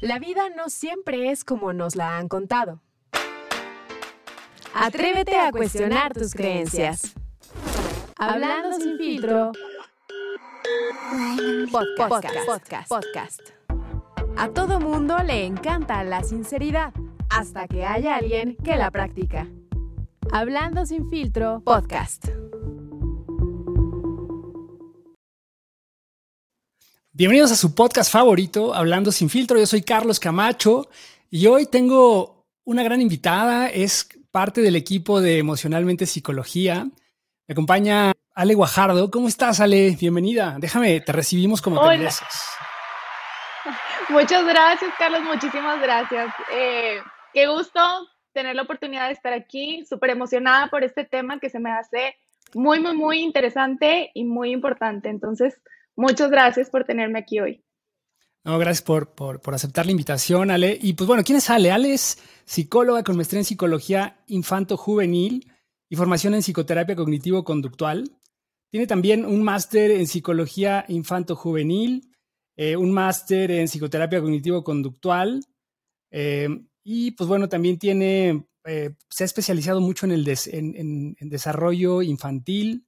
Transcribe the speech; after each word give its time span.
La 0.00 0.20
vida 0.20 0.48
no 0.56 0.68
siempre 0.68 1.32
es 1.32 1.44
como 1.44 1.72
nos 1.72 1.96
la 1.96 2.18
han 2.18 2.28
contado. 2.28 2.80
Atrévete 4.72 5.36
a 5.36 5.50
cuestionar 5.50 6.14
tus 6.14 6.34
creencias. 6.34 7.14
Hablando 8.16 8.78
sin 8.78 8.96
filtro. 8.96 9.50
Podcast, 11.72 12.46
podcast, 12.46 12.88
podcast. 12.88 13.40
A 14.36 14.48
todo 14.50 14.78
mundo 14.78 15.16
le 15.24 15.46
encanta 15.46 16.04
la 16.04 16.22
sinceridad, 16.22 16.92
hasta 17.28 17.66
que 17.66 17.84
haya 17.84 18.14
alguien 18.16 18.56
que 18.62 18.76
la 18.76 18.92
practica. 18.92 19.48
Hablando 20.30 20.86
sin 20.86 21.10
filtro, 21.10 21.60
podcast. 21.64 22.28
Bienvenidos 27.18 27.50
a 27.50 27.56
su 27.56 27.74
podcast 27.74 28.12
favorito, 28.12 28.72
Hablando 28.72 29.10
sin 29.10 29.28
filtro. 29.28 29.58
Yo 29.58 29.66
soy 29.66 29.82
Carlos 29.82 30.20
Camacho 30.20 30.88
y 31.28 31.48
hoy 31.48 31.66
tengo 31.66 32.46
una 32.62 32.84
gran 32.84 33.00
invitada. 33.00 33.66
Es 33.66 34.08
parte 34.30 34.60
del 34.60 34.76
equipo 34.76 35.20
de 35.20 35.38
Emocionalmente 35.38 36.06
Psicología. 36.06 36.84
Me 36.84 37.54
acompaña 37.54 38.12
Ale 38.36 38.54
Guajardo. 38.54 39.10
¿Cómo 39.10 39.26
estás, 39.26 39.58
Ale? 39.58 39.96
Bienvenida. 39.98 40.58
Déjame, 40.60 41.00
te 41.00 41.10
recibimos 41.10 41.60
como 41.60 41.80
te 41.80 41.88
mereces. 41.88 42.22
Muchas 44.10 44.46
gracias, 44.46 44.92
Carlos. 44.96 45.22
Muchísimas 45.24 45.82
gracias. 45.82 46.32
Eh, 46.52 47.00
qué 47.34 47.48
gusto 47.48 47.80
tener 48.32 48.54
la 48.54 48.62
oportunidad 48.62 49.08
de 49.08 49.14
estar 49.14 49.32
aquí. 49.32 49.84
Súper 49.86 50.10
emocionada 50.10 50.68
por 50.68 50.84
este 50.84 51.04
tema 51.04 51.40
que 51.40 51.50
se 51.50 51.58
me 51.58 51.72
hace 51.72 52.14
muy, 52.54 52.78
muy, 52.78 52.96
muy 52.96 53.18
interesante 53.18 54.12
y 54.14 54.22
muy 54.22 54.52
importante. 54.52 55.08
Entonces, 55.08 55.60
Muchas 55.98 56.30
gracias 56.30 56.70
por 56.70 56.84
tenerme 56.84 57.18
aquí 57.18 57.40
hoy. 57.40 57.60
No, 58.44 58.56
gracias 58.56 58.82
por, 58.82 59.16
por, 59.16 59.52
aceptar 59.52 59.84
la 59.84 59.90
invitación, 59.90 60.48
Ale. 60.52 60.78
Y 60.80 60.92
pues 60.92 61.08
bueno, 61.08 61.24
¿quién 61.24 61.38
es 61.38 61.50
Ale? 61.50 61.72
Ale 61.72 61.92
es 61.92 62.22
psicóloga 62.44 63.02
con 63.02 63.16
maestría 63.16 63.40
en 63.40 63.44
psicología 63.44 64.22
infanto-juvenil 64.28 65.52
y 65.88 65.96
formación 65.96 66.34
en 66.34 66.42
psicoterapia 66.42 66.94
cognitivo-conductual. 66.94 68.12
Tiene 68.70 68.86
también 68.86 69.26
un 69.26 69.42
máster 69.42 69.90
en 69.90 70.06
psicología 70.06 70.84
infanto-juvenil, 70.86 72.12
eh, 72.56 72.76
un 72.76 72.92
máster 72.92 73.50
en 73.50 73.66
psicoterapia 73.66 74.20
cognitivo-conductual. 74.20 75.42
Eh, 76.12 76.48
y 76.84 77.10
pues 77.10 77.26
bueno, 77.26 77.48
también 77.48 77.76
tiene, 77.76 78.46
eh, 78.64 78.94
se 79.10 79.24
ha 79.24 79.26
especializado 79.26 79.80
mucho 79.80 80.06
en 80.06 80.12
el 80.12 80.38
en 80.52 81.28
desarrollo 81.28 82.02
infantil, 82.02 82.87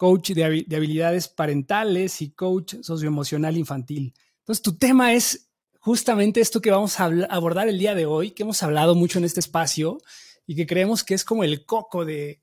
coach 0.00 0.30
de, 0.30 0.44
habilidades 0.44 1.28
parentales 1.28 2.22
y 2.22 2.30
coach 2.30 2.76
socioemocional 2.80 3.58
infantil. 3.58 4.14
Entonces, 4.38 4.62
tu 4.62 4.78
tema 4.78 5.12
es 5.12 5.50
justamente 5.78 6.40
esto 6.40 6.62
que 6.62 6.70
vamos 6.70 6.98
a 7.00 7.04
abordar 7.28 7.68
el 7.68 7.78
día 7.78 7.94
de 7.94 8.06
hoy, 8.06 8.30
que 8.30 8.44
hemos 8.44 8.62
hablado 8.62 8.94
mucho 8.94 9.18
en 9.18 9.26
este 9.26 9.40
espacio 9.40 10.00
y 10.46 10.56
que 10.56 10.66
creemos 10.66 11.04
que 11.04 11.12
es 11.12 11.22
como 11.22 11.44
el 11.44 11.66
coco 11.66 12.06
de, 12.06 12.40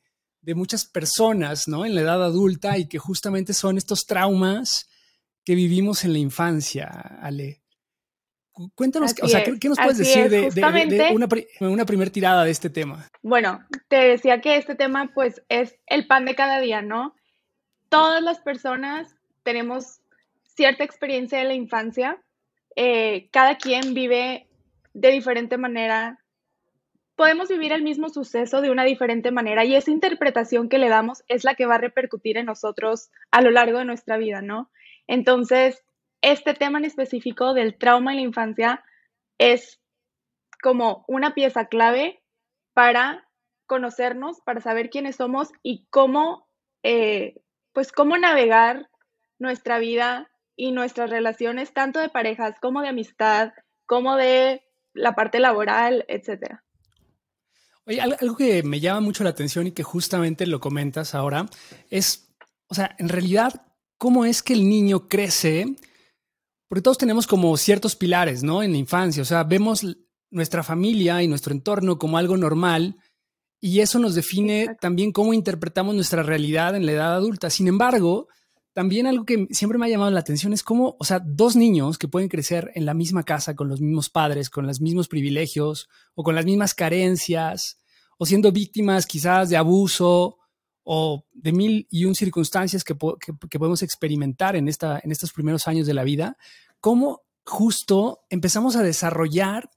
muchas 0.53 0.85
personas, 0.85 1.67
¿no? 1.67 1.83
En 1.83 1.95
la 1.95 2.01
edad 2.01 2.23
adulta 2.23 2.77
y 2.77 2.87
que 2.87 2.99
justamente 2.99 3.55
son 3.55 3.79
estos 3.79 4.05
traumas 4.05 4.87
que 5.43 5.55
vivimos 5.55 6.05
en 6.05 6.13
la 6.13 6.19
infancia, 6.19 6.85
Ale. 7.23 7.63
Cuéntanos, 8.75 9.15
o 9.19 9.27
sea, 9.27 9.43
¿qué, 9.43 9.67
nos 9.67 9.79
puedes 9.79 9.97
decir 9.97 10.29
de, 10.29 11.11
una, 11.11 11.27
una 11.61 11.85
primera 11.87 12.11
tirada 12.11 12.43
de 12.43 12.51
este 12.51 12.69
tema? 12.69 13.09
Bueno, 13.23 13.65
te 13.87 13.95
decía 13.95 14.41
que 14.41 14.57
este 14.57 14.75
tema 14.75 15.11
pues 15.15 15.41
es 15.49 15.75
el 15.87 16.05
pan 16.05 16.25
de 16.25 16.35
cada 16.35 16.61
día, 16.61 16.83
¿no? 16.83 17.16
Todas 17.89 18.21
las 18.21 18.39
personas 18.39 19.15
tenemos 19.43 20.01
cierta 20.43 20.83
experiencia 20.83 21.39
de 21.39 21.45
la 21.45 21.53
infancia. 21.53 22.21
Eh, 22.75 23.29
cada 23.31 23.57
quien 23.57 23.93
vive 23.93 24.47
de 24.93 25.11
diferente 25.11 25.57
manera. 25.57 26.19
Podemos 27.15 27.49
vivir 27.49 27.71
el 27.71 27.81
mismo 27.81 28.09
suceso 28.09 28.61
de 28.61 28.69
una 28.69 28.83
diferente 28.83 29.31
manera 29.31 29.65
y 29.65 29.75
esa 29.75 29.89
interpretación 29.89 30.69
que 30.69 30.77
le 30.77 30.89
damos 30.89 31.23
es 31.27 31.43
la 31.43 31.55
que 31.55 31.65
va 31.65 31.75
a 31.75 31.79
repercutir 31.79 32.37
en 32.37 32.45
nosotros 32.45 33.09
a 33.31 33.41
lo 33.41 33.49
largo 33.49 33.79
de 33.79 33.85
nuestra 33.85 34.17
vida, 34.17 34.41
¿no? 34.41 34.69
Entonces, 35.07 35.83
este 36.21 36.53
tema 36.53 36.77
en 36.77 36.85
específico 36.85 37.53
del 37.53 37.77
trauma 37.77 38.11
en 38.11 38.17
la 38.17 38.23
infancia 38.23 38.83
es 39.39 39.79
como 40.61 41.05
una 41.07 41.33
pieza 41.33 41.65
clave 41.65 42.21
para 42.73 43.27
conocernos, 43.65 44.41
para 44.41 44.61
saber 44.61 44.89
quiénes 44.89 45.15
somos 45.15 45.49
y 45.63 45.85
cómo 45.89 46.47
eh, 46.83 47.41
pues 47.77 47.91
cómo 47.91 48.17
navegar 48.17 48.89
nuestra 49.37 49.77
vida 49.77 50.31
y 50.55 50.71
nuestras 50.71 51.11
relaciones, 51.11 51.75
tanto 51.75 51.99
de 51.99 52.09
parejas 52.09 52.55
como 52.59 52.81
de 52.81 52.87
amistad, 52.87 53.51
como 53.85 54.15
de 54.15 54.63
la 54.95 55.13
parte 55.13 55.39
laboral, 55.39 56.03
etcétera. 56.07 56.63
Oye, 57.85 58.01
algo 58.01 58.35
que 58.35 58.63
me 58.63 58.79
llama 58.79 59.01
mucho 59.01 59.23
la 59.23 59.29
atención 59.29 59.67
y 59.67 59.73
que 59.73 59.83
justamente 59.83 60.47
lo 60.47 60.59
comentas 60.59 61.13
ahora 61.13 61.45
es, 61.91 62.33
o 62.67 62.73
sea, 62.73 62.95
en 62.97 63.09
realidad, 63.09 63.67
¿cómo 63.99 64.25
es 64.25 64.41
que 64.41 64.53
el 64.53 64.67
niño 64.67 65.07
crece? 65.07 65.75
Porque 66.67 66.81
todos 66.81 66.97
tenemos 66.97 67.27
como 67.27 67.55
ciertos 67.57 67.95
pilares, 67.95 68.41
¿no? 68.41 68.63
En 68.63 68.71
la 68.71 68.79
infancia, 68.79 69.21
o 69.21 69.25
sea, 69.25 69.43
vemos 69.43 69.85
nuestra 70.31 70.63
familia 70.63 71.21
y 71.21 71.27
nuestro 71.27 71.53
entorno 71.53 71.99
como 71.99 72.17
algo 72.17 72.37
normal, 72.37 72.95
y 73.59 73.79
eso 73.79 73.99
nos 73.99 74.15
define 74.15 74.75
también 74.79 75.11
cómo 75.11 75.33
interpretamos 75.33 75.95
nuestra 75.95 76.23
realidad 76.23 76.75
en 76.75 76.85
la 76.85 76.91
edad 76.91 77.15
adulta. 77.15 77.49
Sin 77.49 77.67
embargo, 77.67 78.27
también 78.73 79.07
algo 79.07 79.25
que 79.25 79.47
siempre 79.49 79.79
me 79.79 79.87
ha 79.87 79.89
llamado 79.89 80.11
la 80.11 80.19
atención 80.19 80.53
es 80.53 80.61
cómo, 80.61 80.95
o 80.99 81.03
sea, 81.03 81.19
dos 81.19 81.55
niños 81.55 81.97
que 81.97 82.07
pueden 82.07 82.29
crecer 82.29 82.71
en 82.75 82.85
la 82.85 82.93
misma 82.93 83.23
casa, 83.23 83.55
con 83.55 83.67
los 83.67 83.81
mismos 83.81 84.09
padres, 84.11 84.51
con 84.51 84.67
los 84.67 84.79
mismos 84.79 85.07
privilegios 85.07 85.89
o 86.13 86.23
con 86.23 86.35
las 86.35 86.45
mismas 86.45 86.75
carencias, 86.75 87.79
o 88.19 88.25
siendo 88.25 88.51
víctimas 88.51 89.07
quizás 89.07 89.49
de 89.49 89.57
abuso 89.57 90.37
o 90.83 91.25
de 91.33 91.51
mil 91.51 91.87
y 91.89 92.05
un 92.05 92.15
circunstancias 92.15 92.83
que, 92.83 92.95
podemos 92.95 93.81
experimentar 93.81 94.55
en, 94.55 94.67
esta, 94.67 94.99
en 95.03 95.11
estos 95.11 95.33
primeros 95.33 95.67
años 95.67 95.87
de 95.87 95.93
la 95.93 96.03
vida, 96.03 96.37
cómo 96.79 97.23
justo 97.45 98.21
empezamos 98.29 98.75
a 98.75 98.83
desarrollar 98.83 99.69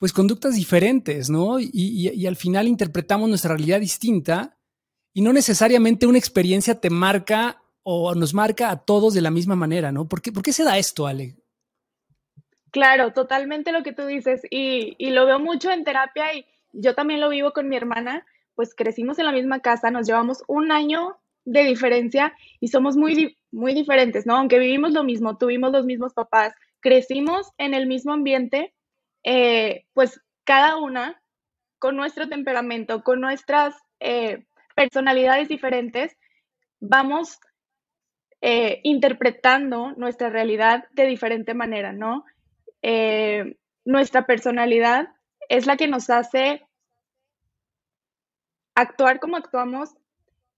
pues 0.00 0.14
conductas 0.14 0.54
diferentes, 0.54 1.28
¿no? 1.28 1.60
Y, 1.60 2.26
al 2.26 2.34
final 2.34 2.66
interpretamos 2.66 3.28
nuestra 3.28 3.54
realidad 3.54 3.80
distinta 3.80 4.56
y 5.12 5.20
no 5.20 5.34
necesariamente 5.34 6.06
una 6.06 6.16
experiencia 6.16 6.80
te 6.80 6.88
marca 6.88 7.62
o 7.82 8.14
nos 8.14 8.32
marca 8.32 8.70
a 8.70 8.82
todos 8.82 9.12
de 9.12 9.20
la 9.20 9.30
misma 9.30 9.56
manera, 9.56 9.92
¿no? 9.92 10.08
¿Por 10.08 10.22
qué, 10.22 10.32
por 10.32 10.42
qué 10.42 10.54
se 10.54 10.64
da 10.64 10.78
esto, 10.78 11.06
Ale? 11.06 11.36
Claro, 12.70 13.12
totalmente 13.12 13.72
lo 13.72 13.82
que 13.82 13.92
tú 13.92 14.06
dices 14.06 14.40
y, 14.50 14.96
lo 15.10 15.26
veo 15.26 15.38
mucho 15.38 15.70
en 15.70 15.84
terapia 15.84 16.34
y 16.34 16.46
yo 16.72 16.94
también 16.94 17.20
lo 17.20 17.28
vivo 17.28 17.52
con 17.52 17.68
mi 17.68 17.76
hermana, 17.76 18.24
pues 18.54 18.74
crecimos 18.74 19.18
en 19.18 19.26
la 19.26 19.32
misma 19.32 19.60
casa, 19.60 19.90
nos 19.90 20.06
llevamos 20.06 20.42
un 20.48 20.72
año 20.72 21.18
de 21.44 21.64
diferencia 21.64 22.32
y 22.58 22.68
somos 22.68 22.96
muy, 22.96 23.36
muy 23.52 23.74
diferentes, 23.74 24.24
¿no? 24.24 24.34
Aunque 24.34 24.58
vivimos 24.58 24.92
lo 24.92 25.04
mismo, 25.04 25.36
tuvimos 25.36 25.72
los 25.72 25.84
mismos 25.84 26.14
papás, 26.14 26.54
crecimos 26.80 27.48
en 27.58 27.74
el 27.74 27.86
mismo 27.86 28.14
ambiente, 28.14 28.72
eh, 29.22 29.84
pues 29.92 30.20
cada 30.44 30.76
una 30.76 31.22
con 31.78 31.96
nuestro 31.96 32.28
temperamento, 32.28 33.02
con 33.02 33.20
nuestras 33.20 33.74
eh, 34.00 34.46
personalidades 34.74 35.48
diferentes, 35.48 36.16
vamos 36.78 37.38
eh, 38.40 38.80
interpretando 38.84 39.92
nuestra 39.92 40.30
realidad 40.30 40.84
de 40.92 41.06
diferente 41.06 41.54
manera, 41.54 41.92
¿no? 41.92 42.24
nuestra 43.84 44.24
personalidad 44.24 45.08
es 45.50 45.66
la 45.66 45.76
que 45.76 45.86
nos 45.86 46.08
hace 46.08 46.66
actuar 48.74 49.20
como 49.20 49.36
actuamos, 49.36 49.94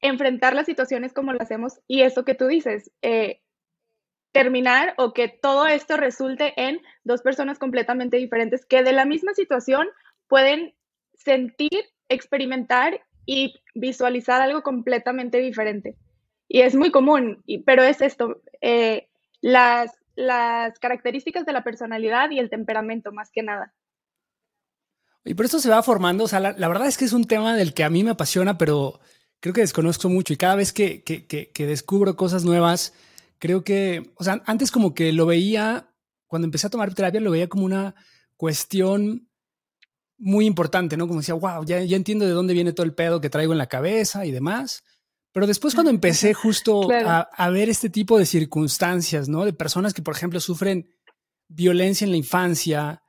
enfrentar 0.01 0.55
las 0.55 0.67
situaciones 0.67 1.13
como 1.13 1.33
lo 1.33 1.43
hacemos 1.43 1.81
y 1.89 2.03
eso 2.03 2.25
que 2.25 2.37
tú 2.37 2.47
dices, 2.47 2.93
terminar 4.33 4.95
o 4.97 5.13
que 5.13 5.29
todo 5.29 5.67
esto 5.67 5.97
resulte 5.97 6.55
en 6.57 6.81
dos 7.05 7.23
personas 7.23 7.59
completamente 7.59 8.17
diferentes 8.17 8.65
que 8.65 8.83
de 8.83 8.93
la 8.93 9.05
misma 9.05 9.35
situación 9.35 9.87
pueden 10.27 10.75
sentir, 11.15 11.71
experimentar 12.09 13.01
y 13.27 13.55
visualizar 13.75 14.41
algo 14.41 14.63
completamente 14.63 15.39
diferente. 15.39 15.97
Y 16.49 16.63
es 16.63 16.75
muy 16.75 16.91
común, 16.91 17.43
pero 17.65 17.83
es 17.83 18.01
esto, 18.01 18.43
eh, 18.61 19.09
las, 19.41 19.93
las 20.15 20.79
características 20.79 21.47
de 21.47 21.53
la 21.53 21.63
personalidad 21.63 22.31
y 22.31 22.39
el 22.39 22.51
temperamento 22.51 23.13
más 23.13 23.31
que 23.31 23.43
nada. 23.43 23.73
Y 25.25 25.35
por 25.35 25.47
eso 25.47 25.61
se 25.61 25.71
va 25.71 25.83
formando, 25.83 26.25
o 26.25 26.29
sea, 26.29 26.41
la, 26.41 26.69
verdad 26.69 26.89
es 26.89 26.99
que 26.99 27.05
es 27.05 27.13
un 27.13 27.27
tema 27.27 27.55
del 27.55 27.75
que 27.75 27.85
a 27.85 27.91
mí 27.91 28.03
me 28.03 28.11
apasiona, 28.11 28.59
pero 28.59 28.99
creo 29.39 29.55
que 29.55 29.61
desconozco 29.61 30.09
mucho 30.09 30.33
y 30.33 30.37
cada 30.37 30.57
vez 30.57 30.73
que, 30.73 31.03
que, 31.05 31.27
que 31.27 31.67
descubro 31.67 32.17
cosas 32.17 32.45
nuevas, 32.45 32.93
creo 33.43 33.65
que, 33.65 34.13
o 34.15 34.23
sea, 34.23 34.41
antes 34.47 34.71
como 34.71 34.95
que 34.95 35.13
lo 35.13 35.27
veía, 35.27 35.93
cuando 36.29 36.47
empecé 36.47 36.69
a 36.69 36.71
tomar 36.71 36.95
terapia, 36.95 37.21
lo 37.21 37.33
veía 37.33 37.49
como 37.49 37.65
una 37.65 37.97
cuestión 38.37 39.29
muy 40.17 40.47
importante, 40.47 40.97
¿no? 40.97 41.09
Como 41.09 41.19
decía, 41.19 41.35
wow, 41.35 41.65
ya, 41.65 41.83
ya 41.83 41.97
entiendo 41.97 42.25
de 42.25 42.31
dónde 42.31 42.55
viene 42.55 42.73
todo 42.73 42.87
el 42.87 42.95
pedo 42.95 43.21
que 43.21 43.31
traigo 43.31 43.51
en 43.51 43.59
la 43.59 43.67
cabeza 43.67 44.25
y 44.25 44.31
demás. 44.31 44.85
Pero 45.33 45.49
después 45.49 45.75
cuando 45.75 45.91
empecé 45.91 46.35
justo 46.35 46.89
a, 46.93 47.51
ver 47.51 47.69
este 47.69 47.91
tipo 47.91 48.17
de 48.17 48.27
circunstancias, 48.27 49.29
¿no? 49.29 49.45
De 49.45 49.53
personas 49.53 49.93
que, 49.93 50.03
por 50.03 50.15
ejemplo, 50.15 50.39
sufren 50.39 50.89
violencia 51.49 52.05
en 52.05 52.13
la 52.13 52.19
infancia 52.19 53.03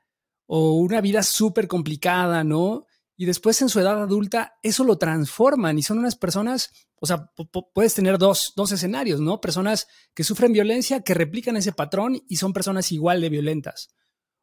o 0.46 0.72
una 0.78 1.00
vida 1.00 1.22
súper 1.22 1.68
complicada, 1.68 2.42
¿no? 2.42 2.86
Y 3.16 3.26
después 3.26 3.62
en 3.62 3.68
su 3.68 3.78
edad 3.78 4.02
adulta 4.02 4.54
eso 4.62 4.82
lo 4.84 4.98
transforman 4.98 5.78
y 5.78 5.82
son 5.82 5.98
unas 5.98 6.16
personas, 6.16 6.70
o 7.00 7.06
sea, 7.06 7.30
puedes 7.72 7.94
tener 7.94 8.18
dos, 8.18 8.52
dos 8.56 8.72
escenarios, 8.72 9.20
¿no? 9.20 9.40
Personas 9.40 9.86
que 10.14 10.24
sufren 10.24 10.52
violencia, 10.52 11.00
que 11.00 11.14
replican 11.14 11.56
ese 11.56 11.72
patrón 11.72 12.20
y 12.28 12.36
son 12.36 12.52
personas 12.52 12.90
igual 12.90 13.20
de 13.20 13.28
violentas. 13.28 13.88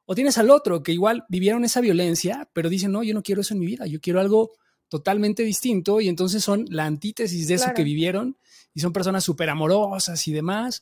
O 0.06 0.16
tienes 0.16 0.38
al 0.38 0.50
otro 0.50 0.84
que 0.84 0.94
igual 0.94 1.26
vivieron 1.30 1.64
esa 1.66 1.82
violencia, 1.82 2.50
pero 2.54 2.70
dicen, 2.70 2.92
no, 2.92 3.04
yo 3.04 3.14
no 3.14 3.24
quiero 3.24 3.42
eso 3.42 3.54
en 3.54 3.60
mi 3.60 3.66
vida, 3.66 3.86
yo 3.88 4.00
quiero 4.00 4.20
algo 4.20 4.52
totalmente 4.88 5.44
distinto 5.44 6.02
y 6.02 6.10
entonces 6.10 6.44
son 6.44 6.66
la 6.70 6.86
antítesis 6.86 7.48
de 7.48 7.54
eso 7.56 7.72
que 7.74 7.84
vivieron 7.84 8.38
y 8.74 8.82
son 8.82 8.92
personas 8.92 9.24
súper 9.24 9.50
amorosas 9.50 10.28
y 10.28 10.34
demás. 10.34 10.82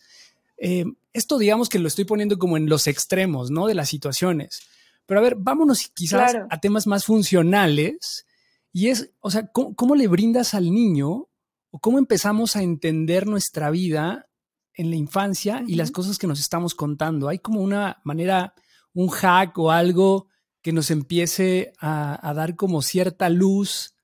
Eh, 0.57 0.85
esto 1.13 1.37
digamos 1.37 1.69
que 1.69 1.79
lo 1.79 1.87
estoy 1.87 2.05
poniendo 2.05 2.37
como 2.37 2.57
en 2.57 2.67
los 2.67 2.87
extremos, 2.87 3.51
¿no? 3.51 3.67
De 3.67 3.75
las 3.75 3.89
situaciones. 3.89 4.61
Pero 5.09 5.21
a 5.21 5.23
ver, 5.23 5.35
vámonos 5.35 5.89
quizás 5.91 6.37
a 6.51 6.59
temas 6.59 6.85
más 6.85 7.03
funcionales 7.03 8.27
y 8.71 8.89
es, 8.89 9.11
o 9.21 9.31
sea, 9.31 9.47
¿cómo, 9.47 9.95
le 9.95 10.07
brindas 10.07 10.53
al 10.53 10.71
niño 10.71 11.29
o 11.71 11.79
cómo 11.79 11.97
empezamos 11.97 12.55
a 12.55 12.61
entender 12.61 13.25
nuestra 13.25 13.71
vida 13.71 14.29
en 14.71 14.91
la 14.91 14.97
infancia 14.97 15.63
y 15.65 15.73
las 15.73 15.89
cosas 15.89 16.19
que 16.19 16.27
nos 16.27 16.39
estamos 16.39 16.75
contando? 16.75 17.27
¿Hay 17.27 17.39
como 17.39 17.61
una 17.61 17.99
manera, 18.03 18.53
un 18.93 19.07
hack 19.09 19.57
o 19.57 19.71
algo 19.71 20.27
que 20.61 20.73
nos 20.73 20.91
empiece 20.91 21.73
a, 21.79 22.29
a 22.29 22.35
dar 22.35 22.55
como 22.55 22.83
cierta 22.83 23.29
luz 23.29 23.95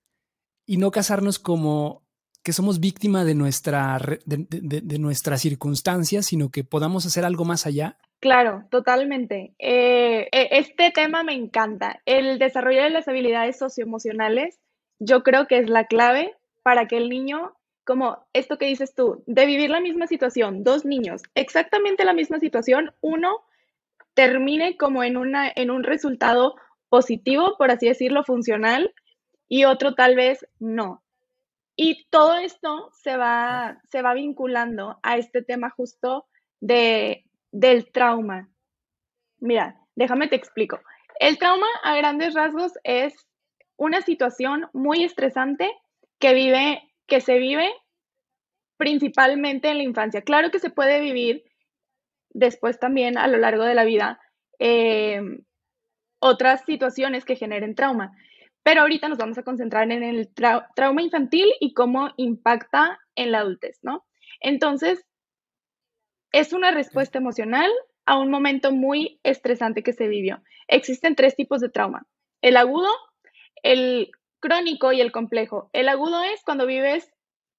y 0.66 0.78
no 0.78 0.90
casarnos 0.90 1.38
como 1.38 2.04
que 2.42 2.52
somos 2.52 2.80
víctima 2.80 3.24
de, 3.24 3.36
nuestra, 3.36 4.00
de, 4.26 4.98
nuestras 4.98 5.42
circunstancias, 5.42 6.26
sino 6.26 6.50
que 6.50 6.64
podamos 6.64 7.06
hacer 7.06 7.26
algo 7.26 7.46
más 7.46 7.68
allá? 7.68 8.00
Claro, 8.26 8.64
totalmente. 8.72 9.54
Eh, 9.60 10.30
e, 10.32 10.48
este 10.58 10.90
tema 10.90 11.22
me 11.22 11.34
encanta. 11.34 12.02
El 12.08 12.40
desarrollo 12.40 12.82
de 12.82 12.90
las 12.90 13.08
habilidades 13.08 13.60
socioemocionales, 13.60 14.60
yo 14.98 15.22
creo 15.22 15.46
que 15.46 15.60
es 15.60 15.70
la 15.70 15.86
clave 15.86 16.36
para 16.64 16.88
que 16.88 16.98
el 16.98 17.08
niño, 17.08 17.54
como 17.86 18.26
esto 18.34 18.58
que 18.58 18.66
dices 18.66 18.96
tú, 18.96 19.24
de 19.28 19.46
vivir 19.46 19.70
la 19.70 19.80
misma 19.80 20.08
situación, 20.08 20.64
dos 20.64 20.86
niños, 20.86 21.22
exactamente 21.36 22.04
la 22.04 22.14
misma 22.14 22.40
situación, 22.40 22.96
uno 23.00 23.44
termine 24.16 24.76
como 24.76 25.04
en, 25.04 25.18
una, 25.18 25.52
en 25.56 25.70
un 25.70 25.84
resultado 25.84 26.56
positivo, 26.90 27.54
por 27.60 27.70
así 27.70 27.88
decirlo, 27.88 28.24
funcional, 28.24 28.92
y 29.48 29.66
otro 29.66 29.94
tal 29.94 30.16
vez 30.16 30.48
no. 30.58 31.04
Y 31.76 32.08
todo 32.10 32.38
esto 32.38 32.90
se 33.04 33.18
va, 33.18 33.84
se 33.92 34.02
va 34.02 34.16
vinculando 34.16 34.98
a 35.04 35.18
este 35.18 35.44
tema 35.44 35.70
justo 35.70 36.26
de, 36.60 37.26
del 37.56 37.90
trauma. 37.92 38.50
Mira, 39.40 39.80
déjame 39.96 40.28
te 40.28 40.36
explico. 40.36 40.82
El 41.20 41.38
trauma 41.38 41.68
a 41.84 41.96
grandes 41.96 42.34
rasgos 42.34 42.74
es 42.84 43.14
una 43.78 44.02
situación 44.02 44.68
muy 44.74 45.04
estresante 45.04 45.72
que 46.20 46.34
vive, 46.34 46.82
que 47.08 47.22
se 47.22 47.38
vive 47.40 47.72
principalmente 48.78 49.70
en 49.70 49.78
la 49.78 49.84
infancia. 49.84 50.22
Claro 50.22 50.52
que 50.52 50.60
se 50.60 50.70
puede 50.70 51.00
vivir 51.00 51.46
después 52.32 52.78
también 52.78 53.18
a 53.18 53.28
lo 53.28 53.38
largo 53.38 53.64
de 53.64 53.76
la 53.76 53.86
vida 53.86 54.20
eh, 54.60 55.22
otras 56.20 56.66
situaciones 56.66 57.24
que 57.24 57.38
generen 57.38 57.76
trauma. 57.76 58.12
Pero 58.64 58.82
ahorita 58.82 59.08
nos 59.08 59.18
vamos 59.18 59.38
a 59.38 59.44
concentrar 59.44 59.90
en 59.90 60.04
el 60.04 60.30
trauma 60.34 61.02
infantil 61.02 61.48
y 61.62 61.74
cómo 61.74 62.10
impacta 62.18 63.00
en 63.16 63.32
la 63.32 63.40
adultez, 63.40 63.80
¿no? 63.82 64.04
Entonces, 64.42 65.06
es 66.32 66.54
una 66.54 66.72
respuesta 66.72 67.18
emocional 67.18 67.72
a 68.06 68.18
un 68.18 68.30
momento 68.30 68.72
muy 68.72 69.20
estresante 69.24 69.84
que 69.84 69.94
se 69.94 70.08
vivió. 70.08 70.42
Existen 70.68 71.16
tres 71.16 71.36
tipos 71.36 71.62
de 71.62 71.70
trauma. 71.70 72.06
El 72.42 72.58
agudo, 72.58 72.90
el 73.64 74.12
crónico 74.40 74.92
y 74.92 75.02
el 75.02 75.12
complejo. 75.12 75.70
El 75.74 75.90
agudo 75.90 76.24
es 76.24 76.44
cuando 76.44 76.66
vives 76.66 77.12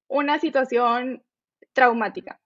una 0.08 0.38
situación 0.38 1.24
traumática. 1.72 2.40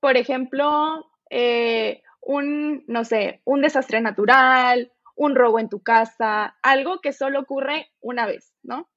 Por 0.00 0.16
ejemplo, 0.16 1.10
eh, 1.30 2.02
un, 2.20 2.84
no 2.86 3.04
sé, 3.04 3.42
un 3.44 3.60
desastre 3.60 4.00
natural, 4.00 4.92
un 5.16 5.34
robo 5.34 5.58
en 5.58 5.68
tu 5.68 5.82
casa, 5.82 6.56
algo 6.62 7.00
que 7.00 7.12
solo 7.12 7.40
ocurre 7.40 7.90
una 8.00 8.26
vez, 8.26 8.52
¿no? 8.62 8.88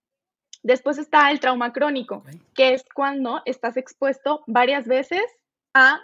Después 0.63 0.97
está 0.97 1.29
el 1.31 1.39
trauma 1.39 1.71
crónico, 1.71 2.23
que 2.55 2.73
es 2.73 2.83
cuando 2.93 3.41
estás 3.45 3.77
expuesto 3.77 4.43
varias 4.47 4.87
veces 4.87 5.21
a 5.77 6.01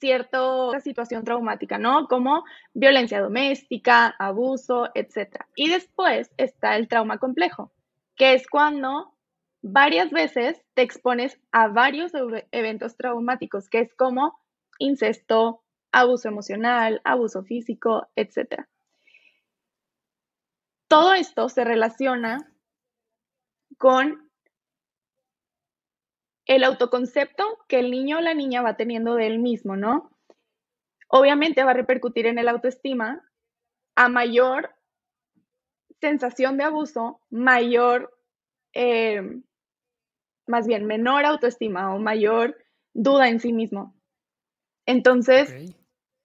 cierta 0.00 0.80
situación 0.80 1.22
traumática, 1.22 1.78
¿no? 1.78 2.08
Como 2.08 2.44
violencia 2.74 3.20
doméstica, 3.20 4.16
abuso, 4.18 4.90
etc. 4.96 5.44
Y 5.54 5.68
después 5.68 6.32
está 6.36 6.74
el 6.74 6.88
trauma 6.88 7.18
complejo, 7.18 7.72
que 8.16 8.34
es 8.34 8.48
cuando 8.48 9.14
varias 9.62 10.10
veces 10.10 10.60
te 10.74 10.82
expones 10.82 11.38
a 11.52 11.68
varios 11.68 12.10
eventos 12.50 12.96
traumáticos, 12.96 13.68
que 13.68 13.78
es 13.78 13.94
como 13.94 14.36
incesto, 14.78 15.62
abuso 15.92 16.26
emocional, 16.26 17.00
abuso 17.04 17.44
físico, 17.44 18.08
etc. 18.16 18.66
Todo 20.88 21.14
esto 21.14 21.48
se 21.48 21.62
relaciona 21.62 22.52
con 23.78 24.31
el 26.46 26.64
autoconcepto 26.64 27.44
que 27.68 27.78
el 27.78 27.90
niño 27.90 28.18
o 28.18 28.20
la 28.20 28.34
niña 28.34 28.62
va 28.62 28.76
teniendo 28.76 29.14
de 29.14 29.26
él 29.26 29.38
mismo, 29.38 29.76
¿no? 29.76 30.10
Obviamente 31.08 31.62
va 31.62 31.72
a 31.72 31.74
repercutir 31.74 32.26
en 32.26 32.38
el 32.38 32.48
autoestima 32.48 33.22
a 33.94 34.08
mayor 34.08 34.74
sensación 36.00 36.56
de 36.56 36.64
abuso, 36.64 37.20
mayor, 37.30 38.18
eh, 38.72 39.22
más 40.46 40.66
bien 40.66 40.86
menor 40.86 41.24
autoestima 41.24 41.94
o 41.94 41.98
mayor 41.98 42.56
duda 42.92 43.28
en 43.28 43.40
sí 43.40 43.52
mismo. 43.52 43.94
Entonces, 44.86 45.54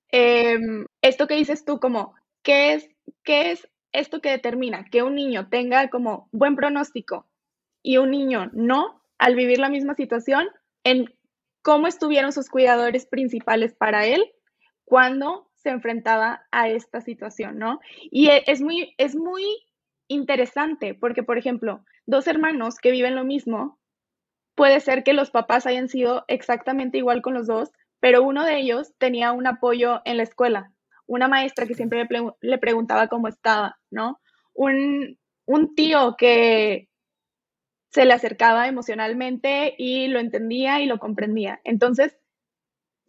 em, 0.09 0.85
esto 1.01 1.27
que 1.27 1.35
dices 1.35 1.63
tú 1.63 1.79
como, 1.79 2.15
¿qué 2.41 2.73
es, 2.73 2.89
qué 3.23 3.51
es 3.51 3.67
esto 3.91 4.21
que 4.21 4.31
determina 4.31 4.85
que 4.85 5.03
un 5.03 5.15
niño 5.15 5.49
tenga 5.49 5.89
como 5.89 6.27
buen 6.31 6.55
pronóstico 6.55 7.27
y 7.83 7.97
un 7.97 8.11
niño 8.11 8.49
no, 8.53 9.01
al 9.17 9.35
vivir 9.35 9.59
la 9.59 9.69
misma 9.69 9.95
situación, 9.95 10.47
en 10.83 11.05
cómo 11.61 11.87
estuvieron 11.87 12.31
sus 12.31 12.49
cuidadores 12.49 13.05
principales 13.05 13.73
para 13.73 14.05
él 14.05 14.23
cuando 14.85 15.49
se 15.56 15.69
enfrentaba 15.69 16.45
a 16.51 16.69
esta 16.69 17.01
situación, 17.01 17.57
¿no? 17.57 17.80
Y 18.09 18.30
e, 18.30 18.44
es 18.47 18.61
muy, 18.61 18.94
es 18.97 19.15
muy 19.15 19.44
interesante 20.07 20.94
porque, 20.94 21.23
por 21.23 21.37
ejemplo, 21.37 21.83
dos 22.06 22.27
hermanos 22.27 22.77
que 22.77 22.92
viven 22.92 23.15
lo 23.15 23.25
mismo, 23.25 23.80
puede 24.56 24.80
ser 24.80 25.03
que 25.03 25.13
los 25.13 25.30
papás 25.30 25.68
hayan 25.68 25.89
sido 25.89 26.25
exactamente 26.27 26.97
igual 26.97 27.21
con 27.21 27.33
los 27.33 27.47
dos, 27.47 27.71
pero 27.99 28.23
uno 28.23 28.44
de 28.44 28.59
ellos 28.59 28.94
tenía 28.97 29.31
un 29.31 29.45
apoyo 29.45 30.01
en 30.06 30.18
la 30.18 30.23
escuela, 30.23 30.71
una 31.06 31.27
maestra 31.27 31.65
que 31.65 31.75
siempre 31.75 32.07
le, 32.42 32.57
preguntaba 32.57 33.07
cómo 33.07 33.27
estaba, 33.27 33.77
¿no? 33.92 34.19
Un, 34.53 35.18
tío 35.75 36.15
que 36.18 36.86
se 37.89 38.06
le 38.06 38.13
acercaba 38.13 38.67
emocionalmente 38.67 39.75
y 39.77 40.07
lo 40.07 40.19
entendía 40.19 40.81
y 40.81 40.85
lo 40.85 40.99
comprendía. 40.99 41.61
Entonces, 41.63 42.17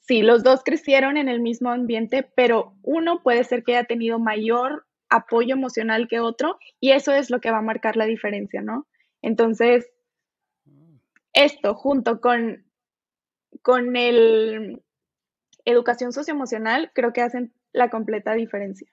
sí, 0.01 0.23
los 0.23 0.43
dos 0.43 0.63
crecieron 0.65 1.17
en 1.17 1.29
el 1.29 1.41
mismo 1.41 1.71
ambiente, 1.71 2.29
pero 2.35 2.75
uno 2.83 3.23
puede 3.23 3.45
ser 3.45 3.65
que 3.65 3.77
haya 3.77 3.87
tenido 3.87 4.19
mayor 4.19 4.87
apoyo 5.11 5.55
emocional 5.55 6.07
que 6.09 6.21
otro 6.21 6.59
y 6.81 6.93
eso 6.93 7.13
es 7.13 7.31
lo 7.31 7.41
que 7.41 7.51
va 7.51 7.59
a 7.59 7.63
marcar 7.63 7.97
la 7.97 8.05
diferencia, 8.05 8.63
¿no? 8.63 8.87
Entonces, 9.23 9.91
esto 11.33 11.75
junto 11.75 12.21
con, 12.21 12.65
con 13.63 13.97
el 13.97 14.83
educación 15.65 16.13
socioemocional 16.13 16.91
creo 16.95 17.13
que 17.13 17.21
hacen 17.21 17.53
la 17.73 17.91
completa 17.91 18.33
diferencia. 18.35 18.89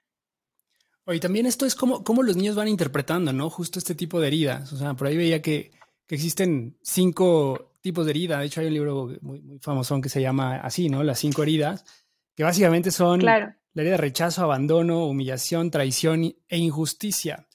Oye, 1.08 1.20
también 1.20 1.46
esto 1.46 1.66
es 1.66 1.76
como, 1.76 2.02
los 2.22 2.36
niños 2.36 2.56
van 2.56 2.66
interpretando, 2.66 3.32
¿no? 3.32 3.48
Justo 3.48 3.78
este 3.78 3.94
tipo 3.94 4.20
de 4.20 4.26
heridas. 4.26 4.72
O 4.72 4.76
sea, 4.76 4.94
por 4.94 5.06
ahí 5.06 5.16
veía 5.16 5.40
que, 5.40 5.70
existen 6.08 6.76
cinco 6.82 7.76
tipos 7.80 8.04
de 8.06 8.10
heridas. 8.10 8.40
De 8.40 8.46
hecho, 8.46 8.60
hay 8.60 8.66
un 8.66 8.74
libro 8.74 9.12
muy, 9.20 9.40
muy 9.40 9.58
famoso 9.60 10.00
que 10.00 10.08
se 10.08 10.20
llama 10.20 10.56
así, 10.56 10.88
¿no? 10.88 11.04
Las 11.04 11.20
cinco 11.20 11.44
heridas, 11.44 11.84
que 12.34 12.42
básicamente 12.42 12.90
son 12.90 13.24
la 13.24 13.56
herida 13.74 13.92
de 13.92 13.96
rechazo, 13.96 14.42
abandono, 14.42 15.06
humillación, 15.06 15.70
traición 15.70 16.34
e 16.48 16.58
injusticia. 16.58 17.46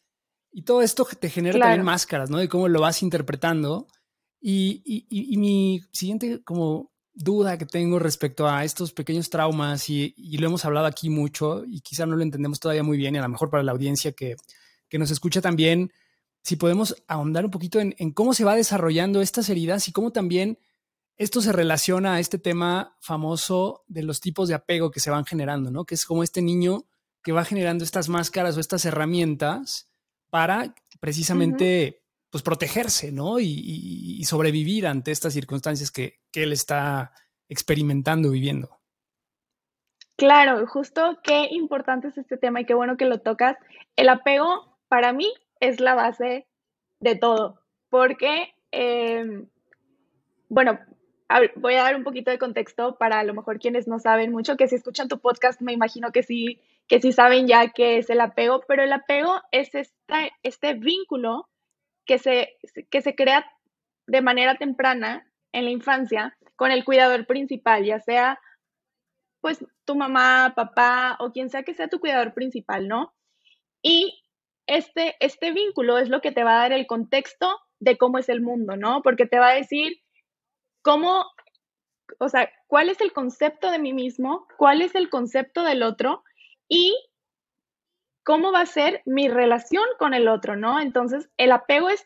Y 0.54 0.64
todo 0.64 0.82
esto 0.82 1.06
te 1.20 1.30
genera 1.30 1.60
también 1.60 1.84
máscaras, 1.84 2.30
¿no? 2.30 2.38
De 2.38 2.48
cómo 2.48 2.70
lo 2.70 2.80
vas 2.80 3.04
interpretando. 3.04 3.88
Y, 4.40 4.82
y, 4.86 5.34
y 5.34 5.38
mi 5.38 5.82
siguiente 5.92 6.42
como 6.44 6.91
duda 7.14 7.58
que 7.58 7.66
tengo 7.66 8.00
respecto 8.00 8.48
a 8.48 8.64
estos 8.64 8.94
pequeños 8.94 9.30
traumas 9.30 9.90
y, 9.90 10.14
lo 10.38 10.48
hemos 10.48 10.66
hablado 10.66 10.86
aquí 10.86 11.10
mucho 11.10 11.64
y 11.66 11.82
quizá 11.82 12.06
no 12.06 12.16
lo 12.16 12.24
entendemos 12.24 12.60
todavía 12.60 12.84
muy 12.84 12.98
bien 12.98 13.16
y 13.16 13.18
a 13.18 13.22
lo 13.22 13.30
mejor 13.30 13.50
para 13.50 13.64
la 13.64 13.72
audiencia 13.72 14.14
que, 14.14 14.36
nos 14.94 15.12
escucha 15.12 15.42
también, 15.42 15.94
si 16.44 16.58
podemos 16.58 17.02
ahondar 17.08 17.46
un 17.46 17.52
poquito 17.52 17.80
en, 17.80 18.12
cómo 18.12 18.34
se 18.34 18.44
va 18.44 18.56
desarrollando 18.56 19.22
estas 19.22 19.48
heridas 19.50 19.88
y 19.88 19.94
cómo 19.94 20.12
también 20.12 20.60
esto 21.18 21.42
se 21.42 21.54
relaciona 21.54 22.16
a 22.16 22.20
este 22.20 22.40
tema 22.40 22.98
famoso 23.00 23.84
de 23.88 24.04
los 24.04 24.20
tipos 24.20 24.50
de 24.50 24.56
apego 24.56 24.92
que 24.92 25.00
se 25.00 25.12
van 25.12 25.24
generando, 25.24 25.72
¿no? 25.72 25.86
Que 25.86 25.96
es 25.96 26.06
como 26.06 26.24
este 26.24 26.42
niño 26.42 26.86
que 27.24 27.32
va 27.32 27.46
generando 27.46 27.84
estas 27.84 28.10
máscaras 28.10 28.58
o 28.58 28.60
estas 28.60 28.84
herramientas 28.86 29.88
para 30.30 30.74
precisamente 31.00 32.01
pues 32.32 32.44
protegerse, 32.44 33.12
¿no? 33.12 33.40
Y, 33.40 34.24
sobrevivir 34.24 34.88
ante 34.88 35.12
estas 35.12 35.34
circunstancias 35.34 35.92
que, 35.92 36.22
que 36.32 36.44
él 36.44 36.54
está 36.54 37.12
experimentando, 37.50 38.32
viviendo. 38.32 38.80
Claro, 40.16 40.66
justo 40.68 41.20
qué 41.24 41.48
importante 41.52 42.08
es 42.08 42.18
este 42.18 42.38
tema 42.38 42.62
y 42.62 42.66
qué 42.66 42.74
bueno 42.74 42.96
que 42.96 43.06
lo 43.06 43.20
tocas. 43.20 43.58
El 43.96 44.08
apego 44.08 44.78
para 44.88 45.12
mí 45.12 45.34
es 45.60 45.80
la 45.80 45.96
base 45.96 46.48
de 47.00 47.16
todo, 47.16 47.62
porque, 47.90 48.54
em, 48.72 49.48
bueno, 50.48 50.80
voy 51.56 51.76
a 51.76 51.84
dar 51.84 51.96
un 51.96 52.04
poquito 52.04 52.32
de 52.32 52.38
contexto 52.38 52.98
para 52.98 53.20
a 53.20 53.24
lo 53.24 53.34
mejor 53.34 53.60
quienes 53.60 53.88
no 53.88 54.00
saben 54.00 54.32
mucho, 54.32 54.58
que 54.58 54.68
si 54.68 54.76
escuchan 54.76 55.08
tu 55.08 55.20
podcast 55.20 55.62
me 55.62 55.74
imagino 55.74 56.12
que 56.12 56.24
sí, 56.24 56.62
que 56.88 57.02
sí 57.02 57.12
saben 57.12 57.48
ya 57.48 57.70
qué 57.70 57.98
es 57.98 58.10
el 58.10 58.22
apego, 58.22 58.62
pero 58.68 58.84
el 58.84 58.94
apego 58.94 59.42
es 59.52 59.74
este, 59.76 60.32
este 60.44 60.74
vínculo 60.74 61.50
que 62.06 62.18
se, 62.18 62.58
que 62.90 63.02
se 63.02 63.16
crea 63.16 63.50
de 64.08 64.22
manera 64.22 64.56
temprana 64.56 65.28
en 65.52 65.66
la 65.66 65.72
infancia 65.72 66.38
con 66.56 66.72
el 66.72 66.86
cuidador 66.86 67.26
principal, 67.26 67.86
ya 67.86 68.00
sea 68.00 68.40
pues 69.42 69.66
tu 69.86 69.96
mamá, 69.96 70.54
papá 70.56 71.18
o 71.20 71.32
quien 71.32 71.50
sea 71.50 71.64
que 71.64 71.74
sea 71.74 71.88
tu 71.88 72.00
cuidador 72.00 72.34
principal, 72.34 72.88
¿no? 72.88 73.14
Y 73.82 74.24
este, 74.68 75.16
este 75.20 75.52
vínculo 75.52 75.98
es 75.98 76.10
lo 76.10 76.22
que 76.22 76.32
te 76.32 76.44
va 76.44 76.58
a 76.58 76.62
dar 76.62 76.74
el 76.74 76.86
contexto 76.86 77.60
de 77.80 77.98
cómo 77.98 78.20
es 78.20 78.30
el 78.30 78.42
mundo, 78.42 78.78
¿no? 78.78 79.02
Porque 79.02 79.26
te 79.26 79.40
va 79.40 79.50
a 79.50 79.56
decir 79.56 80.02
cómo, 80.84 81.26
o 82.20 82.30
sea, 82.30 82.52
cuál 82.68 82.90
es 82.90 83.02
el 83.02 83.12
concepto 83.12 83.72
de 83.72 83.80
mí 83.80 83.94
mismo, 83.94 84.48
cuál 84.58 84.82
es 84.82 84.94
el 84.94 85.10
concepto 85.10 85.64
del 85.64 85.82
otro 85.82 86.24
y 86.70 86.96
cómo 88.24 88.52
va 88.52 88.62
a 88.62 88.66
ser 88.66 89.02
mi 89.06 89.28
relación 89.30 89.86
con 90.00 90.14
el 90.14 90.28
otro, 90.28 90.56
¿no? 90.56 90.80
Entonces, 90.80 91.30
el 91.38 91.52
apego 91.52 91.90
es 91.90 92.06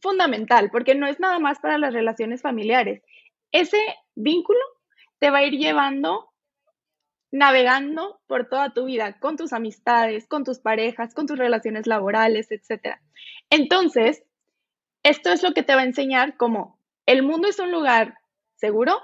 fundamental 0.00 0.70
porque 0.70 0.94
no 0.94 1.06
es 1.06 1.18
nada 1.20 1.38
más 1.38 1.58
para 1.58 1.78
las 1.78 1.94
relaciones 1.94 2.42
familiares. 2.42 3.02
Ese 3.52 3.78
vínculo 4.14 4.60
te 5.18 5.30
va 5.30 5.38
a 5.38 5.44
ir 5.44 5.54
llevando 5.54 6.30
navegando 7.32 8.20
por 8.26 8.48
toda 8.48 8.72
tu 8.72 8.84
vida, 8.86 9.18
con 9.18 9.36
tus 9.36 9.52
amistades, 9.52 10.26
con 10.26 10.44
tus 10.44 10.58
parejas, 10.58 11.14
con 11.14 11.26
tus 11.26 11.38
relaciones 11.38 11.86
laborales, 11.86 12.50
etc. 12.50 12.98
Entonces, 13.50 14.22
esto 15.02 15.30
es 15.30 15.42
lo 15.42 15.52
que 15.52 15.62
te 15.62 15.74
va 15.74 15.82
a 15.82 15.86
enseñar 15.86 16.36
como 16.36 16.78
el 17.04 17.22
mundo 17.22 17.48
es 17.48 17.58
un 17.58 17.70
lugar 17.70 18.18
seguro, 18.54 19.00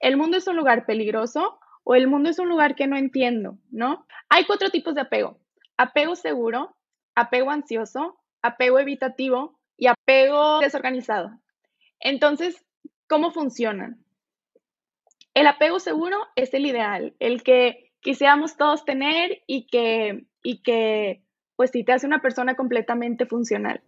el 0.00 0.16
mundo 0.16 0.36
es 0.36 0.46
un 0.46 0.56
lugar 0.56 0.86
peligroso 0.86 1.58
o 1.84 1.94
el 1.94 2.08
mundo 2.08 2.30
es 2.30 2.38
un 2.38 2.48
lugar 2.48 2.74
que 2.74 2.86
no 2.86 2.96
entiendo, 2.96 3.58
¿no? 3.70 4.06
Hay 4.28 4.44
cuatro 4.44 4.70
tipos 4.70 4.94
de 4.94 5.02
apego. 5.02 5.38
Apego 5.76 6.16
seguro, 6.16 6.76
apego 7.14 7.50
ansioso, 7.50 8.18
apego 8.42 8.78
evitativo 8.78 9.58
y 9.76 9.86
apego 9.88 10.60
desorganizado. 10.60 11.30
Entonces, 12.00 12.64
¿cómo 13.08 13.30
funcionan? 13.32 14.04
El 15.34 15.46
apego 15.46 15.80
seguro 15.80 16.18
es 16.36 16.54
el 16.54 16.66
ideal, 16.66 17.14
el 17.18 17.42
que 17.42 17.92
quisiéramos 18.00 18.56
todos 18.56 18.84
tener 18.84 19.42
y 19.46 19.66
que, 19.66 20.26
y 20.42 20.62
que 20.62 21.22
pues 21.56 21.70
sí 21.70 21.84
te 21.84 21.92
hace 21.92 22.06
una 22.06 22.20
persona 22.20 22.54
completamente 22.54 23.26
funcional. 23.26 23.82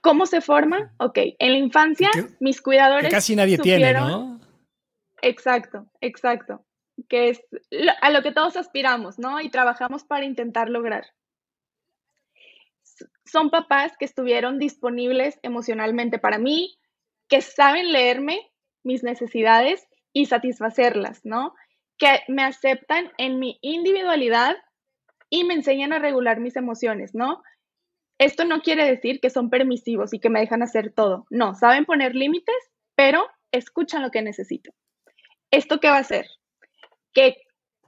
¿Cómo 0.00 0.26
se 0.26 0.40
forma? 0.40 0.92
Ok, 0.98 1.18
en 1.38 1.52
la 1.52 1.58
infancia 1.58 2.08
mis 2.40 2.62
cuidadores... 2.62 3.10
casi 3.10 3.36
nadie 3.36 3.58
tiene, 3.58 3.92
¿no? 3.92 4.40
Exacto, 5.22 5.86
exacto. 6.00 6.64
Que 7.08 7.28
es 7.28 7.40
a 8.00 8.10
lo 8.10 8.22
que 8.22 8.32
todos 8.32 8.56
aspiramos, 8.56 9.18
¿no? 9.18 9.40
Y 9.40 9.50
trabajamos 9.50 10.04
para 10.04 10.24
intentar 10.24 10.68
lograr. 10.68 11.06
Son 13.24 13.50
papás 13.50 13.92
que 13.98 14.04
estuvieron 14.04 14.58
disponibles 14.58 15.38
emocionalmente 15.42 16.18
para 16.18 16.38
mí, 16.38 16.78
que 17.28 17.42
saben 17.42 17.92
leerme 17.92 18.40
mis 18.82 19.02
necesidades 19.02 19.86
y 20.12 20.26
satisfacerlas, 20.26 21.20
¿no? 21.24 21.54
Que 21.98 22.22
me 22.28 22.42
aceptan 22.42 23.12
en 23.18 23.38
mi 23.38 23.58
individualidad 23.62 24.56
y 25.30 25.44
me 25.44 25.54
enseñan 25.54 25.92
a 25.92 25.98
regular 25.98 26.40
mis 26.40 26.56
emociones, 26.56 27.14
¿no? 27.14 27.42
Esto 28.18 28.44
no 28.44 28.62
quiere 28.62 28.84
decir 28.84 29.20
que 29.20 29.30
son 29.30 29.48
permisivos 29.50 30.12
y 30.12 30.18
que 30.18 30.30
me 30.30 30.40
dejan 30.40 30.62
hacer 30.62 30.92
todo. 30.92 31.26
No, 31.30 31.54
saben 31.54 31.84
poner 31.84 32.14
límites, 32.14 32.56
pero 32.96 33.26
escuchan 33.52 34.02
lo 34.02 34.10
que 34.10 34.22
necesito. 34.22 34.72
¿Esto 35.50 35.78
qué 35.78 35.88
va 35.88 35.98
a 35.98 36.00
hacer? 36.00 36.26
Que 37.12 37.36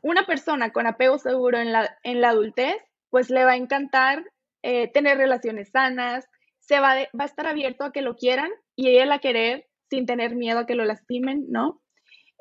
una 0.02 0.24
persona 0.26 0.72
con 0.72 0.86
apego 0.86 1.18
seguro 1.18 1.58
en 1.58 1.72
la, 1.72 1.98
en 2.02 2.20
la 2.20 2.30
adultez, 2.30 2.76
pues 3.10 3.30
le 3.30 3.44
va 3.44 3.52
a 3.52 3.56
encantar 3.56 4.24
eh, 4.62 4.88
tener 4.92 5.18
relaciones 5.18 5.70
sanas, 5.70 6.26
se 6.58 6.80
va, 6.80 6.94
va 7.18 7.24
a 7.24 7.26
estar 7.26 7.46
abierto 7.46 7.84
a 7.84 7.92
que 7.92 8.02
lo 8.02 8.16
quieran 8.16 8.50
y 8.76 8.88
ella 8.88 9.14
a 9.14 9.18
querer 9.18 9.66
sin 9.88 10.06
tener 10.06 10.36
miedo 10.36 10.60
a 10.60 10.66
que 10.66 10.74
lo 10.74 10.84
lastimen, 10.84 11.46
¿no? 11.48 11.82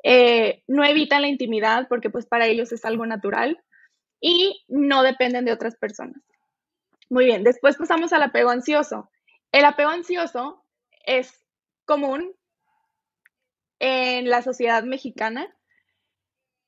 Eh, 0.02 0.62
no 0.66 0.84
evitan 0.84 1.22
la 1.22 1.28
intimidad 1.28 1.86
porque 1.88 2.08
pues 2.10 2.26
para 2.26 2.46
ellos 2.46 2.72
es 2.72 2.84
algo 2.84 3.04
natural 3.06 3.62
y 4.20 4.64
no 4.68 5.02
dependen 5.02 5.44
de 5.44 5.52
otras 5.52 5.76
personas. 5.76 6.22
Muy 7.10 7.24
bien, 7.24 7.42
después 7.42 7.76
pasamos 7.76 8.12
al 8.12 8.22
apego 8.22 8.50
ansioso. 8.50 9.10
El 9.52 9.64
apego 9.64 9.90
ansioso 9.90 10.64
es 11.04 11.44
común 11.84 12.34
en 13.80 14.30
la 14.30 14.42
sociedad 14.42 14.84
mexicana. 14.84 15.52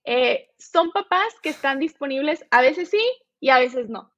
Eh, 0.04 0.50
son 0.59 0.90
papás 0.90 1.35
que 1.42 1.50
están 1.50 1.78
disponibles 1.78 2.44
a 2.50 2.61
veces 2.61 2.90
sí 2.90 3.02
y 3.40 3.50
a 3.50 3.59
veces 3.59 3.88
no. 3.88 4.12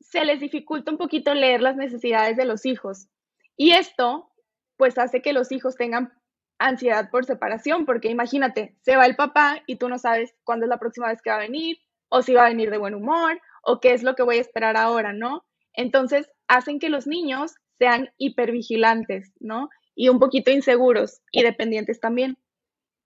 Se 0.00 0.24
les 0.24 0.40
dificulta 0.40 0.90
un 0.90 0.98
poquito 0.98 1.34
leer 1.34 1.60
las 1.60 1.76
necesidades 1.76 2.36
de 2.36 2.46
los 2.46 2.64
hijos. 2.66 3.08
Y 3.56 3.72
esto 3.72 4.32
pues 4.76 4.96
hace 4.96 5.20
que 5.20 5.34
los 5.34 5.52
hijos 5.52 5.76
tengan 5.76 6.10
ansiedad 6.58 7.10
por 7.10 7.24
separación, 7.24 7.84
porque 7.84 8.08
imagínate, 8.08 8.76
se 8.80 8.96
va 8.96 9.06
el 9.06 9.16
papá 9.16 9.62
y 9.66 9.76
tú 9.76 9.88
no 9.88 9.98
sabes 9.98 10.34
cuándo 10.44 10.66
es 10.66 10.70
la 10.70 10.78
próxima 10.78 11.08
vez 11.08 11.20
que 11.20 11.30
va 11.30 11.36
a 11.36 11.40
venir, 11.40 11.78
o 12.08 12.22
si 12.22 12.34
va 12.34 12.46
a 12.46 12.48
venir 12.48 12.70
de 12.70 12.78
buen 12.78 12.94
humor, 12.94 13.40
o 13.62 13.80
qué 13.80 13.92
es 13.92 14.02
lo 14.02 14.14
que 14.14 14.22
voy 14.22 14.38
a 14.38 14.40
esperar 14.40 14.76
ahora, 14.76 15.12
¿no? 15.12 15.44
Entonces, 15.72 16.30
hacen 16.48 16.78
que 16.78 16.88
los 16.88 17.06
niños 17.06 17.54
sean 17.78 18.10
hipervigilantes, 18.18 19.32
¿no? 19.40 19.68
Y 19.94 20.08
un 20.08 20.18
poquito 20.18 20.50
inseguros 20.50 21.20
y 21.30 21.42
dependientes 21.42 22.00
también. 22.00 22.38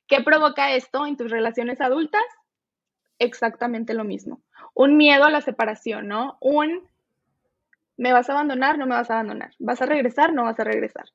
¿Qué 0.06 0.22
provoca 0.22 0.74
esto 0.74 1.06
en 1.06 1.16
tus 1.16 1.30
relaciones 1.30 1.80
adultas? 1.80 2.22
Exactamente 3.18 3.94
lo 3.94 4.04
mismo. 4.04 4.42
Un 4.74 4.96
miedo 4.96 5.24
a 5.24 5.30
la 5.30 5.40
separación, 5.40 6.08
¿no? 6.08 6.36
Un, 6.40 6.88
¿me 7.96 8.12
vas 8.12 8.28
a 8.28 8.32
abandonar? 8.32 8.78
No 8.78 8.86
me 8.86 8.94
vas 8.94 9.10
a 9.10 9.14
abandonar. 9.14 9.52
¿Vas 9.58 9.80
a 9.80 9.86
regresar? 9.86 10.32
No 10.32 10.44
vas 10.44 10.58
a 10.60 10.64
regresar. 10.64 11.06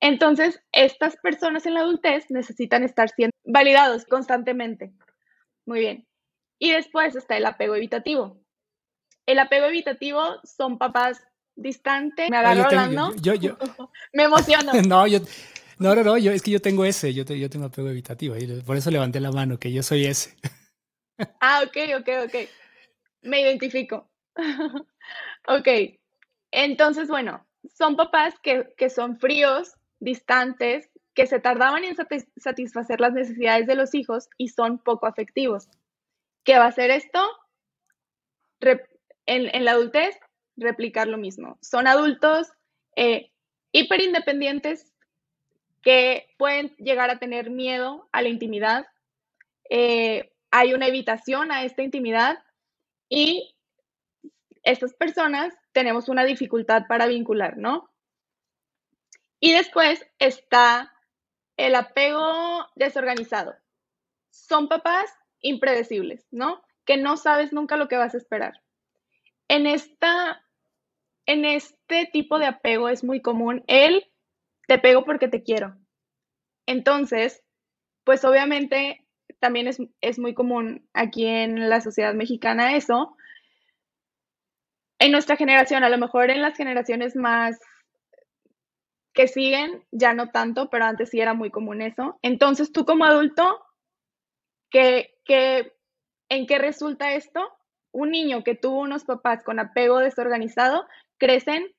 Entonces, 0.00 0.62
estas 0.72 1.16
personas 1.16 1.66
en 1.66 1.74
la 1.74 1.80
adultez 1.80 2.30
necesitan 2.30 2.84
estar 2.84 3.10
siendo 3.10 3.36
validados 3.44 4.06
constantemente. 4.06 4.92
Muy 5.66 5.80
bien. 5.80 6.06
Y 6.58 6.72
después 6.72 7.14
está 7.16 7.36
el 7.36 7.44
apego 7.44 7.74
evitativo. 7.74 8.40
El 9.26 9.38
apego 9.38 9.66
evitativo 9.66 10.40
son 10.42 10.78
papás 10.78 11.22
distantes. 11.54 12.30
Me 12.30 12.36
agarro 12.38 12.64
hablando. 12.64 13.14
Yo, 13.16 13.34
yo, 13.34 13.56
Me 14.12 14.24
emociono. 14.24 14.72
no, 14.88 15.06
yo. 15.06 15.18
No, 15.80 15.94
no, 15.94 16.04
no, 16.04 16.18
yo, 16.18 16.30
es 16.30 16.42
que 16.42 16.50
yo 16.50 16.60
tengo 16.60 16.84
ese, 16.84 17.14
yo, 17.14 17.24
tengo 17.24 17.64
apego 17.64 17.88
evitativo, 17.88 18.36
y 18.36 18.60
por 18.60 18.76
eso 18.76 18.90
levanté 18.90 19.18
la 19.18 19.32
mano, 19.32 19.58
que 19.58 19.72
yo 19.72 19.82
soy 19.82 20.04
ese. 20.04 20.36
ah, 21.40 21.62
ok, 21.66 21.76
ok, 22.00 22.08
ok. 22.26 22.34
Me 23.22 23.40
identifico. 23.40 24.10
ok. 25.48 25.68
Entonces, 26.50 27.08
bueno, 27.08 27.46
son 27.72 27.96
papás 27.96 28.34
que, 28.42 28.74
que 28.76 28.90
son 28.90 29.18
fríos, 29.18 29.72
distantes, 30.00 30.90
que 31.14 31.26
se 31.26 31.40
tardaban 31.40 31.82
en 31.84 31.96
satisfacer 32.36 33.00
las 33.00 33.14
necesidades 33.14 33.66
de 33.66 33.74
los 33.74 33.94
hijos 33.94 34.28
y 34.36 34.48
son 34.48 34.78
poco 34.78 35.06
afectivos. 35.06 35.70
¿Qué 36.44 36.58
va 36.58 36.66
a 36.66 36.68
hacer 36.68 36.90
esto? 36.90 37.26
en, 39.24 39.64
la 39.64 39.70
adultez, 39.70 40.14
replicar 40.58 41.08
lo 41.08 41.16
mismo. 41.16 41.58
Son 41.62 41.86
adultos 41.86 42.48
eh, 42.96 43.32
hiperindependientes 43.72 44.89
que 45.82 46.34
pueden 46.38 46.74
llegar 46.76 47.10
a 47.10 47.18
tener 47.18 47.50
miedo 47.50 48.08
a 48.12 48.22
la 48.22 48.28
intimidad. 48.28 48.86
Eh, 49.68 50.32
hay 50.50 50.74
una 50.74 50.86
evitación 50.86 51.52
a 51.52 51.64
esta 51.64 51.82
intimidad 51.82 52.42
y 53.08 53.54
estas 54.62 54.94
personas 54.94 55.54
tenemos 55.72 56.08
una 56.08 56.24
dificultad 56.24 56.86
para 56.88 57.06
vincular, 57.06 57.56
¿no? 57.56 57.90
Y 59.38 59.52
después 59.52 60.06
está 60.18 60.92
el 61.56 61.74
apego 61.74 62.66
desorganizado. 62.74 63.54
Son 64.30 64.68
papás 64.68 65.10
impredecibles, 65.40 66.26
¿no? 66.30 66.62
Que 66.84 66.96
no 66.96 67.16
sabes 67.16 67.52
nunca 67.52 67.76
lo 67.76 67.88
que 67.88 67.96
vas 67.96 68.14
a 68.14 68.18
esperar. 68.18 68.62
En, 69.48 69.66
esta, 69.66 70.44
en 71.26 71.44
este 71.44 72.06
tipo 72.12 72.38
de 72.38 72.46
apego 72.46 72.88
es 72.88 73.02
muy 73.02 73.20
común 73.22 73.64
el 73.66 74.09
te 74.70 74.78
pego 74.78 75.04
porque 75.04 75.26
te 75.26 75.42
quiero. 75.42 75.74
Entonces, 76.64 77.42
pues 78.04 78.24
obviamente 78.24 79.04
también 79.40 79.66
es, 79.66 79.78
es 80.00 80.20
muy 80.20 80.32
común 80.32 80.88
aquí 80.94 81.26
en 81.26 81.68
la 81.68 81.80
sociedad 81.80 82.14
mexicana 82.14 82.76
eso. 82.76 83.16
En 85.00 85.10
nuestra 85.10 85.34
generación, 85.34 85.82
a 85.82 85.88
lo 85.88 85.98
mejor 85.98 86.30
en 86.30 86.40
las 86.40 86.56
generaciones 86.56 87.16
más 87.16 87.58
que 89.12 89.26
siguen, 89.26 89.84
ya 89.90 90.14
no 90.14 90.30
tanto, 90.30 90.70
pero 90.70 90.84
antes 90.84 91.10
sí 91.10 91.20
era 91.20 91.34
muy 91.34 91.50
común 91.50 91.82
eso. 91.82 92.20
Entonces, 92.22 92.70
tú 92.70 92.84
como 92.84 93.04
adulto, 93.04 93.60
¿qué, 94.70 95.16
en 96.28 96.46
qué 96.46 96.58
resulta 96.58 97.14
esto? 97.14 97.40
Un 97.90 98.12
niño 98.12 98.44
que 98.44 98.54
tuvo 98.54 98.82
unos 98.82 99.02
papás 99.02 99.42
con 99.42 99.58
apego 99.58 99.98
desorganizado, 99.98 100.86
crecen 101.18 101.74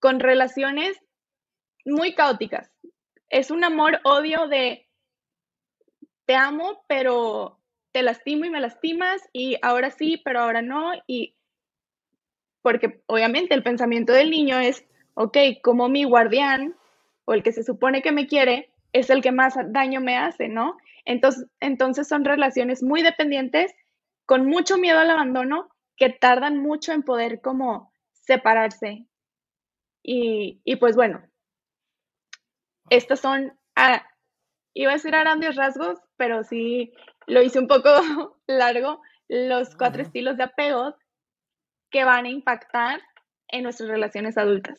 con 0.00 0.18
relaciones 0.18 1.00
muy 1.86 2.14
caóticas. 2.14 2.70
Es 3.28 3.50
un 3.50 3.64
amor-odio 3.64 4.48
de 4.48 4.86
te 6.26 6.34
amo, 6.34 6.84
pero 6.88 7.58
te 7.92 8.02
lastimo 8.02 8.44
y 8.44 8.50
me 8.50 8.60
lastimas, 8.60 9.22
y 9.32 9.56
ahora 9.62 9.90
sí, 9.90 10.20
pero 10.22 10.40
ahora 10.40 10.60
no, 10.60 10.92
y 11.06 11.34
porque 12.62 13.00
obviamente 13.06 13.54
el 13.54 13.62
pensamiento 13.62 14.12
del 14.12 14.30
niño 14.30 14.58
es, 14.58 14.84
ok, 15.14 15.38
como 15.62 15.88
mi 15.88 16.04
guardián 16.04 16.74
o 17.24 17.32
el 17.32 17.42
que 17.42 17.52
se 17.52 17.62
supone 17.62 18.02
que 18.02 18.12
me 18.12 18.26
quiere 18.26 18.70
es 18.92 19.08
el 19.08 19.22
que 19.22 19.30
más 19.30 19.54
daño 19.68 20.00
me 20.00 20.16
hace, 20.16 20.48
¿no? 20.48 20.76
Entonces, 21.04 21.46
entonces 21.60 22.08
son 22.08 22.24
relaciones 22.24 22.82
muy 22.82 23.02
dependientes, 23.02 23.72
con 24.26 24.46
mucho 24.46 24.78
miedo 24.78 24.98
al 24.98 25.10
abandono, 25.10 25.68
que 25.96 26.10
tardan 26.10 26.58
mucho 26.58 26.92
en 26.92 27.04
poder 27.04 27.40
como 27.40 27.92
separarse. 28.12 29.06
Y, 30.02 30.60
y 30.64 30.76
pues 30.76 30.96
bueno, 30.96 31.22
estos 32.90 33.20
son, 33.20 33.52
ah, 33.74 34.02
iba 34.74 34.90
a 34.90 34.94
decir 34.94 35.14
a 35.14 35.20
grandes 35.20 35.56
rasgos, 35.56 35.98
pero 36.16 36.44
sí 36.44 36.92
lo 37.26 37.42
hice 37.42 37.58
un 37.58 37.68
poco 37.68 37.90
largo, 38.46 39.00
los 39.28 39.74
cuatro 39.76 40.02
estilos 40.02 40.36
de 40.36 40.44
apego 40.44 40.94
que 41.90 42.04
van 42.04 42.26
a 42.26 42.30
impactar 42.30 43.00
en 43.48 43.62
nuestras 43.62 43.88
relaciones 43.88 44.36
adultas. 44.38 44.78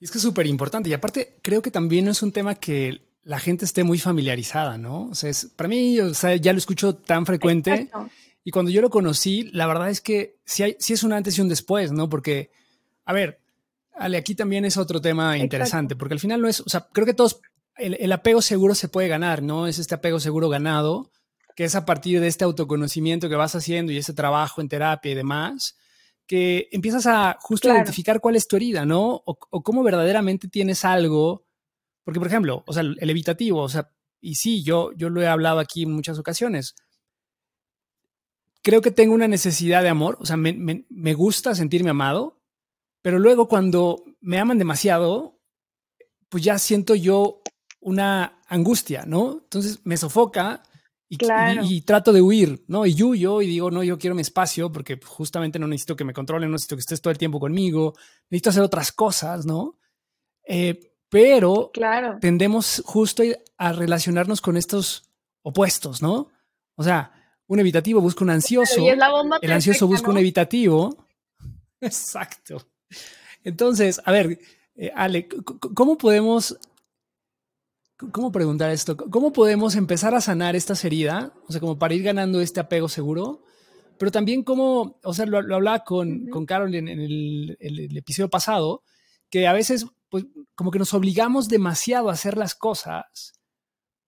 Y 0.00 0.06
es 0.06 0.10
que 0.10 0.18
es 0.18 0.22
súper 0.22 0.46
importante. 0.46 0.90
Y 0.90 0.92
aparte, 0.92 1.38
creo 1.42 1.62
que 1.62 1.70
también 1.70 2.04
no 2.04 2.10
es 2.10 2.22
un 2.22 2.32
tema 2.32 2.54
que 2.54 3.02
la 3.22 3.38
gente 3.38 3.64
esté 3.64 3.84
muy 3.84 3.98
familiarizada, 3.98 4.76
¿no? 4.76 5.08
O 5.08 5.14
sea, 5.14 5.30
es, 5.30 5.46
para 5.56 5.68
mí, 5.68 5.98
o 6.00 6.12
sea, 6.14 6.36
ya 6.36 6.52
lo 6.52 6.58
escucho 6.58 6.94
tan 6.94 7.24
frecuente. 7.24 7.90
Y 8.44 8.50
cuando 8.50 8.70
yo 8.70 8.82
lo 8.82 8.90
conocí, 8.90 9.44
la 9.52 9.66
verdad 9.66 9.88
es 9.88 10.00
que 10.00 10.36
sí, 10.44 10.62
hay, 10.62 10.76
sí 10.78 10.92
es 10.92 11.02
un 11.02 11.14
antes 11.14 11.38
y 11.38 11.40
un 11.40 11.48
después, 11.48 11.92
¿no? 11.92 12.08
Porque, 12.10 12.50
a 13.06 13.14
ver, 13.14 13.40
Ale, 13.94 14.16
aquí 14.16 14.34
también 14.34 14.64
es 14.64 14.76
otro 14.76 15.00
tema 15.00 15.38
interesante, 15.38 15.96
porque 15.96 16.14
al 16.14 16.20
final 16.20 16.40
no 16.40 16.48
es, 16.48 16.60
o 16.60 16.68
sea, 16.68 16.88
creo 16.92 17.06
que 17.06 17.14
todos, 17.14 17.40
el, 17.76 17.94
el, 18.00 18.12
apego 18.12 18.42
seguro 18.42 18.74
se 18.74 18.88
puede 18.88 19.08
ganar, 19.08 19.42
¿no? 19.42 19.66
Es 19.66 19.78
este 19.78 19.94
apego 19.94 20.18
seguro 20.18 20.48
ganado, 20.48 21.12
que 21.54 21.64
es 21.64 21.74
a 21.74 21.86
partir 21.86 22.20
de 22.20 22.26
este 22.26 22.44
autoconocimiento 22.44 23.28
que 23.28 23.36
vas 23.36 23.54
haciendo 23.54 23.92
y 23.92 23.98
ese 23.98 24.12
trabajo 24.12 24.60
en 24.60 24.68
terapia 24.68 25.12
y 25.12 25.14
demás, 25.14 25.76
que 26.26 26.68
empiezas 26.72 27.06
a 27.06 27.36
justo 27.40 27.68
identificar 27.68 28.20
cuál 28.20 28.36
es 28.36 28.48
tu 28.48 28.56
herida, 28.56 28.84
¿no? 28.84 29.22
O, 29.24 29.38
o, 29.50 29.62
cómo 29.62 29.82
verdaderamente 29.82 30.48
tienes 30.48 30.84
algo. 30.84 31.44
Porque, 32.02 32.18
por 32.18 32.28
ejemplo, 32.28 32.64
o 32.66 32.72
sea, 32.72 32.82
el 32.82 33.10
evitativo, 33.10 33.62
o 33.62 33.68
sea, 33.68 33.90
y 34.24 34.36
sí, 34.36 34.62
yo, 34.62 34.92
yo 34.96 35.10
lo 35.10 35.20
he 35.20 35.28
hablado 35.28 35.58
aquí 35.58 35.82
en 35.82 35.92
muchas 35.92 36.18
ocasiones. 36.18 36.74
Creo 38.62 38.80
que 38.80 38.90
tengo 38.90 39.14
una 39.14 39.28
necesidad 39.28 39.82
de 39.82 39.90
amor, 39.90 40.16
o 40.18 40.24
sea, 40.24 40.38
me, 40.38 40.54
me, 40.54 40.86
me 40.88 41.12
gusta 41.12 41.54
sentirme 41.54 41.90
amado, 41.90 42.40
pero 43.04 43.18
luego 43.18 43.48
cuando 43.48 44.02
me 44.22 44.38
aman 44.38 44.56
demasiado, 44.56 45.38
pues 46.30 46.42
ya 46.42 46.58
siento 46.58 46.94
yo 46.94 47.42
una 47.82 48.40
angustia, 48.48 49.04
¿no? 49.06 49.40
Entonces 49.42 49.80
me 49.84 49.98
sofoca 49.98 50.62
y, 51.06 51.18
claro. 51.18 51.64
y, 51.64 51.74
y, 51.76 51.80
trato 51.82 52.14
de 52.14 52.22
huir, 52.22 52.64
¿no? 52.66 52.86
Y 52.86 53.02
huyo 53.02 53.42
y 53.42 53.46
digo, 53.46 53.70
no, 53.70 53.82
yo 53.82 53.98
quiero 53.98 54.14
mi 54.14 54.22
espacio 54.22 54.72
porque 54.72 54.98
justamente 55.04 55.58
no 55.58 55.66
necesito 55.66 55.96
que 55.96 56.04
me 56.04 56.14
controlen, 56.14 56.48
no 56.48 56.54
necesito 56.54 56.76
que 56.76 56.80
estés 56.80 57.02
todo 57.02 57.10
el 57.10 57.18
tiempo 57.18 57.38
conmigo, 57.38 57.92
necesito 58.30 58.48
hacer 58.48 58.62
otras 58.62 58.90
cosas, 58.90 59.44
¿no? 59.44 59.78
Eh, 60.48 60.94
pero 61.10 61.72
claro. 61.74 62.16
tendemos 62.22 62.82
justo 62.86 63.22
a 63.58 63.72
relacionarnos 63.74 64.40
con 64.40 64.56
estos 64.56 65.10
opuestos, 65.42 66.00
¿no? 66.00 66.30
O 66.74 66.82
sea, 66.82 67.12
un 67.48 67.60
evitativo 67.60 68.00
busca 68.00 68.24
un 68.24 68.30
ansioso, 68.30 68.80
el 69.42 69.52
ansioso 69.52 69.86
busca 69.86 70.06
¿no? 70.06 70.14
un 70.14 70.18
evitativo. 70.20 71.06
Exacto. 71.82 72.66
Entonces, 73.44 74.00
a 74.04 74.12
ver, 74.12 74.38
eh, 74.76 74.90
Ale, 74.94 75.28
¿cómo 75.74 75.96
podemos 75.98 76.58
¿Cómo 77.96 78.32
preguntar 78.32 78.70
esto? 78.70 78.96
¿Cómo 78.96 79.32
podemos 79.32 79.76
empezar 79.76 80.14
a 80.14 80.20
sanar 80.20 80.56
esta 80.56 80.74
herida? 80.82 81.32
O 81.46 81.52
sea, 81.52 81.60
como 81.60 81.78
para 81.78 81.94
ir 81.94 82.02
ganando 82.02 82.40
este 82.40 82.58
apego 82.60 82.88
seguro. 82.88 83.44
Pero 83.98 84.10
también 84.10 84.42
cómo, 84.42 84.98
o 85.04 85.14
sea, 85.14 85.26
lo, 85.26 85.40
lo 85.42 85.54
hablaba 85.54 85.84
con, 85.84 86.26
con 86.26 86.44
Carol 86.44 86.74
en, 86.74 86.88
en 86.88 87.00
el, 87.00 87.56
el, 87.60 87.78
el, 87.78 87.96
episodio 87.96 88.28
pasado, 88.28 88.82
que 89.30 89.46
a 89.46 89.52
veces, 89.52 89.86
pues, 90.08 90.24
como 90.56 90.72
que 90.72 90.80
nos 90.80 90.92
obligamos 90.94 91.48
demasiado 91.48 92.10
a 92.10 92.14
hacer 92.14 92.36
las 92.36 92.56
cosas 92.56 93.34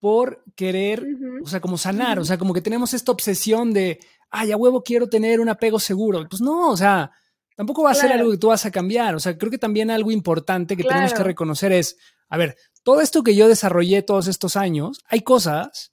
por 0.00 0.42
querer, 0.56 1.04
uh 1.04 1.06
-huh. 1.06 1.44
o 1.44 1.46
sea, 1.46 1.60
como 1.60 1.78
sanar, 1.78 2.18
o 2.18 2.24
sea, 2.24 2.36
como 2.36 2.52
que 2.52 2.60
tenemos 2.60 2.94
esta 2.94 3.12
obsesión 3.12 3.72
de, 3.72 4.00
ay, 4.30 4.50
a 4.50 4.56
huevo 4.56 4.82
quiero 4.82 5.08
tener 5.08 5.38
un 5.40 5.48
apego 5.48 5.78
seguro. 5.78 6.26
Pues 6.28 6.42
no, 6.42 6.70
o 6.70 6.76
sea, 6.76 7.12
tampoco 7.56 7.82
va 7.82 7.90
a 7.90 7.94
claro. 7.94 8.08
ser 8.08 8.18
algo 8.18 8.30
que 8.30 8.38
tú 8.38 8.48
vas 8.48 8.64
a 8.64 8.70
cambiar. 8.70 9.16
O 9.16 9.20
sea, 9.20 9.36
creo 9.36 9.50
que 9.50 9.58
también 9.58 9.90
algo 9.90 10.12
importante 10.12 10.76
que 10.76 10.82
claro. 10.82 10.98
tenemos 10.98 11.14
que 11.14 11.24
reconocer 11.24 11.72
es, 11.72 11.96
a 12.28 12.36
ver, 12.36 12.56
todo 12.84 13.00
esto 13.00 13.24
que 13.24 13.34
yo 13.34 13.48
desarrollé 13.48 14.02
todos 14.02 14.28
estos 14.28 14.54
años, 14.54 15.00
hay 15.08 15.22
cosas 15.22 15.92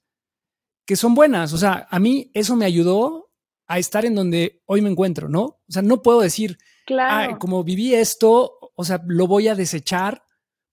que 0.86 0.94
son 0.94 1.14
buenas. 1.14 1.52
O 1.52 1.58
sea, 1.58 1.88
a 1.90 1.98
mí 1.98 2.30
eso 2.34 2.54
me 2.54 2.66
ayudó 2.66 3.32
a 3.66 3.78
estar 3.78 4.04
en 4.04 4.14
donde 4.14 4.62
hoy 4.66 4.82
me 4.82 4.90
encuentro, 4.90 5.28
¿no? 5.28 5.42
O 5.42 5.64
sea, 5.68 5.82
no 5.82 6.02
puedo 6.02 6.20
decir, 6.20 6.58
claro. 6.86 7.38
como 7.38 7.64
viví 7.64 7.94
esto, 7.94 8.58
o 8.76 8.84
sea, 8.84 9.02
lo 9.06 9.26
voy 9.26 9.48
a 9.48 9.54
desechar, 9.54 10.22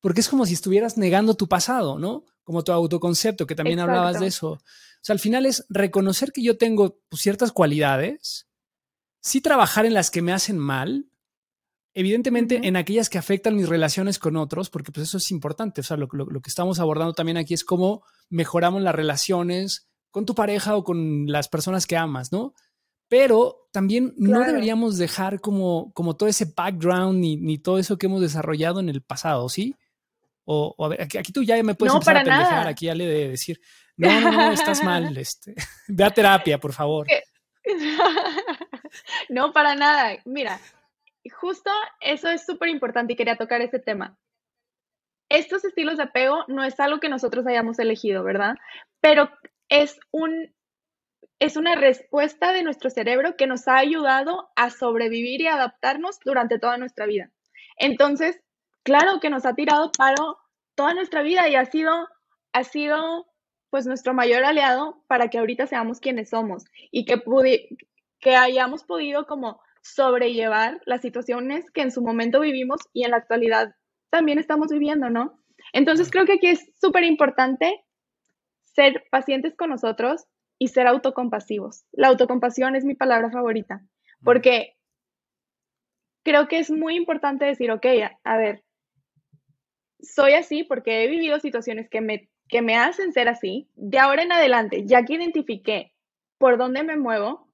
porque 0.01 0.21
es 0.21 0.30
como 0.30 0.45
si 0.45 0.54
estuvieras 0.54 0.97
negando 0.97 1.36
tu 1.36 1.47
pasado, 1.47 1.97
¿no? 1.97 2.25
Como 2.43 2.63
tu 2.63 2.71
autoconcepto, 2.71 3.47
que 3.47 3.56
también 3.56 3.80
Exacto. 3.80 3.97
hablabas 3.97 4.19
de 4.19 4.27
eso. 4.27 4.51
O 4.51 4.60
sea, 5.01 5.13
al 5.13 5.19
final 5.19 5.45
es 5.45 5.65
reconocer 5.69 6.32
que 6.32 6.43
yo 6.43 6.58
tengo 6.58 6.99
pues, 7.10 7.21
ciertas 7.21 7.51
cualidades, 7.51 8.47
sí 9.21 9.39
trabajar 9.39 9.86
en 9.86 9.93
las 9.93 10.12
que 10.12 10.21
me 10.21 10.34
hacen 10.34 10.57
mal, 10.57 11.07
Evidentemente, 11.93 12.55
uh 12.55 12.60
-huh. 12.60 12.67
en 12.67 12.75
aquellas 12.77 13.10
que 13.10 13.17
afectan 13.17 13.55
mis 13.55 13.67
relaciones 13.67 14.17
con 14.17 14.38
otros, 14.38 14.69
porque 14.69 14.91
pues 14.91 15.10
eso 15.10 15.17
es 15.17 15.29
importante. 15.31 15.81
O 15.81 15.84
sea, 15.84 15.97
lo, 15.97 16.07
lo, 16.13 16.25
lo, 16.25 16.41
que 16.41 16.49
estamos 16.49 16.79
abordando 16.79 17.13
también 17.13 17.38
aquí 17.38 17.53
es 17.53 17.65
cómo 17.65 18.03
mejoramos 18.29 18.81
las 18.81 18.95
relaciones 18.95 19.89
con 20.10 20.25
tu 20.25 20.34
pareja 20.34 20.75
o 20.75 20.84
con 20.84 21.25
las 21.27 21.49
personas 21.49 21.86
que 21.88 21.97
amas, 21.97 22.31
¿no? 22.31 22.53
Pero 23.10 23.67
también 23.73 24.12
claro. 24.12 24.39
no 24.39 24.45
deberíamos 24.45 24.97
dejar 24.97 25.41
como, 25.41 25.91
como 25.93 26.15
todo 26.15 26.29
ese 26.29 26.45
background 26.55 27.19
ni, 27.19 27.36
ni, 27.36 27.57
todo 27.57 27.77
eso 27.77 27.97
que 27.97 28.05
hemos 28.05 28.21
desarrollado 28.21 28.79
en 28.79 28.88
el 28.88 29.01
pasado, 29.01 29.49
¿sí? 29.49 29.75
O, 30.45 30.73
o 30.77 30.86
a 30.86 30.89
ver, 30.89 31.01
aquí, 31.01 31.17
aquí, 31.17 31.34
tú 31.34 31.43
ya 31.43 31.62
me 31.62 31.75
puedes 31.75 31.93
no, 31.93 31.97
empezar 31.97 32.17
a 32.17 32.23
pendejar, 32.23 32.51
nada. 32.51 32.69
aquí 32.69 32.86
ya 32.86 32.95
le 32.95 33.05
de 33.05 33.29
decir, 33.29 33.60
no, 33.97 34.21
no, 34.21 34.31
no, 34.31 34.51
estás 34.53 34.81
mal, 34.81 35.15
este, 35.17 35.55
ve 35.89 36.03
a 36.05 36.12
terapia, 36.12 36.57
por 36.57 36.71
favor. 36.71 37.05
no, 39.30 39.54
para 39.54 39.75
nada. 39.75 40.17
Mira, 40.25 40.60
justo 41.30 41.71
eso 41.99 42.30
es 42.30 42.45
súper 42.45 42.69
importante 42.69 43.13
y 43.13 43.15
quería 43.15 43.38
tocar 43.38 43.62
ese 43.62 43.80
tema. 43.80 44.17
Estos 45.30 45.63
estilos 45.63 45.97
de 45.97 46.04
apego 46.04 46.43
no 46.47 46.63
es 46.63 46.80
algo 46.80 46.99
que 46.99 47.10
nosotros 47.10 47.47
hayamos 47.47 47.80
elegido, 47.80 48.23
¿verdad? 48.23 48.56
Pero 48.99 49.30
es 49.69 49.99
un 50.12 50.54
es 51.39 51.58
una 51.58 51.73
respuesta 51.73 52.54
de 52.54 52.62
nuestro 52.62 52.91
cerebro 52.91 53.36
que 53.36 53.47
nos 53.47 53.67
ha 53.67 53.77
ayudado 53.77 54.51
a 54.56 54.69
sobrevivir 54.69 55.41
y 55.41 55.47
adaptarnos 55.47 56.19
durante 56.23 56.60
toda 56.60 56.77
nuestra 56.77 57.08
vida. 57.08 57.32
Entonces, 57.77 58.39
claro 58.84 59.19
que 59.19 59.32
nos 59.32 59.47
ha 59.47 59.56
tirado 59.56 59.91
paro 59.91 60.38
toda 60.75 60.93
nuestra 60.93 61.23
vida 61.23 61.49
y 61.49 61.56
ha 61.56 61.65
sido 61.65 62.08
ha 62.54 62.63
sido 62.63 63.25
pues 63.71 63.88
nuestro 63.88 64.13
mayor 64.13 64.43
aliado 64.43 65.01
para 65.08 65.30
que 65.30 65.39
ahorita 65.39 65.65
seamos 65.65 65.99
quienes 65.99 66.30
somos 66.30 66.65
y 66.91 67.06
que 67.06 67.17
que 68.21 68.36
hayamos 68.36 68.84
podido 68.84 69.25
como 69.25 69.60
sobrellevar 69.81 70.79
las 70.86 71.01
situaciones 71.01 71.69
que 71.71 71.81
en 71.81 71.91
su 71.91 72.01
momento 72.01 72.39
vivimos 72.39 72.79
y 72.93 73.03
en 73.03 73.12
la 73.12 73.17
actualidad 73.17 73.75
también 74.10 74.38
estamos 74.39 74.67
viviendo, 74.69 75.10
¿no? 75.10 75.39
Entonces 75.73 76.10
creo 76.12 76.25
que 76.25 76.34
aquí 76.34 76.47
es 76.47 76.71
súper 76.79 77.03
importante 77.03 77.84
ser 78.63 79.03
pacientes 79.10 79.55
con 79.55 79.69
nosotros 79.69 80.25
y 80.60 80.67
ser 80.67 80.88
autocompasivos. 80.88 81.84
La 81.91 82.10
autocompasión 82.10 82.75
es 82.75 82.86
mi 82.86 82.95
palabra 82.95 83.31
favorita, 83.31 83.81
porque 84.23 84.75
creo 86.23 86.47
que 86.47 86.60
es 86.60 86.69
muy 86.69 86.95
importante 86.95 87.45
decir, 87.45 87.71
ok, 87.71 87.86
a, 88.03 88.19
a 88.23 88.38
ver, 88.38 88.63
soy 89.99 90.34
así 90.34 90.63
porque 90.63 91.03
he 91.03 91.07
vivido 91.07 91.39
situaciones 91.39 91.89
que 91.89 92.01
me, 92.01 92.29
que 92.47 92.62
me 92.62 92.77
hacen 92.77 93.13
ser 93.13 93.29
así. 93.29 93.69
De 93.75 93.97
ahora 93.97 94.23
en 94.23 94.31
adelante, 94.31 94.84
ya 94.86 95.03
que 95.03 95.13
identifiqué 95.13 95.93
por 96.38 96.57
dónde 96.57 96.84
me 96.84 96.97
muevo, 96.97 97.50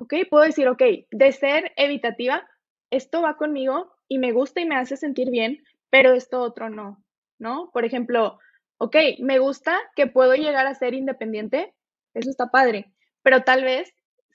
¿ok? 0.00 0.14
Puedo 0.28 0.44
decir, 0.44 0.66
ok, 0.66 0.82
de 1.10 1.32
ser 1.32 1.72
evitativa, 1.76 2.48
esto 2.90 3.22
va 3.22 3.36
conmigo 3.36 3.92
y 4.08 4.18
me 4.18 4.32
gusta 4.32 4.60
y 4.60 4.64
me 4.66 4.76
hace 4.76 4.96
sentir 4.96 5.30
bien, 5.30 5.62
pero 5.90 6.14
esto 6.14 6.40
otro 6.40 6.70
no, 6.70 7.04
¿no? 7.38 7.70
Por 7.72 7.84
ejemplo, 7.84 8.38
ok, 8.78 8.96
me 9.20 9.38
gusta 9.38 9.78
que 9.94 10.06
puedo 10.06 10.34
llegar 10.34 10.66
a 10.66 10.74
ser 10.74 10.94
independiente, 10.94 11.74
eso 12.14 12.30
está 12.30 12.50
padre, 12.50 12.92
pero 13.22 13.42
tal 13.42 13.62
vez 13.62 13.92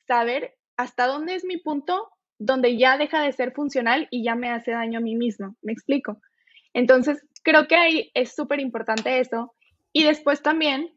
saber 0.08 0.56
hasta 0.78 1.08
dónde 1.08 1.36
es 1.36 1.44
mi 1.44 1.58
punto 1.58 2.10
donde 2.38 2.78
ya 2.78 2.98
deja 2.98 3.22
de 3.22 3.32
ser 3.32 3.52
funcional 3.54 4.08
y 4.12 4.24
ya 4.24 4.36
me 4.36 4.50
hace 4.50 4.72
daño 4.72 5.00
a 5.00 5.02
mí 5.02 5.16
mismo, 5.16 5.56
me 5.62 5.74
explico. 5.74 6.22
Entonces, 6.74 7.26
creo 7.44 7.68
que 7.68 7.76
ahí 7.76 8.12
es 8.14 8.36
súper 8.36 8.60
importante 8.60 9.20
eso. 9.20 9.56
Y 9.94 10.04
después 10.04 10.42
también, 10.42 10.94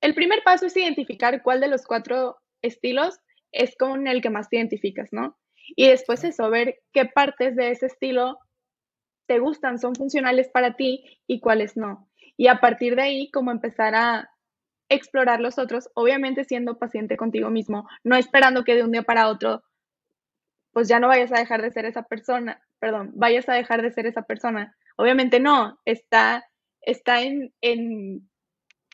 el 0.00 0.14
primer 0.14 0.42
paso 0.42 0.66
es 0.66 0.76
identificar 0.76 1.42
cuál 1.42 1.60
de 1.60 1.68
los 1.68 1.84
cuatro 1.84 2.38
estilos 2.62 3.20
es 3.52 3.76
con 3.76 4.06
el 4.06 4.22
que 4.22 4.30
más 4.30 4.48
te 4.48 4.56
identificas, 4.56 5.12
¿no? 5.12 5.36
Y 5.74 5.88
después 5.88 6.22
eso, 6.24 6.50
ver 6.50 6.76
qué 6.92 7.06
partes 7.06 7.56
de 7.56 7.70
ese 7.70 7.86
estilo 7.86 8.38
te 9.26 9.38
gustan, 9.38 9.78
son 9.78 9.94
funcionales 9.94 10.48
para 10.48 10.76
ti 10.76 11.04
y 11.26 11.40
cuáles 11.40 11.76
no. 11.76 12.08
Y 12.36 12.48
a 12.48 12.60
partir 12.60 12.96
de 12.96 13.02
ahí, 13.02 13.30
como 13.30 13.50
empezar 13.50 13.94
a 13.94 14.30
explorar 14.88 15.40
los 15.40 15.58
otros, 15.58 15.88
obviamente 15.94 16.44
siendo 16.44 16.78
paciente 16.78 17.16
contigo 17.16 17.50
mismo, 17.50 17.88
no 18.04 18.16
esperando 18.16 18.62
que 18.62 18.74
de 18.76 18.84
un 18.84 18.92
día 18.92 19.02
para 19.02 19.28
otro, 19.28 19.64
pues 20.72 20.88
ya 20.88 21.00
no 21.00 21.08
vayas 21.08 21.32
a 21.32 21.38
dejar 21.38 21.62
de 21.62 21.72
ser 21.72 21.86
esa 21.86 22.02
persona, 22.02 22.62
perdón, 22.78 23.10
vayas 23.14 23.48
a 23.48 23.54
dejar 23.54 23.82
de 23.82 23.90
ser 23.90 24.06
esa 24.06 24.22
persona. 24.22 24.76
Obviamente 24.96 25.40
no, 25.40 25.80
está, 25.84 26.44
está 26.82 27.22
en, 27.22 27.52
en 27.60 28.28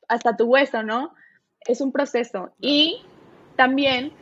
hasta 0.08 0.36
tu 0.36 0.44
hueso, 0.44 0.82
¿no? 0.82 1.12
Es 1.60 1.80
un 1.80 1.92
proceso. 1.92 2.54
Y 2.60 3.04
también 3.56 4.12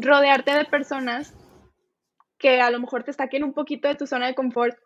rodearte 0.00 0.52
de 0.52 0.64
personas 0.64 1.34
que 2.38 2.60
a 2.60 2.70
lo 2.70 2.80
mejor 2.80 3.04
te 3.04 3.12
saquen 3.12 3.44
un 3.44 3.52
poquito 3.52 3.88
de 3.88 3.94
tu 3.94 4.06
zona 4.06 4.26
de 4.26 4.34
confort 4.34 4.76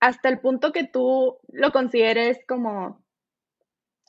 hasta 0.00 0.28
el 0.28 0.40
punto 0.40 0.72
que 0.72 0.84
tú 0.84 1.38
lo 1.48 1.72
consideres 1.72 2.38
como 2.46 3.04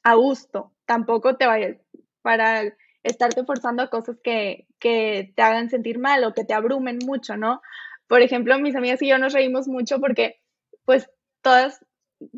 a 0.04 0.16
gusto. 0.16 0.72
Tampoco 0.86 1.36
te 1.38 1.48
vayas 1.48 1.78
para 2.22 2.64
estarte 3.04 3.44
forzando 3.44 3.84
a 3.84 3.90
cosas 3.90 4.18
que, 4.24 4.68
que 4.80 5.34
te 5.36 5.42
hagan 5.42 5.70
sentir 5.70 6.00
mal 6.00 6.24
o 6.24 6.34
que 6.34 6.46
te 6.46 6.54
abrumen 6.54 7.00
mucho, 7.06 7.38
¿no? 7.38 7.62
Por 8.08 8.22
ejemplo, 8.22 8.58
mis 8.60 8.76
amigas 8.76 9.02
y 9.02 9.08
yo 9.08 9.18
nos 9.18 9.34
reímos 9.34 9.68
mucho 9.68 10.00
porque, 10.00 10.42
pues, 10.86 11.10
todas, 11.42 11.86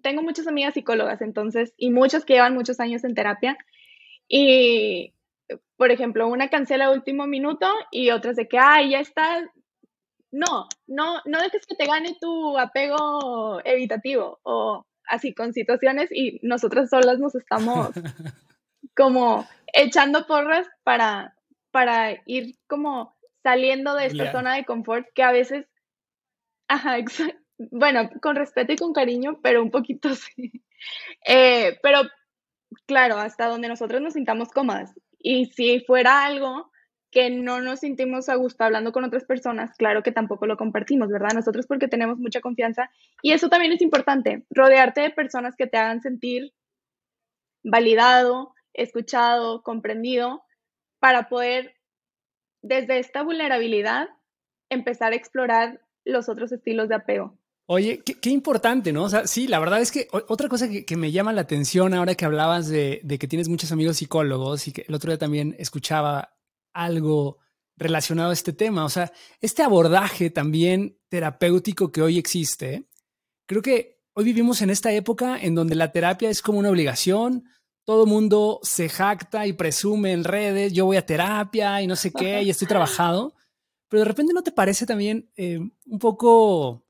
tengo 0.01 0.21
muchas 0.21 0.47
amigas 0.47 0.73
psicólogas, 0.73 1.21
entonces, 1.21 1.73
y 1.77 1.91
muchas 1.91 2.25
que 2.25 2.33
llevan 2.33 2.53
muchos 2.55 2.79
años 2.79 3.03
en 3.03 3.15
terapia. 3.15 3.57
Y, 4.27 5.13
por 5.77 5.91
ejemplo, 5.91 6.27
una 6.27 6.49
cancela 6.49 6.85
a 6.85 6.91
último 6.91 7.27
minuto 7.27 7.67
y 7.91 8.11
otras 8.11 8.35
de 8.35 8.47
que, 8.47 8.57
ay, 8.57 8.91
ya 8.91 8.99
está 8.99 9.43
no, 10.35 10.67
no, 10.85 11.21
no 11.25 11.41
dejes 11.41 11.65
que 11.65 11.75
te 11.75 11.85
gane 11.85 12.17
tu 12.19 12.57
apego 12.59 13.61
evitativo 13.63 14.39
o 14.43 14.85
así 15.07 15.33
con 15.33 15.53
situaciones 15.53 16.09
y 16.11 16.39
nosotras 16.43 16.89
solas 16.89 17.19
nos 17.19 17.35
estamos 17.35 17.89
como 18.95 19.47
echando 19.73 20.27
porras 20.27 20.67
para, 20.83 21.35
para 21.71 22.21
ir 22.25 22.57
como 22.67 23.15
saliendo 23.43 23.95
de 23.95 24.07
esta 24.07 24.31
zona 24.31 24.55
de 24.55 24.65
confort 24.65 25.07
que 25.13 25.23
a 25.23 25.31
veces, 25.31 25.67
ajá, 26.67 26.97
bueno, 27.57 28.09
con 28.21 28.35
respeto 28.35 28.73
y 28.73 28.77
con 28.77 28.91
cariño, 28.91 29.39
pero 29.41 29.63
un 29.63 29.71
poquito 29.71 30.09
sí. 30.15 30.63
Eh, 31.25 31.79
pero 31.81 32.01
claro, 32.85 33.17
hasta 33.17 33.47
donde 33.47 33.69
nosotros 33.69 34.01
nos 34.01 34.13
sintamos 34.13 34.49
cómodas. 34.49 34.93
Y 35.27 35.45
si 35.47 35.79
fuera 35.79 36.23
algo 36.23 36.71
que 37.09 37.31
no 37.31 37.59
nos 37.59 37.79
sentimos 37.79 38.29
a 38.29 38.35
gusto 38.35 38.63
hablando 38.63 38.91
con 38.91 39.03
otras 39.05 39.25
personas, 39.25 39.75
claro 39.75 40.03
que 40.03 40.11
tampoco 40.11 40.45
lo 40.45 40.55
compartimos, 40.55 41.09
¿verdad? 41.09 41.33
Nosotros 41.33 41.65
porque 41.65 41.87
tenemos 41.87 42.19
mucha 42.19 42.41
confianza 42.41 42.91
y 43.23 43.31
eso 43.31 43.49
también 43.49 43.71
es 43.71 43.81
importante, 43.81 44.45
rodearte 44.51 45.01
de 45.01 45.09
personas 45.09 45.55
que 45.55 45.65
te 45.65 45.77
hagan 45.77 46.01
sentir 46.01 46.53
validado, 47.63 48.53
escuchado, 48.73 49.63
comprendido, 49.63 50.43
para 50.99 51.27
poder 51.27 51.73
desde 52.61 52.99
esta 52.99 53.23
vulnerabilidad 53.23 54.09
empezar 54.69 55.13
a 55.13 55.15
explorar 55.15 55.81
los 56.03 56.29
otros 56.29 56.51
estilos 56.51 56.87
de 56.87 56.95
apego. 56.95 57.35
Oye, 57.67 58.03
qué, 58.03 58.29
importante, 58.29 58.93
¿no? 58.93 59.05
O 59.05 59.09
sea, 59.09 59.25
sí, 59.25 59.47
la 59.47 59.59
verdad 59.59 59.81
es 59.81 59.91
que 59.91 60.07
otra 60.11 60.47
cosa 60.49 60.69
que, 60.69 60.95
me 60.97 61.11
llama 61.11 61.33
la 61.33 61.41
atención 61.41 61.95
ahora 61.95 62.13
que 62.13 62.25
hablabas 62.25 62.67
de, 62.67 63.01
de, 63.03 63.17
que 63.17 63.27
tienes 63.27 63.49
muchos 63.49 63.71
amigos 63.71 63.97
psicólogos 63.97 64.67
y 64.67 64.71
que 64.71 64.85
el 64.87 64.93
otro 64.93 65.11
día 65.11 65.17
también 65.17 65.55
escuchaba 65.57 66.37
algo 66.73 67.39
relacionado 67.75 68.29
a 68.29 68.33
este 68.33 68.53
tema. 68.53 68.85
O 68.85 68.89
sea, 68.89 69.11
este 69.41 69.63
abordaje 69.63 70.29
también 70.29 70.99
terapéutico 71.09 71.91
que 71.91 72.03
hoy 72.03 72.19
existe, 72.19 72.87
creo 73.47 73.61
que 73.61 74.01
hoy 74.13 74.25
vivimos 74.25 74.61
en 74.61 74.69
esta 74.69 74.91
época 74.93 75.37
en 75.41 75.55
donde 75.55 75.75
la 75.75 75.91
terapia 75.91 76.29
es 76.29 76.41
como 76.41 76.59
una 76.59 76.69
obligación. 76.69 77.45
Todo 77.83 78.05
mundo 78.05 78.59
se 78.63 78.89
jacta 78.89 79.45
y 79.45 79.53
presume 79.53 80.11
en 80.11 80.23
redes, 80.23 80.73
yo 80.73 80.85
voy 80.85 80.97
a 80.97 81.05
terapia 81.05 81.81
y 81.81 81.87
no 81.87 81.95
sé 81.95 82.11
qué, 82.11 82.41
y 82.41 82.49
estoy 82.49 82.67
trabajado. 82.67 83.35
Pero 83.89 84.01
de 84.01 84.05
repente 84.05 84.33
no 84.33 84.41
te 84.41 84.51
parece 84.51 84.85
también 84.85 85.31
eh, 85.35 85.59
un 85.59 85.99
poco 85.99 86.84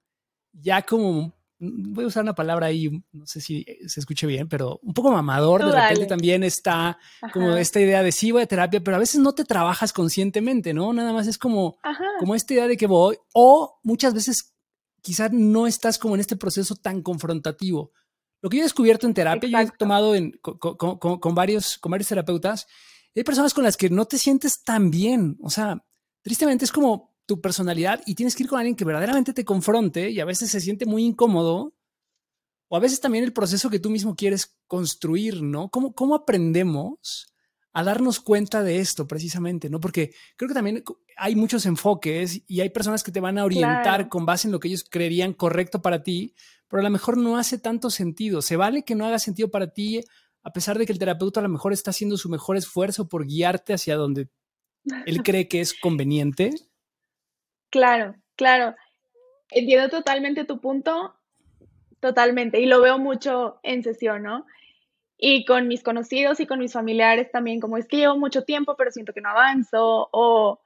ya 0.61 0.81
como 0.81 1.35
voy 1.57 2.03
a 2.03 2.07
usar 2.07 2.23
una 2.23 2.35
palabra 2.35 2.67
ahí, 2.67 2.89
no 3.11 3.25
sé 3.25 3.39
si 3.39 3.65
se 3.87 3.99
escuche 3.99 4.27
bien, 4.27 4.47
pero 4.49 4.79
un 4.83 4.93
poco 4.93 5.11
mamador, 5.11 5.65
de 5.65 5.71
repente 5.71 6.05
también 6.05 6.43
está 6.43 6.97
como 7.33 7.55
esta 7.55 7.79
idea 7.79 8.03
de 8.03 8.11
sí 8.11 8.31
voy 8.31 8.43
a 8.43 8.47
terapia, 8.47 8.83
pero 8.83 8.97
a 8.97 8.99
veces 8.99 9.21
no 9.21 9.33
te 9.33 9.45
trabajas 9.45 9.93
conscientemente, 9.93 10.73
¿no? 10.73 10.91
Nada 10.93 11.13
más 11.13 11.27
es 11.27 11.37
como, 11.37 11.77
como 12.19 12.35
esta 12.35 12.53
idea 12.53 12.67
de 12.67 12.77
que 12.77 12.87
voy, 12.87 13.17
o 13.33 13.79
muchas 13.83 14.13
veces 14.13 14.53
quizás 15.01 15.31
no 15.31 15.67
estás 15.67 15.97
como 15.97 16.15
en 16.15 16.21
este 16.21 16.35
proceso 16.35 16.75
tan 16.75 17.01
confrontativo. 17.01 17.91
Lo 18.41 18.49
que 18.49 18.57
yo 18.57 18.61
he 18.61 18.65
descubierto 18.65 19.07
en 19.07 19.13
terapia, 19.13 19.49
yo 19.49 19.59
he 19.59 19.77
tomado 19.77 20.13
con, 20.41 21.19
con, 21.19 21.35
varios, 21.35 21.77
con 21.77 21.91
varios 21.91 22.09
terapeutas, 22.09 22.67
hay 23.15 23.23
personas 23.23 23.53
con 23.53 23.63
las 23.63 23.77
que 23.77 23.89
no 23.89 24.05
te 24.05 24.17
sientes 24.17 24.61
tan 24.61 24.91
bien, 24.91 25.37
o 25.41 25.49
sea, 25.49 25.81
tristemente 26.21 26.65
es 26.65 26.71
como 26.71 27.14
tu 27.25 27.41
personalidad 27.41 28.01
y 28.05 28.15
tienes 28.15 28.35
que 28.35 28.43
ir 28.43 28.49
con 28.49 28.59
alguien 28.59 28.75
que 28.75 28.85
verdaderamente 28.85 29.33
te 29.33 29.45
confronte 29.45 30.09
y 30.09 30.19
a 30.19 30.25
veces 30.25 30.51
se 30.51 30.61
siente 30.61 30.85
muy 30.85 31.03
incómodo 31.03 31.73
o 32.67 32.77
a 32.77 32.79
veces 32.79 32.99
también 32.99 33.23
el 33.23 33.33
proceso 33.33 33.69
que 33.69 33.79
tú 33.79 33.89
mismo 33.89 34.15
quieres 34.15 34.57
construir, 34.67 35.41
¿no? 35.41 35.69
¿Cómo, 35.69 35.93
cómo 35.93 36.15
aprendemos 36.15 37.27
a 37.73 37.83
darnos 37.83 38.19
cuenta 38.19 38.63
de 38.63 38.79
esto 38.79 39.07
precisamente, 39.07 39.69
¿no? 39.69 39.79
Porque 39.79 40.13
creo 40.37 40.47
que 40.47 40.55
también 40.55 40.83
hay 41.17 41.35
muchos 41.35 41.65
enfoques 41.65 42.41
y 42.47 42.61
hay 42.61 42.69
personas 42.69 43.03
que 43.03 43.11
te 43.11 43.19
van 43.19 43.37
a 43.37 43.43
orientar 43.43 44.07
con 44.07 44.25
base 44.25 44.47
en 44.47 44.53
lo 44.53 44.59
que 44.59 44.69
ellos 44.69 44.85
creerían 44.89 45.33
correcto 45.33 45.81
para 45.81 46.01
ti, 46.01 46.33
pero 46.69 46.79
a 46.79 46.83
lo 46.83 46.89
mejor 46.89 47.17
no 47.17 47.37
hace 47.37 47.57
tanto 47.57 47.89
sentido. 47.89 48.41
Se 48.41 48.55
vale 48.55 48.83
que 48.83 48.95
no 48.95 49.05
haga 49.05 49.19
sentido 49.19 49.51
para 49.51 49.73
ti 49.73 50.03
a 50.45 50.53
pesar 50.53 50.77
de 50.77 50.85
que 50.85 50.93
el 50.93 50.99
terapeuta 50.99 51.39
a 51.39 51.43
lo 51.43 51.49
mejor 51.49 51.73
está 51.73 51.89
haciendo 51.89 52.17
su 52.17 52.29
mejor 52.29 52.55
esfuerzo 52.55 53.09
por 53.09 53.25
guiarte 53.25 53.73
hacia 53.73 53.95
donde 53.95 54.29
él 55.07 55.23
cree 55.23 55.47
que 55.47 55.59
es 55.59 55.73
conveniente. 55.73 56.51
Claro, 57.75 58.15
claro. 58.37 58.73
Entiendo 59.51 59.89
totalmente 59.89 60.45
tu 60.45 60.61
punto, 60.61 61.13
totalmente, 61.99 62.61
y 62.61 62.67
lo 62.67 62.79
veo 62.79 62.97
mucho 62.99 63.59
en 63.63 63.83
sesión, 63.83 64.23
¿no? 64.23 64.45
Y 65.17 65.43
con 65.45 65.67
mis 65.67 65.83
conocidos 65.83 66.39
y 66.39 66.47
con 66.47 66.59
mis 66.59 66.71
familiares 66.71 67.31
también, 67.31 67.59
como 67.59 67.77
es 67.77 67.89
que 67.89 67.97
llevo 67.97 68.17
mucho 68.17 68.45
tiempo, 68.45 68.77
pero 68.77 68.91
siento 68.91 69.11
que 69.11 69.19
no 69.19 69.29
avanzo, 69.29 70.07
o 70.13 70.61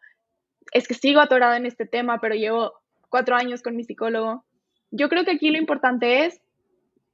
es 0.72 0.88
que 0.88 0.94
sigo 0.94 1.20
atorada 1.20 1.58
en 1.58 1.66
este 1.66 1.88
tema, 1.88 2.20
pero 2.22 2.36
llevo 2.36 2.74
cuatro 3.10 3.36
años 3.36 3.64
con 3.64 3.76
mi 3.76 3.84
psicólogo. 3.84 4.46
Yo 4.92 5.10
creo 5.10 5.26
que 5.26 5.32
aquí 5.32 5.50
lo 5.50 5.58
importante 5.58 6.26
es 6.26 6.42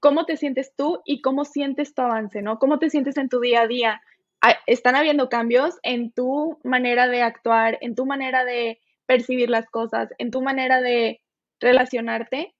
cómo 0.01 0.25
te 0.25 0.37
sientes 0.37 0.73
tú 0.75 1.01
y 1.05 1.21
cómo 1.21 1.45
sientes 1.45 1.95
tu 1.95 2.01
avance, 2.01 2.41
¿no? 2.41 2.59
¿Cómo 2.59 2.79
te 2.79 2.89
sientes 2.89 3.17
en 3.17 3.29
tu 3.29 3.39
día 3.39 3.61
a 3.61 3.67
día? 3.67 4.01
Ah, 4.41 4.55
están 4.67 4.95
habiendo 4.97 5.29
cambios 5.29 5.79
en 5.83 6.11
tu 6.11 6.59
manera 6.65 7.07
de 7.07 7.21
actuar, 7.21 7.77
en 7.81 7.95
tu 7.95 8.05
manera 8.05 8.45
de 8.45 8.79
percibir 9.05 9.49
las 9.49 9.69
cosas, 9.69 10.09
en 10.17 10.31
tu 10.31 10.41
manera 10.41 10.81
de 10.81 11.21
relacionarte 11.59 12.53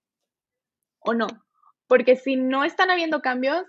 o 1.00 1.14
no. 1.14 1.28
Porque 1.88 2.16
si 2.16 2.36
no 2.36 2.64
están 2.64 2.90
habiendo 2.90 3.22
cambios, 3.22 3.66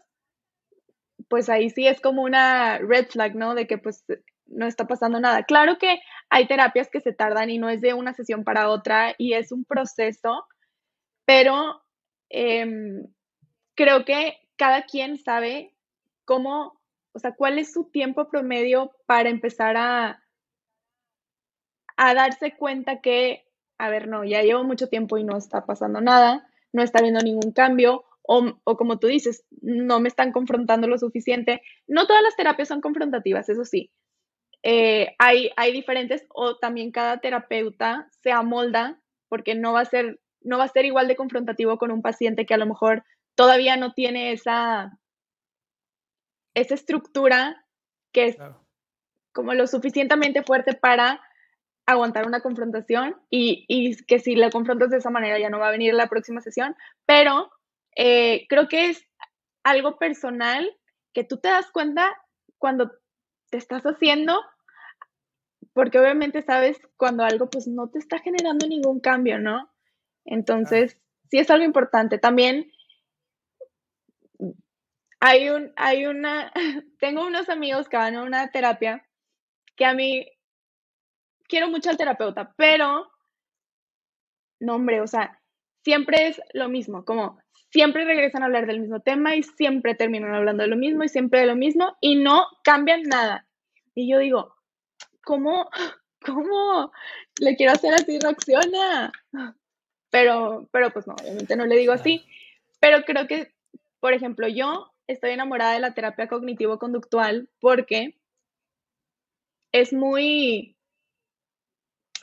pues 1.29 1.49
ahí 1.49 1.71
sí 1.71 1.87
es 1.87 2.01
como 2.01 2.23
una 2.23 2.79
red 2.79 3.07
flag, 3.09 3.35
¿no? 3.35 3.55
De 3.55 3.67
que 3.67 3.79
pues 3.79 4.05
no 4.47 4.67
está 4.67 4.87
pasando 4.87 5.21
nada. 5.21 5.43
Claro 5.45 5.79
que 5.79 6.01
hay 6.31 6.47
terapias 6.47 6.89
que 6.91 7.01
se 7.01 7.13
tardan 7.13 7.51
y 7.51 7.59
no 7.59 7.69
es 7.69 7.81
de 7.81 7.95
una 7.95 8.15
sesión 8.15 8.45
para 8.45 8.71
otra 8.71 9.15
y 9.19 9.35
es 9.35 9.53
un 9.53 9.65
proceso, 9.65 10.47
pero 11.25 11.83
em, 12.29 13.07
creo 13.75 14.05
que 14.05 14.39
cada 14.57 14.83
quien 14.83 15.19
sabe 15.19 15.75
cómo, 16.25 16.81
o 17.13 17.19
sea, 17.19 17.33
cuál 17.33 17.59
es 17.59 17.73
su 17.73 17.91
tiempo 17.91 18.29
promedio 18.29 18.93
para 19.07 19.29
empezar 19.29 19.77
a, 19.77 20.23
a 21.97 22.15
darse 22.15 22.57
cuenta 22.57 23.01
que, 23.01 23.47
a 23.79 23.89
ver, 23.91 24.09
no, 24.09 24.25
ya 24.25 24.43
llevo 24.43 24.65
mucho 24.65 24.89
tiempo 24.89 25.19
y 25.19 25.25
no 25.25 25.37
está 25.37 25.67
pasando 25.67 26.01
nada, 26.01 26.49
no 26.73 26.83
está 26.83 26.99
habiendo 26.99 27.21
ningún 27.21 27.53
cambio, 27.53 28.05
o, 28.29 28.55
como 28.77 28.99
tú 28.99 29.07
dices, 29.07 29.45
no 29.63 30.01
me 30.01 30.09
están 30.09 30.33
confrontando 30.33 30.89
lo 30.89 30.99
suficiente. 30.99 31.63
No 31.87 32.09
todas 32.09 32.23
las 32.23 32.35
terapias 32.35 32.67
son 32.67 32.81
confrontativas, 32.81 33.49
eso 33.49 33.65
sí. 33.65 33.93
Eh, 34.65 35.15
hay, 35.19 35.51
hay 35.57 35.73
diferentes, 35.73 36.27
o 36.35 36.57
también 36.57 36.91
cada 36.91 37.19
terapeuta 37.19 38.09
se 38.23 38.33
amolda, 38.33 39.01
porque 39.29 39.55
no 39.55 39.75
va 39.75 39.81
a 39.81 39.85
ser, 39.85 40.21
no 40.41 40.59
va 40.59 40.65
a 40.65 40.69
ser 40.69 40.87
igual 40.87 41.07
de 41.07 41.15
confrontativo 41.15 41.79
con 41.79 41.93
un 41.93 42.03
paciente 42.03 42.47
que 42.47 42.55
a 42.55 42.59
lo 42.59 42.67
mejor 42.67 43.05
todavía 43.37 43.77
no 43.77 43.93
tiene 43.93 44.33
esa 44.33 44.99
esa 46.57 46.75
estructura 46.75 47.65
que 48.13 48.29
es 48.29 48.37
como 49.33 49.53
lo 49.53 49.67
suficientemente 49.67 50.43
fuerte 50.43 50.73
para 50.73 51.21
aguantar 51.87 52.27
una 52.27 52.41
confrontación 52.41 53.17
y, 53.31 53.97
que 54.05 54.19
si 54.19 54.35
la 54.35 54.51
confrontas 54.51 54.91
de 54.91 54.99
esa 54.99 55.11
manera 55.11 55.39
ya 55.39 55.51
no 55.51 55.61
va 55.61 55.69
a 55.69 55.73
venir 55.73 55.95
la 55.95 56.09
próxima 56.09 56.41
sesión, 56.41 56.77
pero 57.07 57.51
eh, 57.97 58.47
creo 58.49 58.69
que 58.69 58.91
es 58.91 59.07
algo 59.63 59.97
personal 59.99 60.69
que 61.13 61.25
tú 61.25 61.39
te 61.39 61.49
das 61.49 61.71
cuenta 61.71 62.13
cuando 62.59 62.93
te 63.51 63.59
estás 63.59 63.85
haciendo, 63.85 64.41
porque 65.73 65.99
obviamente 65.99 66.43
sabes 66.43 66.79
cuando 66.97 67.25
algo 67.25 67.49
pues 67.49 67.69
no 67.69 67.89
te 67.89 67.99
está 67.99 68.19
generando 68.19 68.67
ningún 68.67 69.01
cambio, 69.01 69.39
¿no? 69.39 69.71
Entonces, 70.25 71.01
sí 71.31 71.39
es 71.39 71.51
algo 71.51 71.65
importante. 71.65 72.19
También 72.19 72.71
hay 75.21 75.51
un, 75.51 75.73
hay 75.77 76.07
una, 76.07 76.53
tengo 76.99 77.27
unos 77.27 77.49
amigos 77.49 77.89
que 77.89 77.97
van 77.97 78.17
a 78.17 78.23
una 78.23 78.51
terapia 78.51 79.07
que 79.77 79.85
a 79.85 79.95
mí 79.95 80.27
quiero 81.49 81.69
mucho 81.69 81.91
al 81.91 81.97
terapeuta, 81.97 82.55
pero, 82.57 83.11
no 84.61 84.75
hombre, 84.75 85.01
o 85.01 85.07
sea, 85.07 85.41
siempre 85.83 86.29
es 86.29 86.41
lo 86.53 86.69
mismo, 86.69 87.05
como 87.05 87.39
siempre 87.71 88.05
regresan 88.05 88.43
a 88.43 88.47
hablar 88.47 88.67
del 88.67 88.81
mismo 88.81 89.01
tema 89.01 89.37
y 89.37 89.43
siempre 89.43 89.95
terminan 89.95 90.35
hablando 90.35 90.63
de 90.63 90.69
lo 90.69 90.77
mismo 90.77 91.05
y 91.05 91.09
siempre 91.09 91.41
de 91.41 91.47
lo 91.47 91.57
mismo 91.57 91.97
y 92.01 92.17
no 92.17 92.47
cambian 92.63 93.03
nada. 93.03 93.47
Y 93.95 94.11
yo 94.11 94.19
digo, 94.19 94.55
¿cómo, 95.23 95.69
cómo 96.25 96.93
le 97.41 97.57
quiero 97.57 97.73
hacer 97.73 97.95
así, 97.95 98.19
reacciona? 98.19 99.13
Pero, 100.11 100.69
pero 100.71 100.91
pues 100.91 101.07
no, 101.07 101.15
obviamente 101.15 101.57
no 101.57 101.67
le 101.67 101.77
digo 101.77 101.93
así. 101.93 102.25
Pero 102.81 103.03
creo 103.05 103.27
que, 103.27 103.53
por 104.01 104.13
ejemplo, 104.13 104.49
yo 104.49 104.93
estoy 105.07 105.33
enamorada 105.33 105.73
de 105.73 105.81
la 105.81 105.95
terapia 105.95 106.29
cognitivo-conductual 106.29 107.49
porque 107.61 108.17
es 109.73 109.93
muy 109.93 110.76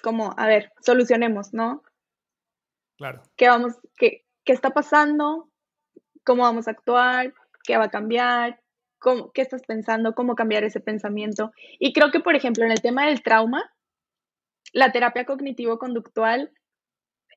como, 0.04 0.36
a 0.38 0.46
ver, 0.46 0.74
solucionemos, 0.82 1.54
¿no? 1.54 1.82
Claro. 2.98 3.24
¿Qué 3.38 3.48
vamos, 3.48 3.74
qué, 3.98 4.26
qué 4.44 4.52
está 4.52 4.72
pasando? 4.72 5.50
¿Cómo 6.26 6.44
vamos 6.44 6.68
a 6.68 6.72
actuar? 6.72 7.34
¿Qué 7.64 7.78
va 7.78 7.86
a 7.86 7.90
cambiar? 7.90 8.62
¿Cómo, 9.00 9.32
¿Qué 9.32 9.42
estás 9.42 9.64
pensando? 9.66 10.14
¿Cómo 10.14 10.36
cambiar 10.36 10.66
ese 10.66 10.82
pensamiento? 10.82 11.52
Y 11.80 11.94
creo 11.94 12.12
que, 12.12 12.20
por 12.20 12.36
ejemplo, 12.36 12.66
en 12.66 12.72
el 12.72 12.82
tema 12.82 13.08
del 13.08 13.24
trauma, 13.24 13.74
la 14.74 14.92
terapia 14.92 15.26
cognitivo-conductual 15.26 16.52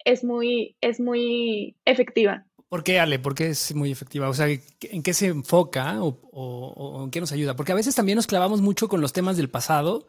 es 0.04 0.24
muy, 0.24 0.76
es 0.80 1.00
muy 1.00 1.76
efectiva. 1.84 2.46
¿Por 2.68 2.82
qué, 2.82 2.98
Ale? 2.98 3.20
¿Por 3.20 3.36
qué 3.36 3.48
es 3.48 3.74
muy 3.76 3.92
efectiva? 3.92 4.28
O 4.28 4.34
sea, 4.34 4.48
¿en 4.48 5.02
qué 5.04 5.14
se 5.14 5.28
enfoca 5.28 5.98
o, 6.00 7.04
en 7.04 7.10
qué 7.12 7.20
nos 7.20 7.30
ayuda? 7.30 7.54
Porque 7.54 7.72
a 7.72 7.76
veces 7.76 7.94
también 7.94 8.16
nos 8.16 8.26
clavamos 8.26 8.60
mucho 8.60 8.88
con 8.88 9.00
los 9.00 9.12
temas 9.12 9.36
del 9.36 9.50
pasado 9.50 10.08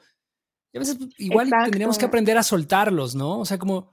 y 0.78 0.80
a 0.80 0.80
veces 0.80 0.98
igual 1.18 1.50
tendríamos 1.64 1.98
que 1.98 2.06
aprender 2.06 2.38
a 2.38 2.44
soltarlos, 2.44 3.16
¿no? 3.16 3.40
O 3.40 3.46
sea, 3.46 3.58
como, 3.58 3.92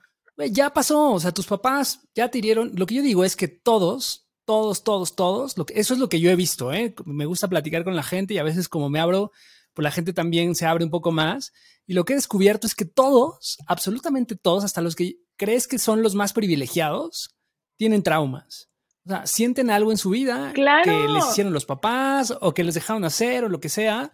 ya 0.50 0.70
pasó, 0.70 1.12
o 1.12 1.20
sea, 1.20 1.32
tus 1.32 1.46
papás 1.46 2.00
ya 2.14 2.30
te 2.30 2.40
dieron. 2.40 2.72
Lo 2.74 2.86
que 2.86 2.96
yo 2.96 3.02
digo 3.02 3.24
es 3.24 3.36
que 3.36 3.48
todos, 3.48 4.28
todos, 4.44 4.82
todos, 4.84 5.16
todos, 5.16 5.56
lo 5.56 5.66
que, 5.66 5.78
eso 5.78 5.94
es 5.94 6.00
lo 6.00 6.08
que 6.08 6.20
yo 6.20 6.30
he 6.30 6.36
visto, 6.36 6.72
¿eh? 6.72 6.94
Me 7.04 7.26
gusta 7.26 7.48
platicar 7.48 7.84
con 7.84 7.96
la 7.96 8.02
gente 8.02 8.34
y 8.34 8.38
a 8.38 8.42
veces 8.42 8.68
como 8.68 8.90
me 8.90 9.00
abro, 9.00 9.32
pues 9.72 9.84
la 9.84 9.90
gente 9.90 10.12
también 10.12 10.54
se 10.54 10.66
abre 10.66 10.84
un 10.84 10.90
poco 10.90 11.12
más. 11.12 11.52
Y 11.86 11.94
lo 11.94 12.04
que 12.04 12.14
he 12.14 12.16
descubierto 12.16 12.66
es 12.66 12.74
que 12.74 12.84
todos, 12.84 13.58
absolutamente 13.66 14.36
todos, 14.36 14.64
hasta 14.64 14.80
los 14.80 14.96
que 14.96 15.18
crees 15.36 15.66
que 15.66 15.78
son 15.78 16.02
los 16.02 16.14
más 16.14 16.32
privilegiados, 16.32 17.34
tienen 17.76 18.02
traumas. 18.02 18.70
O 19.06 19.10
sea, 19.10 19.26
sienten 19.26 19.70
algo 19.70 19.90
en 19.90 19.98
su 19.98 20.10
vida 20.10 20.52
que 20.54 21.08
les 21.08 21.26
hicieron 21.30 21.52
los 21.52 21.66
papás 21.66 22.32
o 22.40 22.54
que 22.54 22.64
les 22.64 22.74
dejaron 22.74 23.04
hacer 23.04 23.44
o 23.44 23.48
lo 23.48 23.60
que 23.60 23.68
sea. 23.68 24.12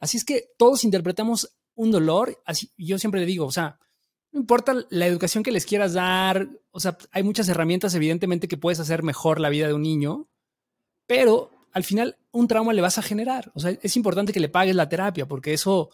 Así 0.00 0.16
es 0.16 0.24
que 0.24 0.48
todos 0.58 0.82
interpretamos 0.82 1.54
un 1.74 1.90
dolor. 1.90 2.40
Así, 2.44 2.70
yo 2.76 2.98
siempre 2.98 3.20
le 3.20 3.26
digo, 3.26 3.46
o 3.46 3.52
sea, 3.52 3.78
no 4.32 4.40
importa 4.40 4.74
la 4.90 5.06
educación 5.06 5.42
que 5.42 5.52
les 5.52 5.66
quieras 5.66 5.92
dar, 5.92 6.48
o 6.70 6.80
sea, 6.80 6.96
hay 7.10 7.22
muchas 7.22 7.48
herramientas 7.48 7.94
evidentemente 7.94 8.48
que 8.48 8.56
puedes 8.56 8.80
hacer 8.80 9.02
mejor 9.02 9.40
la 9.40 9.50
vida 9.50 9.66
de 9.66 9.74
un 9.74 9.82
niño, 9.82 10.28
pero 11.06 11.50
al 11.72 11.84
final 11.84 12.16
un 12.30 12.48
trauma 12.48 12.72
le 12.72 12.82
vas 12.82 12.98
a 12.98 13.02
generar. 13.02 13.52
O 13.54 13.60
sea, 13.60 13.76
es 13.82 13.96
importante 13.96 14.32
que 14.32 14.40
le 14.40 14.48
pagues 14.48 14.74
la 14.74 14.88
terapia 14.88 15.26
porque 15.26 15.52
eso 15.52 15.90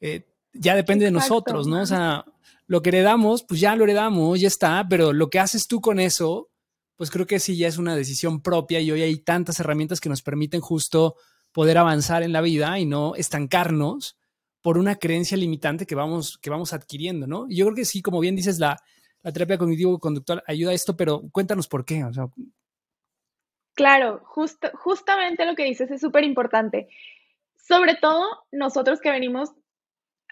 eh, 0.00 0.26
ya 0.52 0.74
depende 0.74 1.04
de 1.04 1.10
nosotros, 1.10 1.66
¿no? 1.66 1.80
O 1.80 1.86
sea, 1.86 2.24
lo 2.66 2.82
que 2.82 2.90
heredamos, 2.90 3.42
pues 3.42 3.60
ya 3.60 3.74
lo 3.76 3.84
heredamos, 3.84 4.40
ya 4.40 4.48
está, 4.48 4.86
pero 4.88 5.12
lo 5.12 5.30
que 5.30 5.38
haces 5.38 5.66
tú 5.66 5.80
con 5.80 6.00
eso 6.00 6.50
pues 6.98 7.12
creo 7.12 7.28
que 7.28 7.38
sí 7.38 7.56
ya 7.56 7.68
es 7.68 7.78
una 7.78 7.94
decisión 7.94 8.42
propia 8.42 8.80
y 8.80 8.90
hoy 8.90 9.02
hay 9.02 9.16
tantas 9.18 9.60
herramientas 9.60 10.00
que 10.00 10.08
nos 10.08 10.20
permiten 10.20 10.60
justo 10.60 11.14
poder 11.52 11.78
avanzar 11.78 12.24
en 12.24 12.32
la 12.32 12.40
vida 12.40 12.76
y 12.80 12.86
no 12.86 13.14
estancarnos 13.14 14.17
por 14.68 14.76
una 14.76 14.96
creencia 14.96 15.34
limitante 15.34 15.86
que 15.86 15.94
vamos, 15.94 16.36
que 16.36 16.50
vamos 16.50 16.74
adquiriendo, 16.74 17.26
¿no? 17.26 17.46
Yo 17.48 17.64
creo 17.64 17.74
que 17.74 17.86
sí, 17.86 18.02
como 18.02 18.20
bien 18.20 18.36
dices, 18.36 18.58
la, 18.58 18.76
terapia 19.32 19.56
cognitivo-conductual 19.56 20.44
ayuda 20.46 20.72
a 20.72 20.74
esto, 20.74 20.94
pero 20.94 21.22
cuéntanos 21.32 21.66
por 21.66 21.86
qué. 21.86 22.04
Claro, 23.72 24.22
justamente 24.26 25.46
lo 25.46 25.54
que 25.54 25.64
dices 25.64 25.90
es 25.90 26.02
súper 26.02 26.22
importante. 26.22 26.86
Sobre 27.56 27.94
todo 27.94 28.44
nosotros 28.52 29.00
que 29.00 29.10
venimos, 29.10 29.52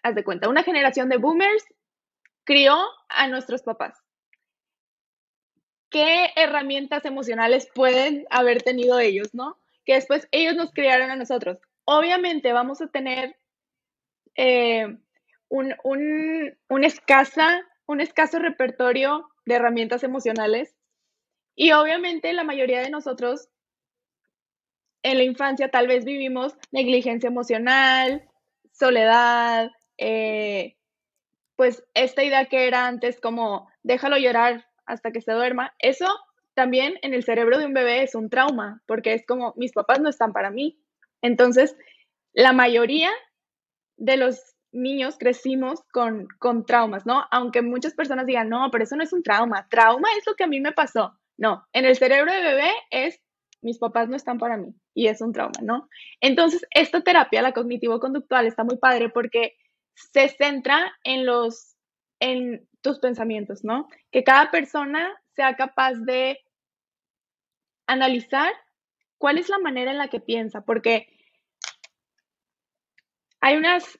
haz 0.02 0.14
de 0.14 0.22
cuenta, 0.22 0.50
una 0.50 0.64
generación 0.64 1.08
de 1.08 1.16
boomers 1.16 1.64
crió 2.44 2.76
a 3.08 3.28
nuestros 3.28 3.62
papás. 3.62 3.96
¿qué 5.88 6.28
herramientas 6.36 7.06
emocionales 7.06 7.70
pueden 7.74 8.26
haber 8.28 8.60
tenido 8.60 8.98
ellos, 9.00 9.32
no? 9.32 9.56
Que 9.86 9.94
después 9.94 10.28
ellos 10.30 10.54
nos 10.54 10.74
criaron 10.74 11.10
a 11.10 11.16
nosotros. 11.16 11.56
Obviamente 11.86 12.52
vamos 12.52 12.82
a 12.82 12.88
tener 12.88 13.38
eh, 14.36 14.96
un, 15.48 15.74
un, 16.68 16.84
escasa, 16.84 17.62
un 17.86 18.00
escaso 18.00 18.38
repertorio 18.38 19.28
de 19.44 19.54
herramientas 19.54 20.02
emocionales 20.02 20.74
y 21.54 21.72
obviamente 21.72 22.32
la 22.32 22.44
mayoría 22.44 22.80
de 22.80 22.90
nosotros 22.90 23.48
en 25.02 25.18
la 25.18 25.24
infancia 25.24 25.70
tal 25.70 25.86
vez 25.86 26.04
vivimos 26.04 26.54
negligencia 26.72 27.28
emocional, 27.28 28.28
soledad, 28.72 29.70
eh, 29.98 30.76
pues 31.54 31.84
esta 31.94 32.24
idea 32.24 32.46
que 32.46 32.66
era 32.66 32.86
antes 32.86 33.20
como 33.20 33.70
déjalo 33.82 34.18
llorar, 34.18 34.66
hasta 34.84 35.10
que 35.10 35.20
se 35.20 35.32
duerma, 35.32 35.74
eso 35.78 36.06
también 36.54 36.94
en 37.02 37.12
el 37.12 37.24
cerebro 37.24 37.58
de 37.58 37.66
un 37.66 37.74
bebé 37.74 38.02
es 38.02 38.14
un 38.14 38.30
trauma, 38.30 38.82
porque 38.86 39.14
es 39.14 39.26
como 39.26 39.52
mis 39.56 39.72
papás 39.72 40.00
no 40.00 40.08
están 40.08 40.32
para 40.32 40.50
mí. 40.50 40.78
Entonces, 41.20 41.76
la 42.32 42.52
mayoría 42.52 43.10
de 43.96 44.16
los 44.16 44.56
niños 44.72 45.16
crecimos 45.18 45.82
con, 45.92 46.28
con 46.38 46.66
traumas, 46.66 47.06
¿no? 47.06 47.24
Aunque 47.30 47.62
muchas 47.62 47.94
personas 47.94 48.26
digan, 48.26 48.48
no, 48.48 48.70
pero 48.70 48.84
eso 48.84 48.96
no 48.96 49.02
es 49.02 49.12
un 49.12 49.22
trauma, 49.22 49.66
trauma 49.70 50.08
es 50.18 50.26
lo 50.26 50.34
que 50.34 50.44
a 50.44 50.48
mí 50.48 50.60
me 50.60 50.72
pasó. 50.72 51.18
No, 51.38 51.66
en 51.72 51.84
el 51.84 51.96
cerebro 51.96 52.32
de 52.32 52.42
bebé 52.42 52.70
es 52.90 53.20
mis 53.62 53.78
papás 53.78 54.08
no 54.08 54.16
están 54.16 54.38
para 54.38 54.56
mí 54.56 54.74
y 54.94 55.08
es 55.08 55.20
un 55.20 55.32
trauma, 55.32 55.58
¿no? 55.62 55.88
Entonces, 56.20 56.64
esta 56.70 57.02
terapia, 57.02 57.42
la 57.42 57.52
cognitivo-conductual, 57.52 58.46
está 58.46 58.64
muy 58.64 58.76
padre 58.78 59.08
porque 59.08 59.56
se 59.94 60.28
centra 60.28 60.92
en 61.04 61.26
los, 61.26 61.74
en 62.20 62.68
tus 62.80 62.98
pensamientos, 62.98 63.64
¿no? 63.64 63.88
Que 64.12 64.24
cada 64.24 64.50
persona 64.50 65.20
sea 65.34 65.56
capaz 65.56 65.94
de 65.94 66.38
analizar 67.86 68.52
cuál 69.18 69.38
es 69.38 69.48
la 69.48 69.58
manera 69.58 69.90
en 69.90 69.98
la 69.98 70.08
que 70.08 70.20
piensa, 70.20 70.62
porque 70.62 71.08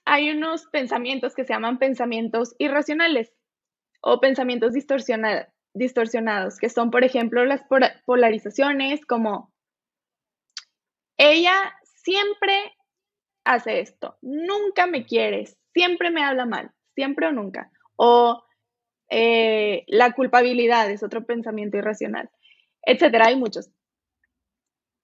hay, 0.04 0.30
unos 0.30 0.66
pensamientos 0.66 1.34
que 1.34 1.44
se 1.44 1.52
llaman 1.52 1.78
pensamientos 1.78 2.54
irracionales 2.58 3.32
o 4.00 4.20
pensamientos 4.20 4.72
distorsionados, 4.72 6.58
que 6.58 6.68
son, 6.68 6.90
por 6.90 7.04
ejemplo, 7.04 7.44
las 7.44 7.62
polarizaciones 8.04 9.04
como 9.06 9.52
ella 11.16 11.74
siempre 11.82 12.74
hace 13.44 13.80
esto, 13.80 14.18
nunca 14.20 14.86
me 14.86 15.06
quieres, 15.06 15.56
siempre 15.72 16.10
me 16.10 16.24
habla 16.24 16.46
mal, 16.46 16.72
siempre 16.94 17.26
o 17.26 17.32
nunca. 17.32 17.70
O 17.96 18.42
eh, 19.08 19.84
la 19.86 20.12
culpabilidad 20.12 20.90
es 20.90 21.02
otro 21.02 21.24
pensamiento 21.24 21.76
irracional, 21.76 22.28
etcétera. 22.82 23.26
Hay 23.26 23.36
muchos. 23.36 23.70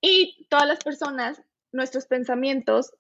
Y 0.01 0.47
todas 0.51 0.67
las 0.67 0.83
personas, 0.83 1.43
nuestros 1.71 2.07
pensamientos 2.07 2.93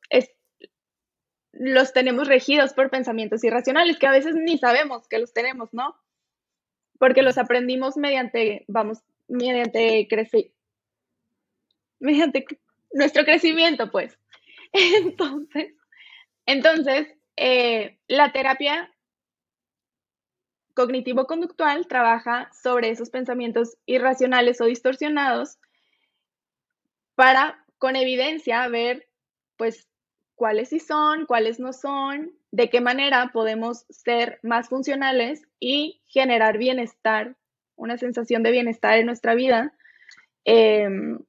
los 1.52 1.92
tenemos 1.92 2.28
regidos 2.28 2.72
por 2.72 2.90
pensamientos 2.90 3.44
irracionales, 3.44 3.98
que 3.98 4.06
a 4.06 4.12
veces 4.12 4.34
ni 4.34 4.58
sabemos 4.58 5.06
que 5.08 5.18
los 5.18 5.32
tenemos, 5.32 5.72
¿no? 5.72 5.96
Porque 6.98 7.22
los 7.22 7.38
aprendimos 7.38 7.96
mediante, 7.96 8.64
vamos, 8.68 9.00
mediante 9.28 10.06
crecer, 10.08 10.52
mediante 12.00 12.46
nuestro 12.92 13.24
crecimiento, 13.24 13.90
pues. 13.90 14.18
Entonces, 14.72 15.74
entonces, 16.46 17.08
eh, 17.36 17.98
la 18.08 18.32
terapia 18.32 18.92
cognitivo-conductual 20.74 21.86
trabaja 21.86 22.50
sobre 22.52 22.90
esos 22.90 23.10
pensamientos 23.10 23.76
irracionales 23.86 24.60
o 24.60 24.64
distorsionados 24.64 25.58
para, 27.14 27.64
con 27.78 27.94
evidencia, 27.94 28.66
ver 28.68 29.08
pues, 29.56 29.86
cuáles 30.42 30.70
sí 30.70 30.80
son, 30.80 31.26
cuáles 31.26 31.60
no 31.60 31.72
son, 31.72 32.32
de 32.50 32.68
qué 32.68 32.80
manera 32.80 33.30
podemos 33.32 33.86
ser 33.90 34.40
más 34.42 34.68
funcionales 34.68 35.46
y 35.60 36.02
generar 36.06 36.58
bienestar, 36.58 37.36
una 37.76 37.96
sensación 37.96 38.42
de 38.42 38.50
bienestar 38.50 38.98
en 38.98 39.06
nuestra 39.06 39.36
vida. 39.36 39.72
Em, 40.44 41.20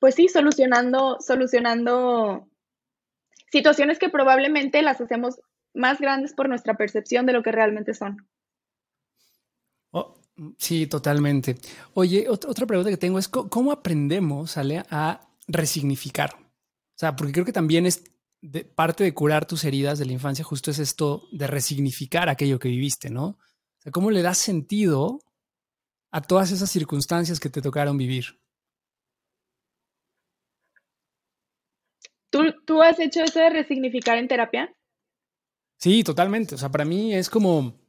pues 0.00 0.16
sí, 0.16 0.26
solucionando, 0.26 1.18
solucionando 1.20 2.48
situaciones 3.52 4.00
que 4.00 4.08
probablemente 4.08 4.82
las 4.82 5.00
hacemos 5.00 5.40
más 5.72 6.00
grandes 6.00 6.34
por 6.34 6.48
nuestra 6.48 6.76
percepción 6.76 7.26
de 7.26 7.32
lo 7.32 7.44
que 7.44 7.52
realmente 7.52 7.94
son. 7.94 8.26
Oh, 9.92 10.16
sí, 10.58 10.88
totalmente. 10.88 11.54
Oye, 11.94 12.28
otra 12.28 12.66
pregunta 12.66 12.90
que 12.90 12.96
tengo 12.96 13.20
es, 13.20 13.28
¿cómo 13.28 13.70
aprendemos 13.70 14.56
Ale, 14.56 14.82
a 14.90 15.28
resignificar? 15.46 16.49
O 17.00 17.06
sea, 17.08 17.16
porque 17.16 17.32
creo 17.32 17.46
que 17.46 17.52
también 17.54 17.86
es 17.86 18.04
parte 18.74 19.04
de 19.04 19.14
curar 19.14 19.46
tus 19.46 19.64
heridas 19.64 19.98
de 19.98 20.04
la 20.04 20.12
infancia, 20.12 20.44
justo 20.44 20.70
es 20.70 20.78
esto 20.78 21.22
de 21.32 21.46
resignificar 21.46 22.28
aquello 22.28 22.58
que 22.58 22.68
viviste, 22.68 23.08
¿no? 23.08 23.24
O 23.24 23.38
sea, 23.78 23.90
¿cómo 23.90 24.10
le 24.10 24.20
das 24.20 24.36
sentido 24.36 25.18
a 26.10 26.20
todas 26.20 26.50
esas 26.50 26.70
circunstancias 26.70 27.40
que 27.40 27.48
te 27.48 27.62
tocaron 27.62 27.96
vivir? 27.96 28.38
¿Tú, 32.28 32.82
has 32.82 33.00
hecho 33.00 33.22
eso 33.22 33.38
de 33.38 33.48
resignificar 33.48 34.18
en 34.18 34.28
terapia? 34.28 34.70
Sí, 35.78 36.04
totalmente. 36.04 36.54
O 36.54 36.58
sea, 36.58 36.70
para 36.70 36.84
mí 36.84 37.14
es 37.14 37.30
como, 37.30 37.80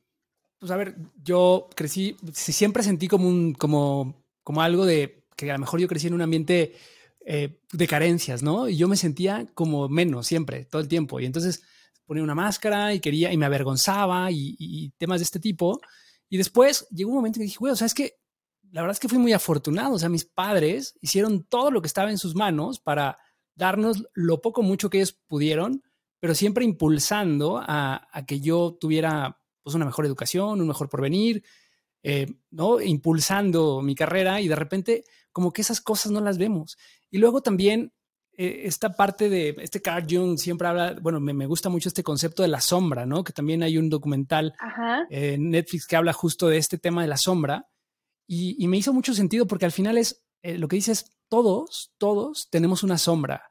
pues 0.58 0.72
a 0.72 0.78
ver, 0.78 0.96
yo 1.22 1.68
crecí, 1.76 2.16
siempre 2.32 2.82
sentí 2.82 3.10
como 3.10 3.28
un, 3.28 3.56
como, 3.56 4.24
como 4.42 4.62
algo 4.62 4.86
de 4.86 5.26
que 5.36 5.52
a 5.52 5.56
lo 5.56 5.60
mejor 5.60 5.82
yo 5.82 5.90
crecí 5.90 6.08
en 6.08 6.14
un 6.14 6.22
ambiente 6.22 6.78
eh, 7.24 7.60
de 7.72 7.88
carencias, 7.88 8.42
¿no? 8.42 8.68
Y 8.68 8.78
yo 8.78 8.88
me 8.88 8.98
sentía 8.98 9.48
como 9.54 9.88
menos 9.88 10.26
siempre, 10.26 10.66
todo 10.66 10.82
el 10.82 10.88
tiempo. 10.88 11.20
Y 11.20 11.26
entonces 11.26 11.62
ponía 12.06 12.24
una 12.24 12.34
máscara 12.34 12.94
y 12.96 13.00
quería, 13.00 13.32
y 13.32 13.38
me 13.38 13.46
avergonzaba 13.46 14.30
y, 14.32 14.92
temas 14.98 15.20
de 15.20 15.26
este 15.26 15.40
tipo. 15.40 15.80
Y 16.30 16.38
después 16.38 16.88
llegó 16.90 17.12
un 17.12 17.18
momento 17.18 17.38
que 17.38 17.44
dije, 17.44 17.58
güey, 17.60 17.74
o 17.74 17.76
sea, 17.76 17.86
es 17.86 17.94
que 17.94 18.18
la 18.72 18.82
verdad 18.82 18.96
es 18.96 19.00
que 19.00 19.08
fui 19.08 19.20
muy 19.20 19.34
afortunado. 19.34 19.94
O 19.94 20.00
sea, 20.00 20.10
mis 20.10 20.26
padres 20.26 20.96
hicieron 21.00 21.44
todo 21.44 21.70
lo 21.70 21.82
que 21.82 21.88
estaba 21.88 22.10
en 22.10 22.18
sus 22.18 22.34
manos 22.34 22.80
para 22.80 23.20
darnos 23.56 24.04
lo 24.14 24.42
poco 24.42 24.64
mucho 24.64 24.90
que 24.90 24.98
ellos 24.98 25.14
pudieron, 25.28 25.84
pero 26.20 26.34
siempre 26.34 26.66
impulsando 26.66 27.62
a, 27.64 28.08
que 28.28 28.40
yo 28.40 28.78
tuviera 28.80 29.40
pues, 29.62 29.76
una 29.76 29.86
mejor 29.86 30.08
educación, 30.08 30.60
un 30.60 30.68
mejor 30.68 30.90
porvenir, 30.90 31.44
eh, 32.02 32.28
¿no? 32.50 32.82
Impulsando 32.82 33.82
mi 33.82 33.94
carrera 33.94 34.42
y 34.42 34.48
de 34.48 34.56
repente 34.56 35.04
como 35.32 35.52
que 35.52 35.62
esas 35.62 35.82
cosas 35.82 36.12
no 36.12 36.22
las 36.22 36.38
vemos. 36.38 36.78
Y 37.10 37.18
luego 37.18 37.42
también 37.42 37.94
eh, 38.38 38.62
esta 38.66 38.96
parte 38.96 39.30
de, 39.30 39.56
este 39.60 39.82
Carl 39.82 40.06
Jung 40.10 40.38
siempre 40.38 40.68
habla, 40.68 40.98
bueno, 41.02 41.20
me, 41.20 41.46
gusta 41.46 41.70
mucho 41.70 41.90
este 41.90 42.04
concepto 42.04 42.42
de 42.42 42.48
la 42.48 42.62
sombra, 42.62 43.06
¿no? 43.06 43.24
Que 43.24 43.34
también 43.34 43.62
hay 43.64 43.78
un 43.78 43.90
documental 43.90 44.56
en 45.10 45.50
Netflix 45.50 45.86
que 45.86 45.96
habla 45.96 46.14
justo 46.14 46.48
de 46.48 46.58
este 46.58 46.78
tema 46.78 47.02
de 47.02 47.08
la 47.08 47.18
sombra. 47.18 47.68
Y, 48.28 48.66
me 48.68 48.78
hizo 48.78 48.94
mucho 48.94 49.14
sentido 49.14 49.46
porque 49.46 49.66
al 49.66 49.74
final 49.74 49.98
es, 49.98 50.24
eh, 50.42 50.58
lo 50.58 50.70
que 50.70 50.78
dices, 50.78 51.18
todos, 51.28 51.94
todos 51.98 52.48
tenemos 52.50 52.84
una 52.84 52.98
sombra 52.98 53.44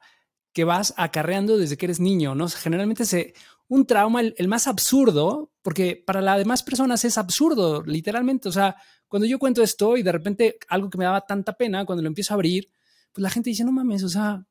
que 0.53 0.63
vas 0.63 0.93
acarreando 0.97 1.57
desde 1.57 1.77
que 1.77 1.85
eres 1.85 1.99
niño, 1.99 2.35
¿no? 2.35 2.49
generalmente 2.49 3.05
se, 3.05 3.33
un 3.71 3.85
trauma, 3.85 4.19
el, 4.19 4.47
más 4.49 4.67
absurdo, 4.67 5.53
porque 5.61 6.03
para 6.05 6.19
las 6.19 6.37
demás 6.37 6.61
personas 6.61 7.05
es 7.05 7.17
absurdo, 7.17 7.81
literalmente. 7.83 8.49
O 8.49 8.51
sea, 8.51 8.75
cuando 9.07 9.25
yo 9.25 9.39
cuento 9.39 9.63
esto 9.63 9.95
y 9.95 10.03
de 10.03 10.11
repente 10.11 10.57
algo 10.67 10.89
que 10.89 10.97
me 10.97 11.05
daba 11.05 11.21
tanta 11.21 11.53
pena, 11.53 11.85
cuando 11.85 12.01
lo 12.01 12.09
empiezo 12.09 12.33
a 12.33 12.35
abrir, 12.35 12.69
pues 13.13 13.23
la 13.23 13.29
gente 13.29 13.49
dice, 13.49 13.63
no 13.63 13.71
mames, 13.71 14.03
o 14.03 14.09
sea, 14.09 14.45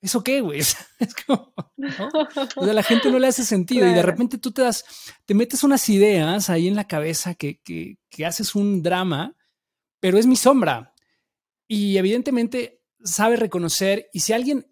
¿eso 0.00 0.24
qué, 0.24 0.40
güey? 0.40 0.60
Es 1.00 1.14
como, 1.26 1.52
O 2.56 2.64
sea, 2.64 2.72
la 2.72 2.82
gente 2.82 3.10
no 3.10 3.18
le 3.18 3.26
hace 3.26 3.44
sentido 3.44 3.86
y 3.86 3.92
de 3.92 4.02
repente 4.02 4.38
tú 4.38 4.52
te 4.52 4.62
das, 4.62 4.82
te 5.26 5.34
metes 5.34 5.62
unas 5.62 5.86
ideas 5.90 6.48
ahí 6.48 6.68
en 6.68 6.76
la 6.76 6.88
cabeza 6.88 7.34
que, 7.34 7.60
que, 7.60 7.98
que 8.08 8.24
haces 8.24 8.54
un 8.54 8.82
drama, 8.82 9.36
pero 10.00 10.16
es 10.16 10.26
mi 10.26 10.36
sombra. 10.36 10.94
Y 11.68 11.98
evidentemente 11.98 12.80
sabe 13.04 13.36
reconocer 13.36 14.08
y 14.14 14.20
si 14.20 14.32
alguien 14.32 14.66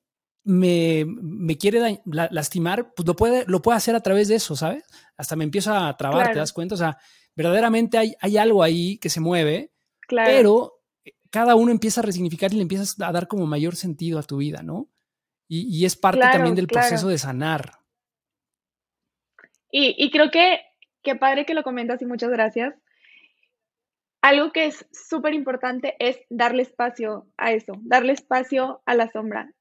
me, 0.45 1.05
me 1.07 1.57
quiere 1.57 2.03
lastimar, 2.05 2.93
pues 2.95 3.07
lo 3.07 3.17
puede, 3.17 3.45
lo 3.47 3.63
puede 3.63 3.79
hacer 3.79 3.97
a 3.97 4.01
través 4.01 4.29
de 4.29 4.37
eso, 4.37 4.55
¿sabes? 4.55 4.85
Hasta 5.17 5.37
me 5.37 5.45
empiezo 5.45 5.75
a 5.75 5.97
trabar, 5.97 6.33
¿te 6.33 6.39
das 6.39 6.53
cuenta? 6.53 6.75
O 6.75 6.79
sea, 6.79 6.99
verdaderamente 7.35 7.99
hay, 7.99 8.15
hay 8.21 8.37
algo 8.37 8.63
ahí 8.63 8.99
que 8.99 9.09
se 9.09 9.21
mueve, 9.21 9.73
pero 10.09 10.83
cada 11.31 11.57
uno 11.57 11.73
empieza 11.73 12.01
a 12.01 12.05
resignificar 12.05 12.53
y 12.53 12.57
le 12.57 12.63
empiezas 12.63 13.01
a 13.01 13.11
dar 13.11 13.27
como 13.27 13.47
mayor 13.47 13.75
sentido 13.75 14.19
a 14.19 14.23
tu 14.23 14.37
vida, 14.37 14.63
¿no? 14.63 14.91
Y, 15.47 15.85
es 15.85 15.95
parte 15.95 16.21
también 16.21 16.55
del 16.55 16.67
proceso 16.67 17.09
de 17.09 17.19
sanar. 17.19 17.79
Y, 19.71 19.95
y 19.99 20.11
creo 20.11 20.31
que, 20.31 20.61
qué 21.03 21.17
padre 21.17 21.45
que 21.45 21.55
lo 21.55 21.63
comentas 21.63 22.01
y 22.03 22.07
muchas 22.07 22.31
gracias, 22.31 22.75
algo 24.23 24.53
que 24.53 24.67
es 24.67 24.87
súper 24.91 25.35
importante 25.35 25.97
es 25.99 26.19
darle 26.31 26.63
espacio 26.63 27.27
a 27.37 27.53
eso, 27.53 27.75
darle 27.83 28.15
espacio 28.15 28.83
a 28.87 28.95
la 28.95 29.11
sombra, 29.11 29.53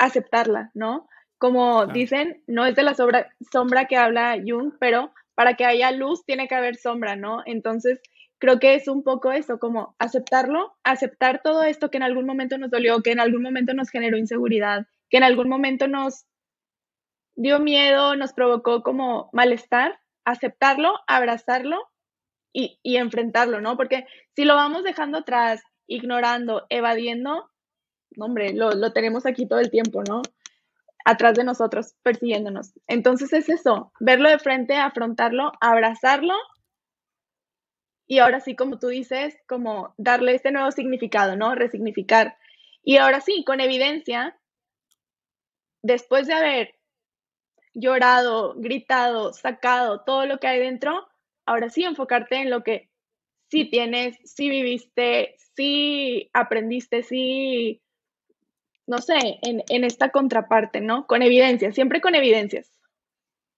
aceptarla, 0.00 0.70
¿no? 0.74 1.08
Como 1.38 1.86
dicen, 1.86 2.42
no 2.46 2.66
es 2.66 2.74
de 2.74 2.82
la 2.82 2.94
sombra 2.94 3.84
que 3.86 3.96
habla 3.96 4.36
Jung, 4.44 4.72
pero 4.80 5.12
para 5.34 5.54
que 5.54 5.64
haya 5.64 5.92
luz 5.92 6.24
tiene 6.24 6.48
que 6.48 6.54
haber 6.54 6.76
sombra, 6.76 7.16
¿no? 7.16 7.42
Entonces, 7.46 8.00
creo 8.38 8.58
que 8.58 8.74
es 8.74 8.88
un 8.88 9.04
poco 9.04 9.30
eso, 9.30 9.58
como 9.58 9.94
aceptarlo, 9.98 10.74
aceptar 10.82 11.42
todo 11.42 11.62
esto 11.62 11.90
que 11.90 11.98
en 11.98 12.02
algún 12.02 12.26
momento 12.26 12.58
nos 12.58 12.70
dolió, 12.70 13.02
que 13.02 13.12
en 13.12 13.20
algún 13.20 13.42
momento 13.42 13.74
nos 13.74 13.90
generó 13.90 14.16
inseguridad, 14.16 14.86
que 15.10 15.18
en 15.18 15.24
algún 15.24 15.48
momento 15.48 15.86
nos 15.86 16.24
dio 17.36 17.60
miedo, 17.60 18.16
nos 18.16 18.32
provocó 18.32 18.82
como 18.82 19.30
malestar, 19.32 20.00
aceptarlo, 20.24 20.94
abrazarlo 21.06 21.78
y, 22.52 22.78
enfrentarlo, 22.96 23.60
¿no? 23.60 23.76
Porque 23.76 24.06
si 24.34 24.44
lo 24.44 24.54
vamos 24.54 24.82
dejando 24.82 25.18
atrás, 25.18 25.62
ignorando, 25.86 26.66
evadiendo, 26.70 27.49
hombre, 28.18 28.52
lo, 28.54 28.72
lo 28.72 28.92
tenemos 28.92 29.26
aquí 29.26 29.46
todo 29.46 29.60
el 29.60 29.70
tiempo, 29.70 30.02
¿no? 30.08 30.22
Atrás 31.04 31.34
de 31.34 31.44
nosotros, 31.44 31.94
persiguiéndonos. 32.02 32.72
Entonces 32.86 33.32
es 33.32 33.48
eso, 33.48 33.92
verlo 34.00 34.28
de 34.28 34.38
frente, 34.38 34.76
afrontarlo, 34.76 35.52
abrazarlo 35.60 36.34
y 38.10 38.18
ahora 38.18 38.40
sí, 38.40 38.56
como 38.56 38.80
tú 38.80 38.88
dices, 38.88 39.38
como 39.46 39.94
darle 39.96 40.34
este 40.34 40.50
nuevo 40.50 40.72
significado, 40.72 41.36
¿no? 41.36 41.54
Resignificar. 41.54 42.36
Y 42.82 42.96
ahora 42.96 43.20
sí, 43.20 43.44
con 43.44 43.60
evidencia, 43.60 44.36
después 45.80 46.26
de 46.26 46.32
haber 46.32 46.74
llorado, 47.72 48.54
gritado, 48.56 49.32
sacado 49.32 50.02
todo 50.02 50.26
lo 50.26 50.38
que 50.38 50.48
hay 50.48 50.58
dentro, 50.58 51.06
ahora 51.46 51.70
sí 51.70 51.84
enfocarte 51.84 52.34
en 52.34 52.50
lo 52.50 52.64
que 52.64 52.90
sí 53.48 53.70
tienes, 53.70 54.18
sí 54.24 54.48
viviste, 54.48 55.36
sí 55.54 56.30
aprendiste, 56.32 57.04
sí, 57.04 57.80
no 58.90 58.98
sé, 58.98 59.38
en, 59.42 59.84
esta 59.84 60.10
contraparte, 60.10 60.80
¿no? 60.80 61.06
Con 61.06 61.22
evidencias, 61.22 61.76
siempre 61.76 62.00
con 62.00 62.16
evidencias. 62.16 62.72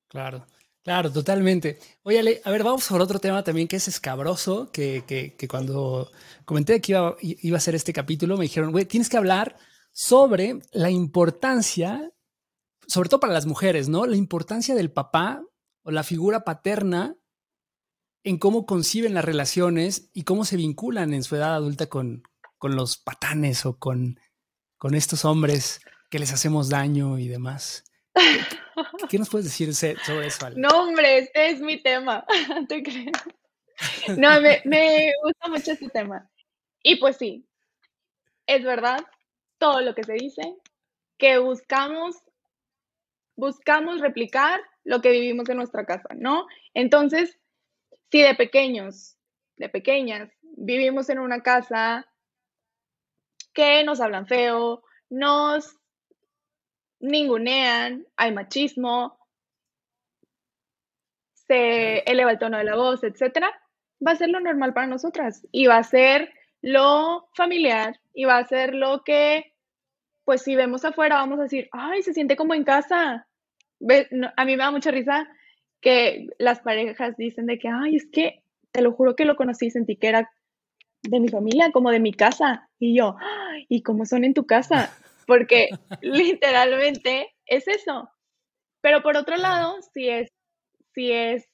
Claro. 0.08 0.46
Claro, 0.84 1.12
totalmente. 1.12 1.78
Oye, 2.02 2.42
a 2.44 2.50
ver, 2.50 2.64
vamos 2.64 2.82
sobre 2.82 3.04
otro 3.04 3.20
tema 3.20 3.44
también 3.44 3.68
que 3.68 3.76
es 3.76 3.86
escabroso, 3.86 4.72
que, 4.72 5.04
que, 5.06 5.48
cuando 5.48 6.10
comenté 6.44 6.80
que 6.80 6.92
iba, 6.92 7.16
iba, 7.20 7.56
a 7.56 7.60
ser 7.60 7.76
este 7.76 7.92
capítulo, 7.92 8.36
me 8.36 8.42
dijeron, 8.42 8.72
güey, 8.72 8.84
tienes 8.84 9.08
que 9.08 9.16
hablar 9.16 9.56
sobre 9.92 10.58
la 10.72 10.90
importancia, 10.90 12.10
sobre 12.88 13.08
todo 13.08 13.20
para 13.20 13.32
las 13.32 13.46
mujeres, 13.46 13.88
¿no? 13.88 14.06
La 14.06 14.16
importancia 14.16 14.74
del 14.74 14.90
papá 14.90 15.44
o 15.84 15.92
la 15.92 16.02
figura 16.02 16.42
paterna 16.42 17.16
en 18.24 18.38
cómo 18.38 18.66
conciben 18.66 19.14
las 19.14 19.24
relaciones 19.24 20.10
y 20.12 20.24
cómo 20.24 20.44
se 20.44 20.56
vinculan 20.56 21.14
en 21.14 21.22
su 21.22 21.36
edad 21.36 21.54
adulta 21.54 21.86
con, 21.86 22.24
con 22.58 22.74
los 22.74 22.98
patanes 22.98 23.64
o 23.66 23.78
con, 23.78 24.18
con 24.82 24.96
estos 24.96 25.24
hombres 25.24 25.80
que 26.10 26.18
les 26.18 26.32
hacemos 26.32 26.68
daño 26.68 27.16
y 27.16 27.28
demás. 27.28 27.84
¿Qué, 29.08 29.16
nos 29.16 29.30
puedes 29.30 29.46
decir 29.46 29.72
sobre 29.72 30.26
eso, 30.26 30.50
No, 30.56 30.70
hombre, 30.70 31.18
este 31.18 31.50
es 31.50 31.60
mi 31.60 31.80
tema, 31.80 32.26
te 32.68 32.82
creo. 32.82 33.12
No, 34.16 34.40
me, 34.40 34.60
me 34.64 35.12
gusta 35.22 35.48
mucho 35.48 35.70
este 35.70 35.88
tema. 35.88 36.28
Y 36.82 36.96
pues 36.96 37.16
sí, 37.16 37.46
es 38.48 38.64
verdad 38.64 38.98
todo 39.58 39.82
lo 39.82 39.94
que 39.94 40.02
se 40.02 40.14
dice, 40.14 40.52
que 41.16 41.38
buscamos, 41.38 42.16
buscamos 43.36 44.00
replicar 44.00 44.60
lo 44.82 45.00
que 45.00 45.12
vivimos 45.12 45.48
en 45.48 45.58
nuestra 45.58 45.86
casa, 45.86 46.08
¿no? 46.16 46.48
Entonces, 46.74 47.38
si 48.10 48.20
de 48.20 48.34
pequeños, 48.34 49.16
de 49.58 49.68
pequeñas, 49.68 50.28
vivimos 50.56 51.08
en 51.08 51.20
una 51.20 51.40
casa 51.40 52.04
que 53.52 53.84
nos 53.84 54.00
hablan 54.00 54.26
feo, 54.26 54.82
nos 55.10 55.76
ningunean, 57.00 58.06
hay 58.16 58.32
machismo, 58.32 59.18
se 61.32 61.98
eleva 62.00 62.30
el 62.30 62.38
tono 62.38 62.58
de 62.58 62.64
la 62.64 62.76
voz, 62.76 63.02
etcétera, 63.04 63.52
va 64.06 64.12
a 64.12 64.16
ser 64.16 64.30
lo 64.30 64.40
normal 64.40 64.72
para 64.72 64.86
nosotras 64.86 65.46
y 65.50 65.66
va 65.66 65.78
a 65.78 65.82
ser 65.82 66.32
lo 66.62 67.28
familiar 67.34 68.00
y 68.14 68.24
va 68.24 68.38
a 68.38 68.46
ser 68.46 68.74
lo 68.74 69.02
que 69.04 69.52
pues 70.24 70.42
si 70.42 70.54
vemos 70.54 70.84
afuera 70.84 71.16
vamos 71.16 71.40
a 71.40 71.44
decir, 71.44 71.68
ay, 71.72 72.02
se 72.02 72.14
siente 72.14 72.36
como 72.36 72.54
en 72.54 72.64
casa. 72.64 73.26
a 74.36 74.44
mí 74.44 74.56
me 74.56 74.62
da 74.62 74.70
mucha 74.70 74.90
risa 74.90 75.28
que 75.80 76.28
las 76.38 76.60
parejas 76.60 77.16
dicen 77.16 77.46
de 77.46 77.58
que, 77.58 77.68
ay, 77.68 77.96
es 77.96 78.06
que 78.10 78.42
te 78.70 78.82
lo 78.82 78.92
juro 78.92 79.16
que 79.16 79.24
lo 79.24 79.36
conocí, 79.36 79.70
sentí 79.70 79.96
que 79.96 80.08
era 80.08 80.30
de 81.02 81.20
mi 81.20 81.28
familia, 81.28 81.72
como 81.72 81.90
de 81.90 82.00
mi 82.00 82.12
casa. 82.12 82.68
Y 82.78 82.96
yo, 82.96 83.16
¿y 83.68 83.82
cómo 83.82 84.06
son 84.06 84.24
en 84.24 84.34
tu 84.34 84.46
casa? 84.46 84.96
Porque 85.26 85.68
literalmente 86.02 87.32
es 87.46 87.68
eso. 87.68 88.10
Pero 88.80 89.02
por 89.02 89.16
otro 89.16 89.36
lado, 89.36 89.76
si 89.94 90.08
es, 90.08 90.30
si 90.94 91.12
es, 91.12 91.48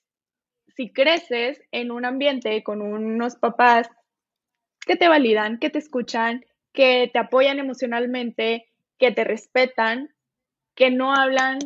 si 0.76 0.92
creces 0.92 1.60
en 1.72 1.90
un 1.90 2.04
ambiente 2.04 2.62
con 2.62 2.82
unos 2.82 3.36
papás 3.36 3.88
que 4.86 4.96
te 4.96 5.08
validan, 5.08 5.58
que 5.58 5.70
te 5.70 5.78
escuchan, 5.78 6.44
que 6.72 7.10
te 7.12 7.18
apoyan 7.18 7.58
emocionalmente, 7.58 8.68
que 8.98 9.12
te 9.12 9.24
respetan, 9.24 10.14
que 10.74 10.90
no 10.90 11.14
hablan 11.14 11.58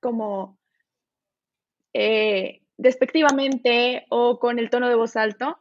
como 0.00 0.58
eh, 1.92 2.62
despectivamente 2.76 4.06
o 4.08 4.38
con 4.38 4.58
el 4.58 4.70
tono 4.70 4.88
de 4.88 4.94
voz 4.94 5.16
alto, 5.16 5.58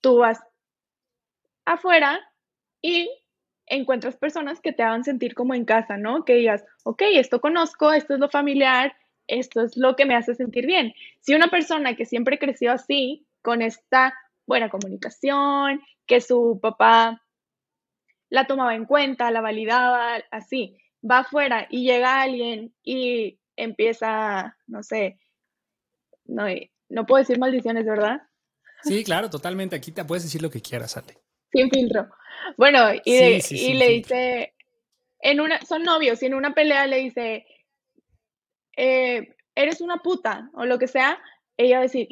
tú 0.00 0.18
vas 0.18 0.40
afuera 1.74 2.20
y 2.82 3.10
encuentras 3.66 4.16
personas 4.16 4.60
que 4.60 4.72
te 4.72 4.82
hagan 4.82 5.04
sentir 5.04 5.34
como 5.34 5.54
en 5.54 5.64
casa, 5.64 5.96
¿no? 5.96 6.24
Que 6.24 6.34
digas, 6.34 6.64
ok, 6.84 7.02
esto 7.14 7.40
conozco, 7.40 7.92
esto 7.92 8.14
es 8.14 8.20
lo 8.20 8.28
familiar, 8.28 8.94
esto 9.26 9.62
es 9.62 9.76
lo 9.76 9.94
que 9.96 10.06
me 10.06 10.16
hace 10.16 10.34
sentir 10.34 10.66
bien. 10.66 10.92
Si 11.20 11.34
una 11.34 11.48
persona 11.48 11.94
que 11.94 12.04
siempre 12.04 12.38
creció 12.38 12.72
así, 12.72 13.26
con 13.42 13.62
esta 13.62 14.14
buena 14.46 14.68
comunicación, 14.68 15.80
que 16.06 16.20
su 16.20 16.58
papá 16.60 17.22
la 18.28 18.46
tomaba 18.46 18.74
en 18.74 18.84
cuenta, 18.84 19.30
la 19.30 19.40
validaba, 19.40 20.16
así, 20.30 20.76
va 21.08 21.20
afuera 21.20 21.66
y 21.70 21.84
llega 21.84 22.20
alguien 22.20 22.74
y 22.82 23.38
empieza, 23.56 24.56
no 24.66 24.82
sé, 24.82 25.18
no, 26.24 26.44
no 26.88 27.06
puedo 27.06 27.22
decir 27.22 27.38
maldiciones, 27.38 27.84
¿verdad? 27.86 28.22
Sí, 28.82 29.04
claro, 29.04 29.30
totalmente. 29.30 29.76
Aquí 29.76 29.92
te 29.92 30.04
puedes 30.04 30.24
decir 30.24 30.42
lo 30.42 30.50
que 30.50 30.60
quieras, 30.62 30.96
Ale. 30.96 31.18
Sin 31.52 31.70
filtro. 31.70 32.08
Bueno, 32.56 32.92
y, 33.04 33.40
y 33.50 33.74
le 33.74 33.88
dice, 33.88 34.54
en 35.20 35.40
una, 35.40 35.60
son 35.60 35.82
novios 35.82 36.22
y 36.22 36.26
en 36.26 36.34
una 36.34 36.54
pelea 36.54 36.86
le 36.86 36.98
dice, 36.98 37.46
eh, 38.76 39.34
eres 39.54 39.80
una 39.80 39.98
puta 39.98 40.50
o 40.54 40.64
lo 40.64 40.78
que 40.78 40.88
sea, 40.88 41.18
ella 41.56 41.76
va 41.76 41.80
a 41.80 41.88
decir, 41.88 42.08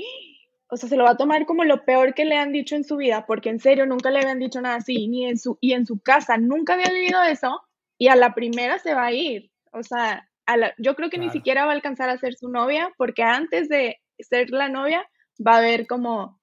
o 0.68 0.76
sea, 0.76 0.89
se 0.89 0.97
lo 0.97 1.05
va 1.05 1.11
a 1.11 1.16
tomar 1.16 1.47
como 1.47 1.64
lo 1.64 1.84
peor 1.84 2.14
que 2.14 2.24
le 2.24 2.36
han 2.36 2.53
dicho 2.53 2.76
en 2.76 2.84
su 2.84 2.97
vida, 2.97 3.24
porque 3.26 3.49
en 3.49 3.59
serio 3.59 3.86
nunca 3.86 4.11
le 4.11 4.18
habían 4.18 4.39
dicho 4.39 4.61
nada 4.61 4.76
así, 4.76 5.09
ni 5.09 5.26
en 5.26 5.39
su, 5.39 5.57
y 5.61 5.72
en 5.72 5.86
su 5.86 5.99
casa 6.01 6.36
nunca 6.36 6.74
había 6.74 6.93
vivido 6.93 7.22
eso, 7.22 7.62
y 7.97 8.09
a 8.09 8.16
la 8.16 8.34
primera 8.34 8.78
se 8.78 8.95
va 8.95 9.07
a 9.07 9.12
ir. 9.12 9.51
O 9.72 9.82
sea, 9.82 10.28
yo 10.78 10.95
creo 10.95 11.11
que 11.11 11.18
ni 11.18 11.30
siquiera 11.30 11.64
va 11.64 11.72
a 11.72 11.74
alcanzar 11.74 12.11
a 12.11 12.18
ser 12.18 12.34
su 12.34 12.49
novia, 12.49 12.93
porque 12.99 13.22
antes 13.22 13.68
de 13.68 13.99
ser 14.18 14.51
la 14.51 14.68
novia 14.68 15.09
va 15.45 15.57
a 15.57 15.61
ver 15.62 15.86
como 15.86 16.39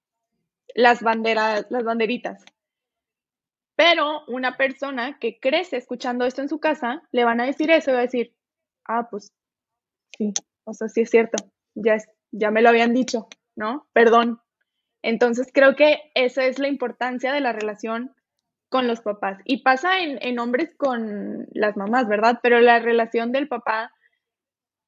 las 0.74 1.02
banderas, 1.02 1.68
las 1.70 1.84
banderitas. 1.84 2.43
Pero 3.76 4.23
una 4.28 4.57
persona 4.57 5.17
que 5.19 5.39
crece 5.39 5.78
escuchando 5.78 6.26
esto 6.26 6.41
en 6.41 6.49
su 6.49 6.59
casa, 6.59 7.03
le 7.11 7.26
van 7.26 7.41
a 7.41 7.45
decir 7.45 7.69
eso 7.71 7.91
y 7.91 7.93
va 7.93 7.99
a 7.99 8.03
decir, 8.03 8.34
ah, 8.86 9.07
pues 9.09 9.34
sí, 10.17 10.34
o 10.63 10.73
sea, 10.73 10.88
sí 10.88 11.01
es 11.01 11.09
cierto, 11.09 11.51
ya, 11.76 11.97
ya 12.32 12.51
me 12.51 12.61
lo 12.61 12.69
habían 12.69 12.93
dicho, 12.93 13.28
¿no? 13.55 13.88
Perdón. 13.93 14.39
Entonces 15.01 15.49
creo 15.53 15.76
que 15.76 16.11
esa 16.15 16.45
es 16.45 16.57
la 16.57 16.67
importancia 16.67 17.32
de 17.32 17.41
la 17.41 17.51
relación 17.53 18.15
con 18.69 18.88
los 18.88 19.01
papás. 19.01 19.39
Y 19.45 19.61
pasa 19.61 19.99
en, 19.99 20.17
en 20.21 20.39
hombres 20.39 20.73
con 20.78 21.47
las 21.51 21.78
mamás, 21.78 22.07
¿verdad? 22.07 22.39
Pero 22.41 22.59
la 22.59 22.80
relación 22.80 23.32
del 23.32 23.47
papá 23.47 23.91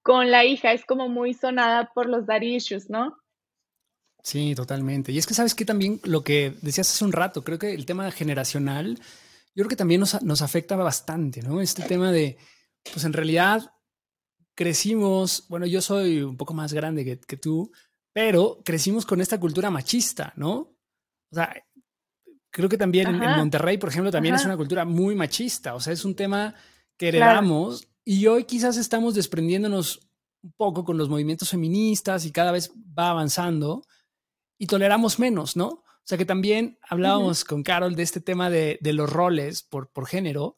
con 0.01 0.31
la 0.31 0.45
hija 0.45 0.71
es 0.71 0.85
como 0.85 1.09
muy 1.09 1.33
sonada 1.33 1.91
por 1.93 2.07
los 2.07 2.25
daddy 2.25 2.55
issues, 2.55 2.89
¿no? 2.89 3.17
Sí, 4.27 4.55
totalmente. 4.55 5.13
Y 5.13 5.17
es 5.17 5.25
que 5.25 5.33
sabes 5.33 5.55
que 5.55 5.63
también 5.63 6.01
lo 6.03 6.21
que 6.21 6.53
decías 6.61 6.91
hace 6.91 7.05
un 7.05 7.13
rato, 7.13 7.45
creo 7.45 7.57
que 7.57 7.73
el 7.73 7.85
tema 7.85 8.11
generacional, 8.11 8.99
yo 9.55 9.63
creo 9.63 9.69
que 9.69 9.77
también 9.77 10.01
nos, 10.01 10.21
nos 10.21 10.41
afecta 10.41 10.75
bastante, 10.75 11.41
¿no? 11.41 11.61
Este 11.61 11.83
tema 11.83 12.11
de, 12.11 12.37
pues 12.91 13.05
en 13.05 13.13
realidad 13.13 13.71
crecimos, 14.53 15.45
bueno, 15.47 15.65
yo 15.65 15.81
soy 15.81 16.23
un 16.23 16.35
poco 16.35 16.53
más 16.53 16.73
grande 16.73 17.05
que, 17.25 17.37
tú, 17.37 17.71
pero 18.11 18.61
crecimos 18.65 19.05
con 19.05 19.21
esta 19.21 19.39
cultura 19.39 19.71
machista, 19.71 20.33
¿no? 20.35 20.75
O 21.31 21.35
sea, 21.35 21.63
creo 22.51 22.67
que 22.67 22.77
también 22.77 23.07
en, 23.07 23.37
Monterrey, 23.37 23.77
por 23.77 23.87
ejemplo, 23.87 24.11
también 24.11 24.35
es 24.35 24.43
una 24.43 24.57
cultura 24.57 24.83
muy 24.83 25.15
machista, 25.15 25.73
o 25.73 25.79
sea, 25.79 25.93
es 25.93 26.03
un 26.03 26.15
tema 26.15 26.53
que 26.97 27.07
heredamos 27.07 27.87
y 28.03 28.27
hoy 28.27 28.43
quizás 28.43 28.75
estamos 28.75 29.15
desprendiéndonos 29.15 30.01
un 30.43 30.51
poco 30.51 30.83
con 30.83 30.97
los 30.97 31.07
movimientos 31.07 31.49
feministas 31.49 32.25
y 32.25 32.33
cada 32.33 32.51
vez 32.51 32.73
va 32.75 33.11
avanzando 33.11 33.83
y 34.57 34.67
toleramos 34.67 35.19
menos, 35.19 35.55
¿no? 35.55 35.67
O 35.67 36.09
sea 36.09 36.17
que 36.17 36.25
también 36.25 36.79
hablábamos 36.89 37.43
con 37.43 37.63
Carol 37.63 37.95
de 37.95 38.03
este 38.03 38.21
tema 38.21 38.49
de, 38.49 38.79
los 38.81 39.09
roles 39.09 39.63
por, 39.63 39.91
por 39.91 40.07
género, 40.07 40.57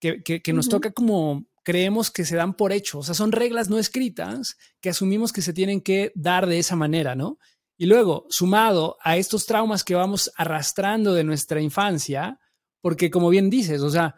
que, 0.00 0.22
que, 0.22 0.52
nos 0.52 0.68
toca 0.68 0.92
como 0.92 1.46
creemos 1.64 2.10
que 2.10 2.24
se 2.24 2.36
dan 2.36 2.54
por 2.54 2.72
hecho, 2.72 2.98
o 2.98 3.02
sea, 3.02 3.14
son 3.14 3.32
reglas 3.32 3.70
no 3.70 3.78
escritas 3.78 4.56
que 4.80 4.90
asumimos 4.90 5.32
que 5.32 5.40
se 5.42 5.54
tienen 5.54 5.80
que 5.80 6.12
dar 6.14 6.46
de 6.46 6.58
esa 6.58 6.76
manera, 6.76 7.14
¿no? 7.14 7.38
Y 7.76 7.86
luego, 7.86 8.26
sumado 8.28 8.96
a 9.02 9.16
estos 9.16 9.46
traumas 9.46 9.82
que 9.82 9.94
vamos 9.94 10.30
arrastrando 10.36 11.12
de 11.14 11.24
nuestra 11.24 11.60
infancia, 11.60 12.38
porque 12.80 13.10
como 13.10 13.30
bien 13.30 13.50
dices, 13.50 13.80
o 13.80 13.90
sea, 13.90 14.14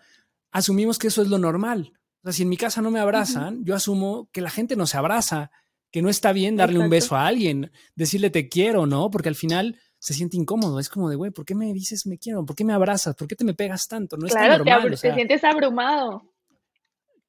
asumimos 0.51 0.99
que 0.99 1.07
eso 1.07 1.23
es 1.23 1.29
lo 1.29 1.39
normal. 1.39 1.93
O 2.23 2.27
sea, 2.27 2.33
si 2.33 2.43
en 2.43 2.49
mi 2.49 2.57
casa 2.57 2.83
no 2.83 2.91
me 2.91 3.01
abrazan, 3.01 3.65
yo 3.65 3.75
asumo 3.75 4.29
que 4.33 4.41
la 4.41 4.51
gente 4.51 4.77
no 4.77 4.87
se 4.87 4.99
abraza 4.99 5.51
que 5.97 6.03
no 6.03 6.11
está 6.11 6.35
bien 6.35 6.57
darle 6.57 6.79
un 6.79 6.91
beso 6.91 7.17
a 7.17 7.27
alguien, 7.27 7.73
decirle 7.95 8.29
te 8.29 8.51
quiero, 8.51 8.85
¿no? 8.85 9.11
Porque 9.11 9.31
al 9.31 9.35
final 9.35 9.79
se 9.99 10.13
siente 10.13 10.37
incómodo. 10.37 10.79
Es 10.79 10.91
como 10.91 11.09
de, 11.09 11.17
güey, 11.17 11.31
¿por 11.31 11.47
qué 11.47 11.55
me 11.55 11.73
dices 11.73 12.05
me 12.05 12.19
quiero? 12.19 12.45
¿Por 12.45 12.55
qué 12.55 12.67
me 12.67 12.75
abrazas? 12.75 13.15
¿Por 13.15 13.27
qué 13.27 13.35
te 13.35 13.47
me 13.47 13.55
pegas 13.55 13.89
tanto? 13.89 14.19
No 14.19 14.27
es 14.27 14.35
claro, 14.35 14.63
normal, 14.63 14.91
te, 14.91 15.09
te 15.09 15.15
sientes 15.15 15.43
abrumado. 15.43 16.23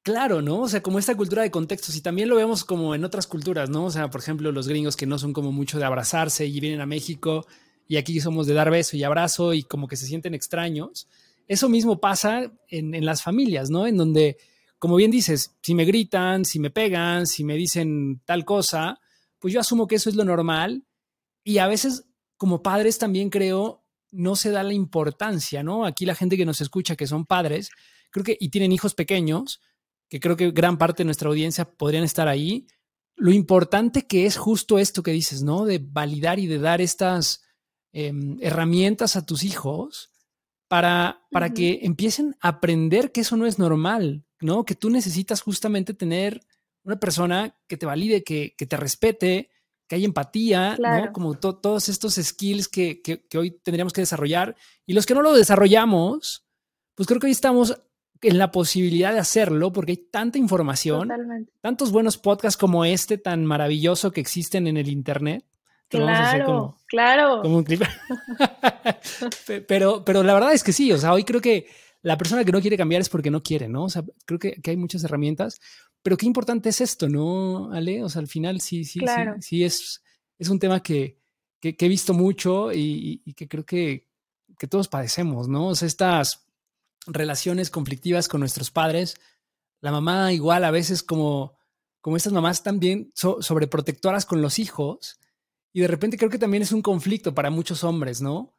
Claro, 0.02 0.42
¿no? 0.42 0.58
O 0.60 0.68
sea, 0.68 0.82
como 0.82 0.98
esta 0.98 1.16
cultura 1.16 1.40
de 1.40 1.50
contextos 1.50 1.96
y 1.96 2.02
también 2.02 2.28
lo 2.28 2.36
vemos 2.36 2.62
como 2.62 2.94
en 2.94 3.06
otras 3.06 3.26
culturas, 3.26 3.70
¿no? 3.70 3.86
O 3.86 3.90
sea, 3.90 4.10
por 4.10 4.20
ejemplo, 4.20 4.52
los 4.52 4.68
gringos 4.68 4.98
que 4.98 5.06
no 5.06 5.18
son 5.18 5.32
como 5.32 5.50
mucho 5.50 5.78
de 5.78 5.86
abrazarse 5.86 6.44
y 6.44 6.60
vienen 6.60 6.82
a 6.82 6.86
México 6.86 7.46
y 7.88 7.96
aquí 7.96 8.20
somos 8.20 8.46
de 8.46 8.52
dar 8.52 8.70
beso 8.70 8.98
y 8.98 9.02
abrazo 9.02 9.54
y 9.54 9.62
como 9.62 9.88
que 9.88 9.96
se 9.96 10.04
sienten 10.04 10.34
extraños. 10.34 11.08
Eso 11.46 11.70
mismo 11.70 12.00
pasa 12.00 12.52
en, 12.68 12.94
en 12.94 13.06
las 13.06 13.22
familias, 13.22 13.70
¿no? 13.70 13.86
En 13.86 13.96
donde 13.96 14.36
como 14.78 14.96
bien 14.96 15.10
dices, 15.10 15.56
si 15.62 15.74
me 15.74 15.84
gritan, 15.84 16.44
si 16.44 16.60
me 16.60 16.70
pegan, 16.70 17.26
si 17.26 17.44
me 17.44 17.54
dicen 17.54 18.22
tal 18.24 18.44
cosa, 18.44 18.98
pues 19.38 19.52
yo 19.52 19.60
asumo 19.60 19.86
que 19.86 19.96
eso 19.96 20.08
es 20.08 20.16
lo 20.16 20.24
normal. 20.24 20.84
Y 21.44 21.58
a 21.58 21.66
veces, 21.66 22.04
como 22.36 22.62
padres, 22.62 22.98
también 22.98 23.30
creo, 23.30 23.84
no 24.10 24.36
se 24.36 24.50
da 24.50 24.62
la 24.62 24.72
importancia, 24.72 25.62
¿no? 25.62 25.84
Aquí 25.84 26.06
la 26.06 26.14
gente 26.14 26.36
que 26.36 26.46
nos 26.46 26.60
escucha, 26.60 26.96
que 26.96 27.06
son 27.06 27.26
padres, 27.26 27.70
creo 28.10 28.24
que, 28.24 28.36
y 28.38 28.50
tienen 28.50 28.72
hijos 28.72 28.94
pequeños, 28.94 29.60
que 30.08 30.20
creo 30.20 30.36
que 30.36 30.50
gran 30.52 30.78
parte 30.78 31.02
de 31.02 31.06
nuestra 31.06 31.28
audiencia 31.28 31.64
podrían 31.64 32.04
estar 32.04 32.28
ahí, 32.28 32.66
lo 33.16 33.32
importante 33.32 34.06
que 34.06 34.26
es 34.26 34.36
justo 34.36 34.78
esto 34.78 35.02
que 35.02 35.10
dices, 35.10 35.42
¿no? 35.42 35.64
De 35.64 35.78
validar 35.82 36.38
y 36.38 36.46
de 36.46 36.58
dar 36.58 36.80
estas 36.80 37.42
em, 37.92 38.38
herramientas 38.40 39.16
a 39.16 39.26
tus 39.26 39.42
hijos 39.42 40.12
para, 40.68 41.26
para 41.32 41.52
que 41.52 41.80
empiecen 41.82 42.36
a 42.40 42.48
aprender 42.48 43.10
que 43.10 43.22
eso 43.22 43.36
no 43.36 43.46
es 43.46 43.58
normal, 43.58 44.24
¿no? 44.40 44.64
Que 44.64 44.74
tú 44.74 44.90
necesitas 44.90 45.40
justamente 45.40 45.94
tener 45.94 46.40
una 46.84 46.98
persona 46.98 47.54
que 47.66 47.76
te 47.76 47.86
valide, 47.86 48.24
que, 48.24 48.54
te 48.56 48.76
respete, 48.76 49.50
que 49.86 49.96
haya 49.96 50.06
empatía, 50.06 50.76
¿no? 50.78 51.12
Como 51.12 51.34
todos 51.34 51.88
estos 51.88 52.14
skills 52.14 52.68
que, 52.68 53.02
hoy 53.34 53.50
tendríamos 53.50 53.92
que 53.92 54.02
desarrollar. 54.02 54.56
Y 54.86 54.94
los 54.94 55.06
que 55.06 55.14
no 55.14 55.22
lo 55.22 55.34
desarrollamos, 55.34 56.46
pues 56.94 57.06
creo 57.06 57.20
que 57.20 57.26
hoy 57.26 57.32
estamos 57.32 57.80
en 58.20 58.38
la 58.38 58.50
posibilidad 58.50 59.12
de 59.12 59.20
hacerlo 59.20 59.72
porque 59.72 59.92
hay 59.92 59.96
tanta 60.10 60.38
información, 60.38 61.08
tantos 61.60 61.92
buenos 61.92 62.18
podcasts 62.18 62.56
como 62.56 62.84
este 62.84 63.18
tan 63.18 63.44
maravilloso 63.44 64.10
que 64.10 64.20
existen 64.20 64.66
en 64.66 64.76
el 64.76 64.88
Internet. 64.88 65.44
Claro, 65.88 66.76
claro. 66.86 67.40
Como 67.42 67.58
un 67.58 67.64
clip. 67.64 67.82
pero, 69.68 70.04
pero 70.04 70.22
la 70.22 70.34
verdad 70.34 70.52
es 70.52 70.62
que 70.62 70.72
sí, 70.72 70.92
o 70.92 70.98
sea, 70.98 71.14
hoy 71.14 71.24
creo 71.24 71.40
que 71.40 71.66
la 72.02 72.16
persona 72.16 72.44
que 72.44 72.52
no 72.52 72.60
quiere 72.60 72.76
cambiar 72.76 73.00
es 73.00 73.08
porque 73.08 73.30
no 73.30 73.42
quiere, 73.42 73.68
¿no? 73.68 73.84
O 73.84 73.90
sea, 73.90 74.04
creo 74.24 74.38
que, 74.38 74.60
hay 74.64 74.76
muchas 74.76 75.04
herramientas, 75.04 75.60
pero 76.02 76.16
qué 76.16 76.26
importante 76.26 76.68
es 76.68 76.80
esto, 76.80 77.08
¿no, 77.08 77.72
Ale? 77.72 78.02
O 78.04 78.08
sea, 78.08 78.20
al 78.20 78.28
final 78.28 78.60
sí, 78.60 78.84
sí, 78.84 79.00
sí, 79.00 79.06
sí 79.40 79.64
es, 79.64 80.02
es 80.38 80.48
un 80.48 80.58
tema 80.58 80.82
que, 80.82 81.18
he 81.60 81.88
visto 81.88 82.14
mucho 82.14 82.72
y, 82.72 83.22
que 83.36 83.48
creo 83.48 83.64
que, 83.64 84.06
todos 84.68 84.88
padecemos, 84.88 85.48
¿no? 85.48 85.68
O 85.68 85.74
sea, 85.74 85.86
estas 85.86 86.46
relaciones 87.06 87.70
conflictivas 87.70 88.28
con 88.28 88.40
nuestros 88.40 88.70
padres, 88.70 89.16
la 89.80 89.92
mamá 89.92 90.32
igual 90.32 90.64
a 90.64 90.70
veces 90.70 91.02
como, 91.02 91.56
como 92.00 92.16
estas 92.16 92.32
mamás 92.32 92.62
también 92.62 93.12
sobreprotectoras 93.14 94.26
con 94.26 94.42
los 94.42 94.58
hijos 94.58 95.20
y 95.72 95.80
de 95.80 95.88
repente 95.88 96.18
creo 96.18 96.30
que 96.30 96.38
también 96.38 96.62
es 96.62 96.72
un 96.72 96.82
conflicto 96.82 97.34
para 97.34 97.50
muchos 97.50 97.84
hombres, 97.84 98.20
¿no? 98.20 98.57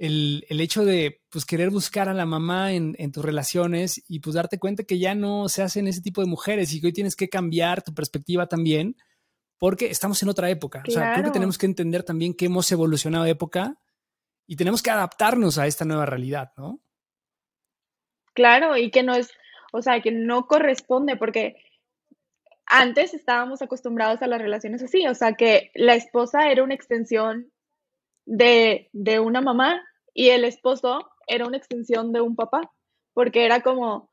El, 0.00 0.60
hecho 0.60 0.84
de 0.84 1.20
pues, 1.30 1.44
querer 1.44 1.68
buscar 1.68 2.08
a 2.08 2.14
la 2.14 2.24
mamá 2.24 2.72
en, 2.72 3.12
tus 3.12 3.22
relaciones 3.22 4.02
y 4.08 4.20
pues 4.20 4.34
darte 4.34 4.58
cuenta 4.58 4.84
que 4.84 4.98
ya 4.98 5.14
no 5.14 5.48
se 5.50 5.62
hacen 5.62 5.86
ese 5.86 6.00
tipo 6.00 6.22
de 6.22 6.26
mujeres 6.26 6.72
y 6.72 6.80
que 6.80 6.86
hoy 6.86 6.92
tienes 6.94 7.14
que 7.14 7.28
cambiar 7.28 7.82
tu 7.82 7.92
perspectiva 7.92 8.46
también 8.46 8.96
porque 9.58 9.90
estamos 9.90 10.22
en 10.22 10.30
otra 10.30 10.48
época. 10.48 10.82
O 10.88 10.90
sea, 10.90 11.12
creo 11.12 11.26
que 11.26 11.32
tenemos 11.32 11.58
que 11.58 11.66
entender 11.66 12.02
también 12.02 12.32
que 12.32 12.46
hemos 12.46 12.72
evolucionado 12.72 13.24
de 13.24 13.32
época 13.32 13.76
y 14.46 14.56
tenemos 14.56 14.82
que 14.82 14.90
adaptarnos 14.90 15.58
a 15.58 15.66
esta 15.66 15.84
nueva 15.84 16.06
realidad, 16.06 16.52
¿no? 16.56 16.80
Claro, 18.32 18.78
y 18.78 18.90
que 18.90 19.02
no 19.02 19.14
es, 19.14 19.30
o 19.70 19.82
sea, 19.82 20.00
que 20.00 20.12
no 20.12 20.46
corresponde 20.46 21.16
porque 21.16 21.56
antes 22.64 23.12
estábamos 23.12 23.60
acostumbrados 23.60 24.22
a 24.22 24.28
las 24.28 24.40
relaciones 24.40 24.82
así, 24.82 25.06
o 25.06 25.14
sea, 25.14 25.34
que 25.34 25.70
la 25.74 25.94
esposa 25.94 26.50
era 26.50 26.62
una 26.62 26.74
extensión 26.74 27.52
de, 28.24 28.88
de 28.94 29.20
una 29.20 29.42
mamá 29.42 29.82
y 30.14 30.30
el 30.30 30.44
esposo 30.44 31.10
era 31.26 31.46
una 31.46 31.56
extensión 31.56 32.12
de 32.12 32.20
un 32.20 32.36
papá, 32.36 32.70
porque 33.12 33.44
era 33.44 33.60
como, 33.62 34.10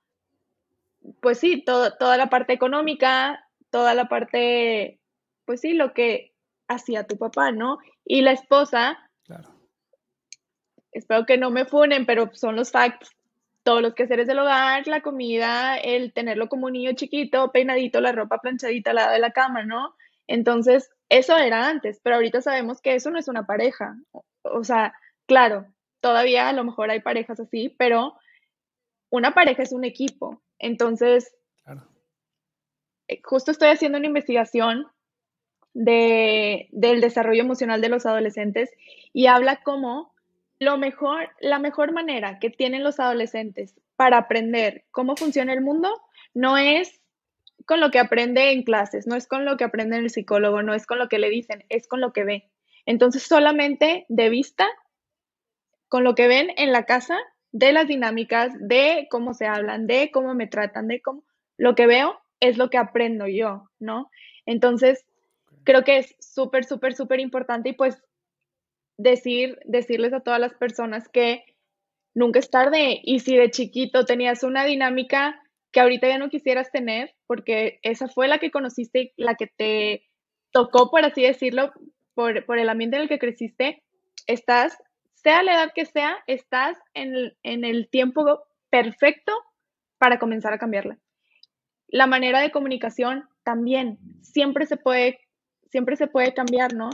pues 1.21 1.39
sí, 1.39 1.63
toda 1.63 2.17
la 2.17 2.29
parte 2.29 2.53
económica, 2.53 3.47
toda 3.69 3.93
la 3.93 4.07
parte, 4.07 4.99
pues 5.45 5.61
sí, 5.61 5.73
lo 5.73 5.93
que 5.93 6.33
hacía 6.67 7.07
tu 7.07 7.17
papá, 7.17 7.51
¿no? 7.51 7.79
Y 8.05 8.21
la 8.21 8.31
esposa, 8.31 8.97
claro. 9.23 9.49
espero 10.91 11.25
que 11.25 11.37
no 11.37 11.49
me 11.49 11.65
funen, 11.65 12.05
pero 12.05 12.29
son 12.33 12.55
los 12.55 12.71
facts, 12.71 13.09
todos 13.63 13.81
los 13.81 13.95
quehaceres 13.95 14.27
del 14.27 14.39
hogar, 14.39 14.87
la 14.87 15.01
comida, 15.01 15.75
el 15.77 16.13
tenerlo 16.13 16.47
como 16.47 16.67
un 16.67 16.73
niño 16.73 16.93
chiquito, 16.93 17.51
peinadito, 17.51 17.99
la 17.99 18.13
ropa 18.13 18.39
planchadita 18.39 18.91
al 18.91 18.95
lado 18.95 19.11
de 19.11 19.19
la 19.19 19.31
cama, 19.31 19.63
¿no? 19.63 19.95
Entonces, 20.27 20.89
eso 21.09 21.37
era 21.37 21.67
antes, 21.67 21.99
pero 22.03 22.17
ahorita 22.17 22.41
sabemos 22.41 22.81
que 22.81 22.95
eso 22.95 23.11
no 23.11 23.19
es 23.19 23.27
una 23.27 23.45
pareja. 23.45 23.95
O 24.43 24.63
sea, 24.63 24.93
claro, 25.25 25.65
todavía 25.99 26.49
a 26.49 26.53
lo 26.53 26.63
mejor 26.63 26.89
hay 26.91 27.01
parejas 27.01 27.39
así, 27.39 27.69
pero 27.77 28.15
una 29.09 29.33
pareja 29.33 29.63
es 29.63 29.71
un 29.71 29.85
equipo. 29.85 30.41
Entonces, 30.59 31.33
eh, 33.07 33.21
justo 33.23 33.51
estoy 33.51 33.69
haciendo 33.69 33.97
una 33.97 34.07
investigación 34.07 34.87
de, 35.73 36.69
del 36.71 37.01
desarrollo 37.01 37.41
emocional 37.41 37.81
de 37.81 37.89
los 37.89 38.05
adolescentes 38.05 38.71
y 39.13 39.27
habla 39.27 39.61
como 39.63 40.13
lo 40.59 40.77
mejor, 40.77 41.29
la 41.39 41.59
mejor 41.59 41.93
manera 41.93 42.39
que 42.39 42.49
tienen 42.49 42.83
los 42.83 42.99
adolescentes 42.99 43.75
para 43.95 44.17
aprender 44.17 44.85
cómo 44.91 45.15
funciona 45.15 45.53
el 45.53 45.61
mundo 45.61 45.89
no 46.33 46.57
es 46.57 46.99
con 47.65 47.79
lo 47.79 47.91
que 47.91 47.99
aprende 47.99 48.51
en 48.51 48.63
clases, 48.63 49.07
no 49.07 49.15
es 49.15 49.27
con 49.27 49.45
lo 49.45 49.57
que 49.57 49.65
aprende 49.65 49.97
el 49.97 50.09
psicólogo, 50.09 50.63
no 50.63 50.73
es 50.73 50.85
con 50.85 50.99
lo 50.99 51.09
que 51.09 51.19
le 51.19 51.29
dicen, 51.29 51.65
es 51.69 51.87
con 51.87 52.01
lo 52.01 52.13
que 52.13 52.23
ve. 52.23 52.49
Entonces, 52.85 53.23
solamente 53.23 54.05
de 54.07 54.29
vista, 54.29 54.67
con 55.89 56.03
lo 56.03 56.15
que 56.15 56.27
ven 56.27 56.51
en 56.57 56.71
la 56.71 56.83
casa, 56.85 57.17
de 57.51 57.71
las 57.71 57.87
dinámicas, 57.87 58.53
de 58.59 59.07
cómo 59.09 59.33
se 59.33 59.47
hablan, 59.47 59.87
de 59.87 60.11
cómo 60.11 60.33
me 60.33 60.47
tratan, 60.47 60.87
de 60.87 61.01
cómo 61.01 61.23
lo 61.57 61.75
que 61.75 61.87
veo 61.87 62.19
es 62.39 62.57
lo 62.57 62.69
que 62.69 62.77
aprendo 62.77 63.27
yo, 63.27 63.69
¿no? 63.79 64.09
Entonces, 64.45 65.05
creo 65.63 65.83
que 65.83 65.97
es 65.97 66.15
súper, 66.19 66.65
súper, 66.65 66.93
súper 66.93 67.19
importante 67.19 67.69
y 67.69 67.73
pues 67.73 68.03
decir, 68.97 69.59
decirles 69.65 70.13
a 70.13 70.19
todas 70.19 70.39
las 70.39 70.53
personas 70.53 71.07
que 71.09 71.43
nunca 72.13 72.39
es 72.39 72.49
tarde 72.49 72.99
y 73.03 73.19
si 73.19 73.37
de 73.37 73.51
chiquito 73.51 74.05
tenías 74.05 74.43
una 74.43 74.65
dinámica 74.65 75.41
que 75.71 75.79
ahorita 75.79 76.07
ya 76.07 76.17
no 76.17 76.29
quisieras 76.29 76.71
tener, 76.71 77.15
porque 77.27 77.79
esa 77.81 78.07
fue 78.07 78.27
la 78.27 78.39
que 78.39 78.51
conociste, 78.51 79.13
la 79.17 79.35
que 79.35 79.47
te 79.47 80.03
tocó, 80.51 80.89
por 80.89 81.03
así 81.05 81.21
decirlo, 81.21 81.71
por, 82.13 82.45
por 82.45 82.57
el 82.57 82.69
ambiente 82.69 82.97
en 82.97 83.03
el 83.03 83.09
que 83.09 83.19
creciste, 83.19 83.83
estás, 84.25 84.77
sea 85.27 85.43
la 85.43 85.55
edad 85.55 85.71
que 85.75 85.85
sea, 85.85 86.15
estás 86.25 86.77
en 86.93 87.35
el 87.43 87.89
tiempo 87.89 88.45
perfecto 88.69 89.33
para 89.97 90.19
comenzar 90.19 90.53
a 90.53 90.57
cambiarla. 90.57 90.97
La 91.89 92.07
manera 92.07 92.39
de 92.39 92.49
comunicación 92.49 93.27
también, 93.43 93.99
siempre 94.21 94.65
se 94.65 94.77
puede, 94.77 95.19
siempre 95.69 95.97
se 95.97 96.07
puede 96.07 96.33
cambiar, 96.33 96.75
¿no? 96.75 96.89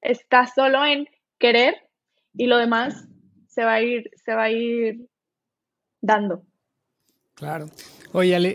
Está 0.00 0.46
solo 0.46 0.84
en 0.84 1.08
querer 1.40 1.74
y 2.32 2.46
lo 2.46 2.58
demás 2.58 3.08
se 3.48 3.64
va 3.64 3.74
a 3.74 3.82
ir, 3.82 4.08
se 4.24 4.34
va 4.34 4.44
a 4.44 4.50
ir 4.52 5.08
dando. 6.00 6.44
Claro. 7.34 7.66
Oye, 8.12 8.54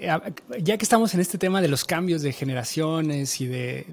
ya 0.62 0.78
que 0.78 0.84
estamos 0.84 1.14
en 1.14 1.20
este 1.20 1.38
tema 1.38 1.62
de 1.62 1.68
los 1.68 1.84
cambios 1.84 2.22
de 2.22 2.32
generaciones 2.32 3.42
y 3.42 3.48
de, 3.48 3.86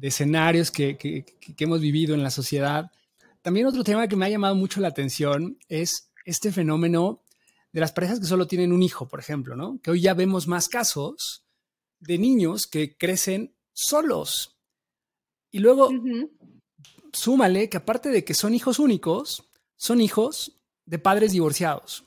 escenarios 0.00 0.70
que, 0.70 1.24
hemos 1.58 1.80
vivido 1.80 2.14
en 2.14 2.22
la 2.22 2.30
sociedad, 2.30 2.92
también 3.46 3.68
otro 3.68 3.84
tema 3.84 4.08
que 4.08 4.16
me 4.16 4.26
ha 4.26 4.28
llamado 4.28 4.56
mucho 4.56 4.80
la 4.80 4.88
atención 4.88 5.56
es 5.68 6.10
este 6.24 6.50
fenómeno 6.50 7.22
de 7.70 7.78
las 7.78 7.92
parejas 7.92 8.18
que 8.18 8.26
solo 8.26 8.48
tienen 8.48 8.72
un 8.72 8.82
hijo, 8.82 9.06
por 9.06 9.20
ejemplo, 9.20 9.54
¿no? 9.54 9.78
Que 9.84 9.92
hoy 9.92 10.00
ya 10.00 10.14
vemos 10.14 10.48
más 10.48 10.68
casos 10.68 11.46
de 12.00 12.18
niños 12.18 12.66
que 12.66 12.96
crecen 12.96 13.56
solos. 13.72 14.58
Y 15.52 15.60
luego, 15.60 15.90
súmale 17.12 17.68
que 17.68 17.76
aparte 17.76 18.08
de 18.08 18.24
que 18.24 18.34
son 18.34 18.52
hijos 18.52 18.80
únicos, 18.80 19.48
son 19.76 20.00
hijos 20.00 20.60
de 20.84 20.98
padres 20.98 21.30
divorciados. 21.30 22.04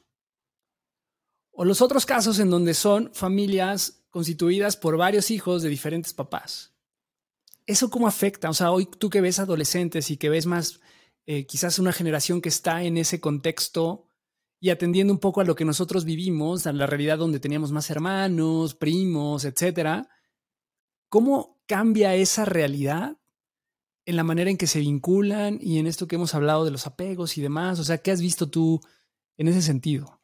O 1.51 1.63
los 1.63 1.81
otros 1.81 2.05
casos 2.05 2.39
en 2.39 2.49
donde 2.49 2.73
son 2.73 3.13
familias 3.13 4.03
constituidas 4.09 4.75
por 4.75 4.97
varios 4.97 5.31
hijos 5.31 5.61
de 5.61 5.69
diferentes 5.69 6.13
papás. 6.13 6.73
¿Eso 7.65 7.89
cómo 7.89 8.09
afecta? 8.09 8.49
O 8.49 8.53
sea, 8.53 8.71
hoy 8.71 8.87
tú 8.87 9.09
que 9.09 9.21
ves 9.21 9.39
adolescentes 9.39 10.11
y 10.11 10.17
que 10.17 10.27
ves 10.27 10.45
más 10.45 10.81
eh, 11.31 11.45
quizás 11.45 11.77
una 11.77 11.91
generación 11.93 12.41
que 12.41 12.49
está 12.49 12.83
en 12.83 12.97
ese 12.97 13.19
contexto 13.19 14.07
y 14.59 14.71
atendiendo 14.71 15.13
un 15.13 15.19
poco 15.19 15.41
a 15.41 15.43
lo 15.43 15.55
que 15.55 15.65
nosotros 15.65 16.03
vivimos, 16.03 16.65
a 16.65 16.73
la 16.73 16.87
realidad 16.87 17.19
donde 17.19 17.39
teníamos 17.39 17.71
más 17.71 17.89
hermanos, 17.91 18.73
primos, 18.73 19.45
etcétera, 19.45 20.09
¿cómo 21.07 21.61
cambia 21.67 22.15
esa 22.15 22.45
realidad 22.45 23.17
en 24.05 24.15
la 24.15 24.23
manera 24.23 24.49
en 24.49 24.57
que 24.57 24.65
se 24.65 24.79
vinculan 24.79 25.59
y 25.61 25.77
en 25.77 25.85
esto 25.85 26.07
que 26.07 26.15
hemos 26.15 26.33
hablado 26.33 26.65
de 26.65 26.71
los 26.71 26.87
apegos 26.87 27.37
y 27.37 27.41
demás? 27.41 27.79
O 27.79 27.83
sea, 27.83 27.99
¿qué 27.99 28.09
has 28.09 28.21
visto 28.21 28.49
tú 28.49 28.81
en 29.37 29.49
ese 29.49 29.61
sentido? 29.61 30.19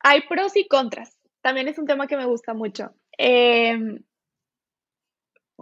hay 0.00 0.22
pros 0.22 0.56
y 0.56 0.66
contras. 0.66 1.16
También 1.42 1.68
es 1.68 1.78
un 1.78 1.86
tema 1.86 2.06
que 2.06 2.16
me 2.16 2.24
gusta 2.24 2.54
mucho. 2.54 2.94
Em, 3.16 4.02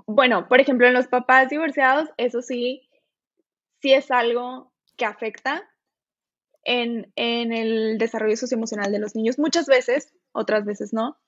bueno, 0.06 0.48
por 0.48 0.60
ejemplo, 0.60 0.86
en 0.86 0.94
los 0.94 1.08
papás 1.08 1.48
divorciados, 1.48 2.08
eso 2.16 2.42
sí, 2.42 2.88
sí 3.80 3.92
es 3.92 4.10
algo 4.10 4.72
que 4.96 5.04
afecta 5.04 5.68
en, 6.64 7.12
en 7.16 7.52
el 7.52 7.98
desarrollo 7.98 8.36
socioemocional 8.36 8.92
de 8.92 8.98
los 8.98 9.14
niños. 9.14 9.38
Muchas 9.38 9.66
veces, 9.66 10.12
otras 10.32 10.64
veces 10.64 10.92
no. 10.92 11.18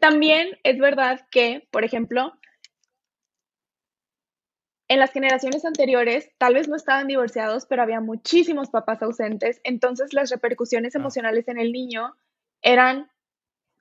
También 0.00 0.58
es 0.62 0.78
verdad 0.78 1.26
que, 1.30 1.68
por 1.70 1.84
ejemplo, 1.84 2.32
en 4.88 4.98
las 4.98 5.12
generaciones 5.12 5.64
anteriores 5.64 6.32
tal 6.36 6.54
vez 6.54 6.68
no 6.68 6.74
estaban 6.74 7.06
divorciados, 7.06 7.64
pero 7.66 7.82
había 7.82 8.00
muchísimos 8.00 8.70
papás 8.70 9.00
ausentes, 9.02 9.60
entonces 9.62 10.12
las 10.12 10.30
repercusiones 10.30 10.96
emocionales 10.96 11.46
en 11.46 11.60
el 11.60 11.70
niño 11.70 12.16
eran 12.60 13.08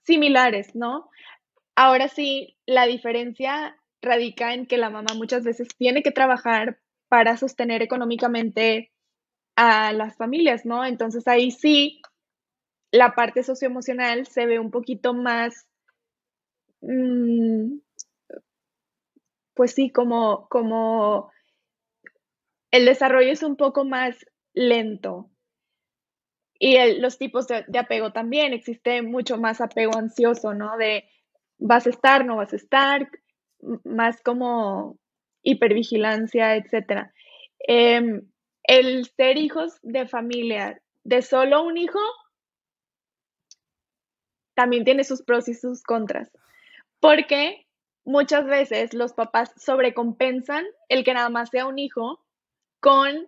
similares, 0.03 0.75
¿no? 0.75 1.09
Ahora 1.81 2.09
sí, 2.09 2.57
la 2.65 2.87
diferencia 2.87 3.81
radica 4.01 4.53
en 4.53 4.65
que 4.65 4.75
la 4.75 4.89
mamá 4.89 5.13
muchas 5.15 5.45
veces 5.45 5.69
tiene 5.77 6.03
que 6.03 6.11
trabajar 6.11 6.81
para 7.07 7.37
sostener 7.37 7.81
económicamente 7.81 8.91
a 9.55 9.93
las 9.93 10.17
familias, 10.17 10.65
¿no? 10.65 10.83
Entonces 10.83 11.25
ahí 11.29 11.51
sí, 11.51 12.01
la 12.91 13.15
parte 13.15 13.43
socioemocional 13.43 14.27
se 14.27 14.45
ve 14.45 14.59
un 14.59 14.71
poquito 14.71 15.13
más 15.13 15.69
mm, 16.81 17.77
pues 19.53 19.71
sí, 19.71 19.89
como, 19.89 20.49
como 20.49 21.31
el 22.71 22.83
desarrollo 22.87 23.31
es 23.31 23.41
un 23.41 23.55
poco 23.55 23.85
más 23.85 24.17
lento. 24.53 25.29
Y 26.59 26.75
los 26.99 27.17
tipos 27.17 27.47
de, 27.47 27.63
apego 27.79 28.11
también, 28.11 28.51
existe 28.51 29.01
mucho 29.01 29.37
más 29.37 29.61
apego 29.61 29.95
ansioso, 29.97 30.53
¿no? 30.53 30.75
De 30.75 31.05
vas 31.59 31.85
a 31.85 31.91
estar, 31.91 32.25
no 32.25 32.37
vas 32.37 32.53
a 32.53 32.55
estar, 32.55 33.09
más 33.83 34.21
como 34.21 34.97
hipervigilancia, 35.43 36.55
etc. 36.55 37.11
Em, 37.59 38.21
el 38.63 39.05
ser 39.05 39.37
hijos 39.37 39.79
de 39.83 40.07
familia 40.07 40.81
de 41.03 41.21
solo 41.21 41.63
un 41.63 41.77
hijo 41.77 41.99
también 44.55 44.83
tiene 44.83 45.03
sus 45.03 45.21
pros 45.21 45.47
y 45.47 45.53
sus 45.53 45.83
contras. 45.83 46.31
Porque 46.99 47.65
muchas 48.03 48.45
veces 48.45 48.93
los 48.93 49.13
papás 49.13 49.53
sobrecompensan 49.57 50.65
el 50.89 51.03
que 51.03 51.13
nada 51.13 51.29
más 51.29 51.49
sea 51.49 51.65
un 51.65 51.79
hijo 51.79 52.23
con 52.81 53.27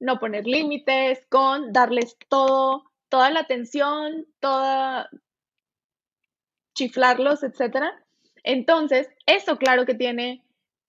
no 0.00 0.18
poner 0.18 0.46
límites, 0.46 1.24
con 1.28 1.72
darles 1.72 2.16
todo, 2.28 2.84
toda 3.08 3.30
la 3.30 3.40
atención, 3.40 4.26
toda 4.40 5.08
chiflarlos, 6.74 7.42
etcétera. 7.42 7.92
Entonces, 8.44 9.08
eso 9.26 9.56
claro 9.56 9.86
que 9.86 9.94
tiene 9.94 10.42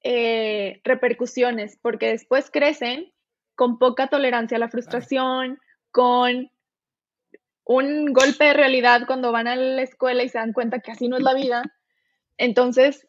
eh, 0.03 0.81
repercusiones, 0.83 1.77
porque 1.81 2.07
después 2.07 2.49
crecen 2.51 3.11
con 3.55 3.77
poca 3.77 4.07
tolerancia 4.07 4.57
a 4.57 4.59
la 4.59 4.69
frustración, 4.69 5.59
con 5.91 6.49
un 7.65 8.11
golpe 8.11 8.45
de 8.45 8.53
realidad 8.53 9.03
cuando 9.07 9.31
van 9.31 9.47
a 9.47 9.55
la 9.55 9.81
escuela 9.81 10.23
y 10.23 10.29
se 10.29 10.37
dan 10.37 10.53
cuenta 10.53 10.79
que 10.79 10.91
así 10.91 11.07
no 11.07 11.17
es 11.17 11.23
la 11.23 11.33
vida. 11.33 11.63
Entonces, 12.37 13.05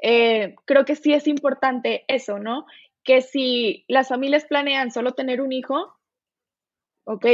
eh, 0.00 0.54
creo 0.64 0.84
que 0.84 0.96
sí 0.96 1.12
es 1.12 1.26
importante 1.26 2.04
eso, 2.08 2.38
¿no? 2.38 2.66
Que 3.04 3.20
si 3.20 3.84
las 3.88 4.08
familias 4.08 4.46
planean 4.46 4.90
solo 4.90 5.12
tener 5.12 5.40
un 5.40 5.52
hijo, 5.52 5.94
ok, 7.04 7.26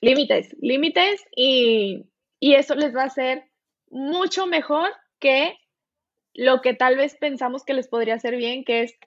límites, 0.00 0.54
límites 0.60 1.24
y, 1.34 2.04
y 2.44 2.56
eso 2.56 2.74
les 2.74 2.94
va 2.94 3.04
a 3.04 3.06
hacer 3.06 3.48
mucho 3.88 4.46
mejor 4.46 4.90
que 5.18 5.56
lo 6.34 6.60
que 6.60 6.74
tal 6.74 6.94
vez 6.94 7.16
pensamos 7.16 7.64
que 7.64 7.72
les 7.72 7.88
podría 7.88 8.16
hacer 8.16 8.36
bien, 8.36 8.66
que 8.66 8.82
es 8.82 8.98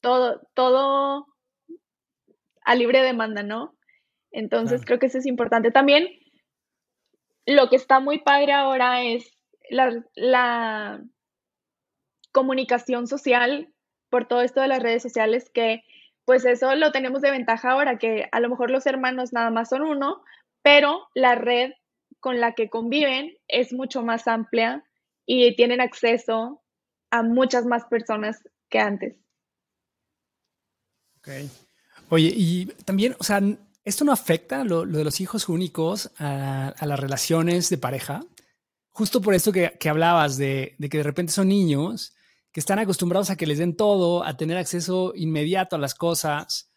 todo, 0.00 0.40
todo 0.54 1.28
a 2.64 2.74
libre 2.74 3.00
demanda, 3.00 3.44
¿no? 3.44 3.76
Entonces 4.32 4.84
creo 4.84 4.98
que 4.98 5.06
eso 5.06 5.18
es 5.18 5.26
importante. 5.26 5.70
También 5.70 6.08
lo 7.46 7.68
que 7.68 7.76
está 7.76 8.00
muy 8.00 8.18
padre 8.18 8.54
ahora 8.54 9.04
es 9.04 9.38
la, 9.70 10.04
la 10.16 11.00
comunicación 12.32 13.06
social 13.06 13.72
por 14.10 14.26
todo 14.26 14.42
esto 14.42 14.60
de 14.60 14.66
las 14.66 14.82
redes 14.82 15.04
sociales, 15.04 15.48
que 15.48 15.84
pues 16.24 16.44
eso 16.44 16.74
lo 16.74 16.90
tenemos 16.90 17.22
de 17.22 17.30
ventaja 17.30 17.70
ahora, 17.70 17.98
que 17.98 18.28
a 18.32 18.40
lo 18.40 18.48
mejor 18.48 18.72
los 18.72 18.84
hermanos 18.86 19.32
nada 19.32 19.50
más 19.50 19.68
son 19.68 19.82
uno, 19.82 20.24
pero 20.62 21.08
la 21.14 21.34
red 21.34 21.72
con 22.20 22.40
la 22.40 22.54
que 22.54 22.68
conviven 22.68 23.36
es 23.48 23.72
mucho 23.72 24.02
más 24.02 24.28
amplia 24.28 24.84
y 25.26 25.54
tienen 25.56 25.80
acceso 25.80 26.62
a 27.10 27.22
muchas 27.22 27.66
más 27.66 27.84
personas 27.86 28.42
que 28.68 28.78
antes. 28.78 29.16
Ok. 31.18 31.28
Oye, 32.08 32.32
y 32.34 32.66
también, 32.84 33.14
o 33.18 33.24
sea, 33.24 33.40
¿esto 33.84 34.04
no 34.04 34.12
afecta 34.12 34.64
lo, 34.64 34.84
de 34.84 35.04
los 35.04 35.20
hijos 35.20 35.48
únicos 35.48 36.10
a, 36.18 36.74
las 36.80 37.00
relaciones 37.00 37.70
de 37.70 37.78
pareja? 37.78 38.20
Justo 38.90 39.20
por 39.20 39.34
esto 39.34 39.52
que, 39.52 39.88
hablabas 39.88 40.36
de, 40.36 40.74
de, 40.78 40.88
que 40.88 40.98
de 40.98 41.04
repente 41.04 41.32
son 41.32 41.48
niños 41.48 42.14
que 42.52 42.60
están 42.60 42.78
acostumbrados 42.78 43.30
a 43.30 43.36
que 43.36 43.46
les 43.46 43.58
den 43.58 43.76
todo, 43.76 44.24
a 44.24 44.36
tener 44.36 44.58
acceso 44.58 45.12
inmediato 45.16 45.76
a 45.76 45.78
las 45.78 45.94
cosas, 45.94 46.70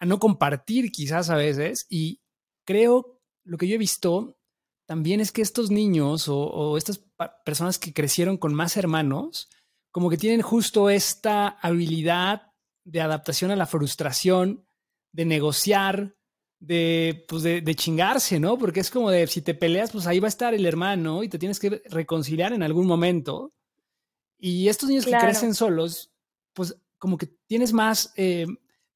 a 0.00 0.04
no 0.06 0.18
compartir 0.18 0.90
quizás 0.90 1.30
a 1.30 1.36
veces. 1.36 1.86
Y 1.88 2.20
creo, 2.64 3.11
lo 3.44 3.58
que 3.58 3.68
yo 3.68 3.74
he 3.74 3.78
visto 3.78 4.38
también 4.86 5.20
es 5.20 5.32
que 5.32 5.42
estos 5.42 5.70
niños 5.70 6.26
o, 6.28 6.76
estas 6.76 7.04
personas 7.44 7.78
que 7.78 7.92
crecieron 7.92 8.36
con 8.36 8.52
más 8.52 8.76
hermanos, 8.76 9.48
como 9.90 10.10
que 10.10 10.16
tienen 10.16 10.42
justo 10.42 10.90
esta 10.90 11.48
habilidad 11.48 12.52
de 12.84 13.00
adaptación 13.00 13.50
a 13.50 13.56
la 13.56 13.66
frustración, 13.66 14.66
de 15.12 15.24
negociar, 15.24 16.16
de, 16.58 17.24
pues 17.28 17.42
de, 17.42 17.74
chingarse, 17.74 18.38
¿no? 18.40 18.58
Porque 18.58 18.80
es 18.80 18.90
como 18.90 19.10
de, 19.10 19.26
si 19.26 19.42
te 19.42 19.54
peleas, 19.54 19.92
pues 19.92 20.06
ahí 20.06 20.20
va 20.20 20.26
a 20.26 20.28
estar 20.28 20.54
el 20.54 20.66
hermano 20.66 21.22
y 21.22 21.28
te 21.28 21.38
tienes 21.38 21.58
que 21.58 21.82
reconciliar 21.86 22.52
en 22.52 22.62
algún 22.62 22.86
momento. 22.86 23.52
Y 24.38 24.68
estos 24.68 24.88
niños 24.88 25.04
que 25.04 25.12
crecen 25.12 25.54
solos, 25.54 26.12
pues 26.52 26.76
como 26.98 27.16
que 27.16 27.26
tienes 27.46 27.72
más, 27.72 28.12
eh, 28.16 28.46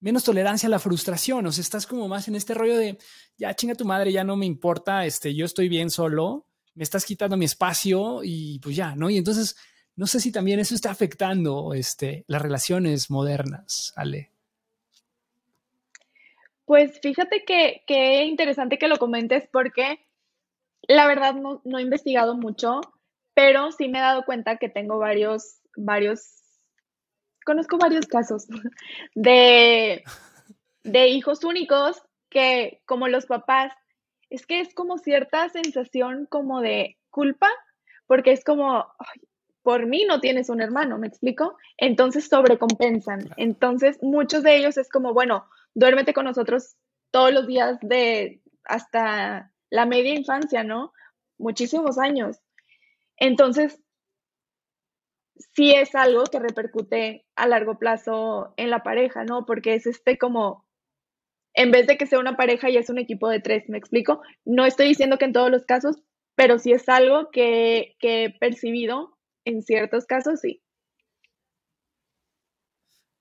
menos 0.00 0.24
tolerancia 0.24 0.66
a 0.66 0.70
la 0.70 0.78
frustración, 0.78 1.46
o 1.46 1.52
sea, 1.52 1.62
estás 1.62 1.86
como 1.86 2.08
más 2.08 2.28
en 2.28 2.36
este 2.36 2.54
rollo 2.54 2.76
de, 2.76 2.98
ya 3.36 3.54
chinga 3.54 3.74
tu 3.74 3.84
madre, 3.84 4.12
ya 4.12 4.24
no 4.24 4.36
me 4.36 4.46
importa, 4.46 5.06
este, 5.06 5.34
yo 5.34 5.46
estoy 5.46 5.68
bien 5.68 5.90
solo, 5.90 6.46
me 6.74 6.82
estás 6.82 7.04
quitando 7.04 7.36
mi 7.36 7.44
espacio 7.46 8.20
y 8.22 8.58
pues 8.60 8.76
ya, 8.76 8.94
¿no? 8.94 9.08
Y 9.08 9.16
entonces, 9.16 9.56
no 9.96 10.06
sé 10.06 10.20
si 10.20 10.30
también 10.30 10.60
eso 10.60 10.74
está 10.74 10.90
afectando 10.90 11.72
este, 11.72 12.24
las 12.28 12.42
relaciones 12.42 13.10
modernas, 13.10 13.92
Ale. 13.96 14.30
Pues 16.66 17.00
fíjate 17.00 17.44
que, 17.46 17.82
que 17.86 18.24
interesante 18.24 18.78
que 18.78 18.88
lo 18.88 18.98
comentes 18.98 19.48
porque 19.50 20.00
la 20.82 21.06
verdad 21.06 21.34
no, 21.34 21.62
no 21.64 21.78
he 21.78 21.82
investigado 21.82 22.36
mucho, 22.36 22.80
pero 23.34 23.72
sí 23.72 23.88
me 23.88 23.98
he 23.98 24.02
dado 24.02 24.24
cuenta 24.24 24.58
que 24.58 24.68
tengo 24.68 24.98
varios, 24.98 25.60
varios 25.76 26.45
conozco 27.46 27.78
varios 27.78 28.06
casos 28.06 28.46
de, 29.14 30.04
de 30.82 31.08
hijos 31.08 31.44
únicos 31.44 32.02
que 32.28 32.82
como 32.84 33.08
los 33.08 33.24
papás, 33.24 33.72
es 34.28 34.44
que 34.44 34.60
es 34.60 34.74
como 34.74 34.98
cierta 34.98 35.48
sensación 35.48 36.26
como 36.26 36.60
de 36.60 36.98
culpa, 37.08 37.48
porque 38.06 38.32
es 38.32 38.44
como, 38.44 38.84
por 39.62 39.86
mí 39.86 40.04
no 40.04 40.20
tienes 40.20 40.50
un 40.50 40.60
hermano, 40.60 40.98
¿me 40.98 41.06
explico? 41.06 41.56
Entonces 41.78 42.28
sobrecompensan. 42.28 43.30
Entonces 43.36 43.98
muchos 44.02 44.42
de 44.42 44.56
ellos 44.56 44.76
es 44.76 44.88
como, 44.88 45.14
bueno, 45.14 45.46
duérmete 45.74 46.12
con 46.12 46.24
nosotros 46.24 46.76
todos 47.12 47.32
los 47.32 47.46
días 47.46 47.78
de 47.80 48.42
hasta 48.64 49.52
la 49.70 49.86
media 49.86 50.14
infancia, 50.14 50.64
¿no? 50.64 50.92
Muchísimos 51.38 51.98
años. 51.98 52.38
Entonces, 53.16 53.80
sí 55.54 55.72
es 55.72 55.94
algo 55.94 56.24
que 56.24 56.38
repercute 56.38 57.24
a 57.34 57.46
largo 57.46 57.78
plazo 57.78 58.54
en 58.56 58.70
la 58.70 58.82
pareja, 58.82 59.24
¿no? 59.24 59.46
Porque 59.46 59.74
es 59.74 59.86
este 59.86 60.18
como, 60.18 60.66
en 61.54 61.70
vez 61.70 61.86
de 61.86 61.96
que 61.96 62.06
sea 62.06 62.18
una 62.18 62.36
pareja, 62.36 62.70
ya 62.70 62.80
es 62.80 62.90
un 62.90 62.98
equipo 62.98 63.28
de 63.28 63.40
tres, 63.40 63.68
¿me 63.68 63.78
explico? 63.78 64.22
No 64.44 64.64
estoy 64.64 64.88
diciendo 64.88 65.18
que 65.18 65.26
en 65.26 65.32
todos 65.32 65.50
los 65.50 65.64
casos, 65.64 65.96
pero 66.34 66.58
sí 66.58 66.72
es 66.72 66.88
algo 66.88 67.30
que, 67.30 67.96
he 68.00 68.38
percibido 68.38 69.18
en 69.44 69.62
ciertos 69.62 70.06
casos, 70.06 70.40
sí. 70.40 70.62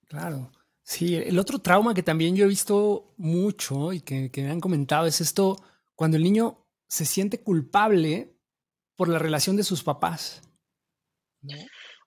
Claro. 0.08 0.52
Sí, 0.84 1.16
el 1.16 1.40
otro 1.40 1.60
trauma 1.60 1.96
que 1.96 2.04
también 2.04 2.36
yo 2.36 2.46
he 2.46 2.48
visto 2.48 3.16
mucho 3.18 3.92
y 3.92 4.02
que, 4.02 4.30
que 4.30 4.44
me 4.44 4.52
han 4.52 4.60
comentado 4.60 5.08
es 5.08 5.20
esto, 5.20 5.56
cuando 5.96 6.18
el 6.18 6.24
niño 6.24 6.68
se 6.88 7.06
siente 7.06 7.42
culpable 7.42 8.38
por 8.96 9.10
la 9.10 9.18
relación 9.18 9.56
de 9.56 9.64
sus 9.64 9.84
papás. 9.84 10.44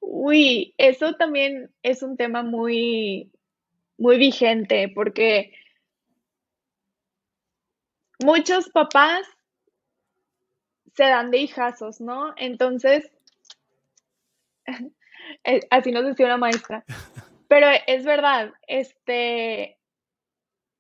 Uy, 0.01 0.75
eso 0.79 1.15
también 1.15 1.71
es 1.83 2.03
un 2.03 2.17
tema 2.17 2.43
muy, 2.43 3.31
muy 3.97 4.19
vigente 4.19 4.91
porque 4.95 5.53
muchos 8.21 8.69
papás 8.71 9.27
se 10.95 11.05
dan 11.05 11.31
de 11.31 11.39
hijazos, 11.39 12.01
¿no? 12.01 12.33
Entonces, 12.37 13.11
eh, 15.45 15.61
así 15.71 15.93
nos 15.93 16.05
decía 16.05 16.27
una 16.27 16.37
maestra. 16.37 16.85
Pero 17.49 17.67
es 17.87 18.05
verdad, 18.05 18.53
este, 18.67 19.79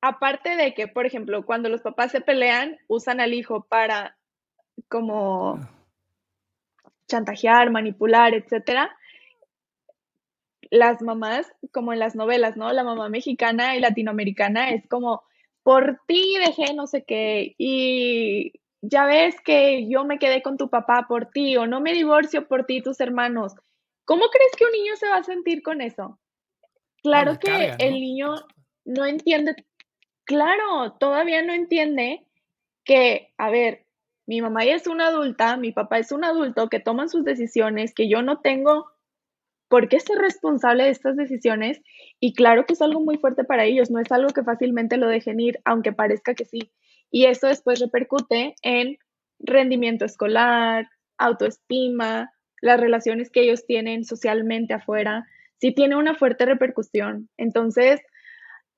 aparte 0.00 0.56
de 0.56 0.74
que, 0.74 0.86
por 0.86 1.06
ejemplo, 1.06 1.46
cuando 1.46 1.68
los 1.68 1.80
papás 1.80 2.12
se 2.12 2.20
pelean, 2.20 2.78
usan 2.88 3.20
al 3.20 3.32
hijo 3.32 3.64
para 3.64 4.18
como 4.88 5.58
chantajear, 7.06 7.70
manipular, 7.70 8.34
etcétera 8.34 8.97
las 10.70 11.02
mamás, 11.02 11.50
como 11.72 11.92
en 11.92 11.98
las 11.98 12.14
novelas, 12.14 12.56
¿no? 12.56 12.72
La 12.72 12.84
mamá 12.84 13.08
mexicana 13.08 13.76
y 13.76 13.80
latinoamericana 13.80 14.70
es 14.70 14.86
como, 14.88 15.22
por 15.62 16.00
ti 16.06 16.36
dejé 16.38 16.74
no 16.74 16.86
sé 16.86 17.04
qué, 17.04 17.54
y 17.58 18.52
ya 18.80 19.06
ves 19.06 19.40
que 19.40 19.88
yo 19.88 20.04
me 20.04 20.18
quedé 20.18 20.42
con 20.42 20.56
tu 20.56 20.70
papá 20.70 21.06
por 21.08 21.26
ti, 21.26 21.56
o 21.56 21.66
no 21.66 21.80
me 21.80 21.92
divorcio 21.92 22.46
por 22.48 22.64
ti, 22.64 22.82
tus 22.82 23.00
hermanos. 23.00 23.54
¿Cómo 24.04 24.26
crees 24.28 24.52
que 24.56 24.64
un 24.64 24.72
niño 24.72 24.96
se 24.96 25.08
va 25.08 25.16
a 25.16 25.24
sentir 25.24 25.62
con 25.62 25.80
eso? 25.80 26.18
Claro 27.02 27.38
que 27.38 27.74
el 27.78 27.94
niño 27.94 28.34
no 28.84 29.04
entiende, 29.04 29.54
claro, 30.24 30.92
todavía 30.98 31.42
no 31.42 31.52
entiende 31.52 32.26
que, 32.84 33.32
a 33.36 33.50
ver, 33.50 33.84
mi 34.26 34.40
mamá 34.42 34.64
ya 34.64 34.74
es 34.74 34.86
una 34.86 35.08
adulta, 35.08 35.56
mi 35.56 35.72
papá 35.72 35.98
es 35.98 36.12
un 36.12 36.24
adulto 36.24 36.68
que 36.68 36.80
toman 36.80 37.08
sus 37.08 37.24
decisiones, 37.24 37.94
que 37.94 38.08
yo 38.08 38.22
no 38.22 38.40
tengo 38.40 38.90
¿por 39.68 39.88
qué 39.88 40.00
ser 40.00 40.18
responsable 40.18 40.84
de 40.84 40.90
estas 40.90 41.16
decisiones? 41.16 41.80
Y 42.20 42.34
claro 42.34 42.66
que 42.66 42.72
es 42.72 42.82
algo 42.82 43.00
muy 43.00 43.18
fuerte 43.18 43.44
para 43.44 43.64
ellos, 43.64 43.90
no 43.90 44.00
es 44.00 44.10
algo 44.10 44.30
que 44.30 44.42
fácilmente 44.42 44.96
lo 44.96 45.08
dejen 45.08 45.40
ir, 45.40 45.60
aunque 45.64 45.92
parezca 45.92 46.34
que 46.34 46.44
sí. 46.44 46.72
Y 47.10 47.26
eso 47.26 47.46
después 47.46 47.80
repercute 47.80 48.54
en 48.62 48.98
rendimiento 49.38 50.04
escolar, 50.04 50.88
autoestima, 51.16 52.32
las 52.60 52.80
relaciones 52.80 53.30
que 53.30 53.42
ellos 53.42 53.66
tienen 53.66 54.04
socialmente 54.04 54.74
afuera, 54.74 55.26
sí 55.60 55.72
tiene 55.72 55.96
una 55.96 56.14
fuerte 56.14 56.44
repercusión. 56.44 57.28
Entonces, 57.36 58.00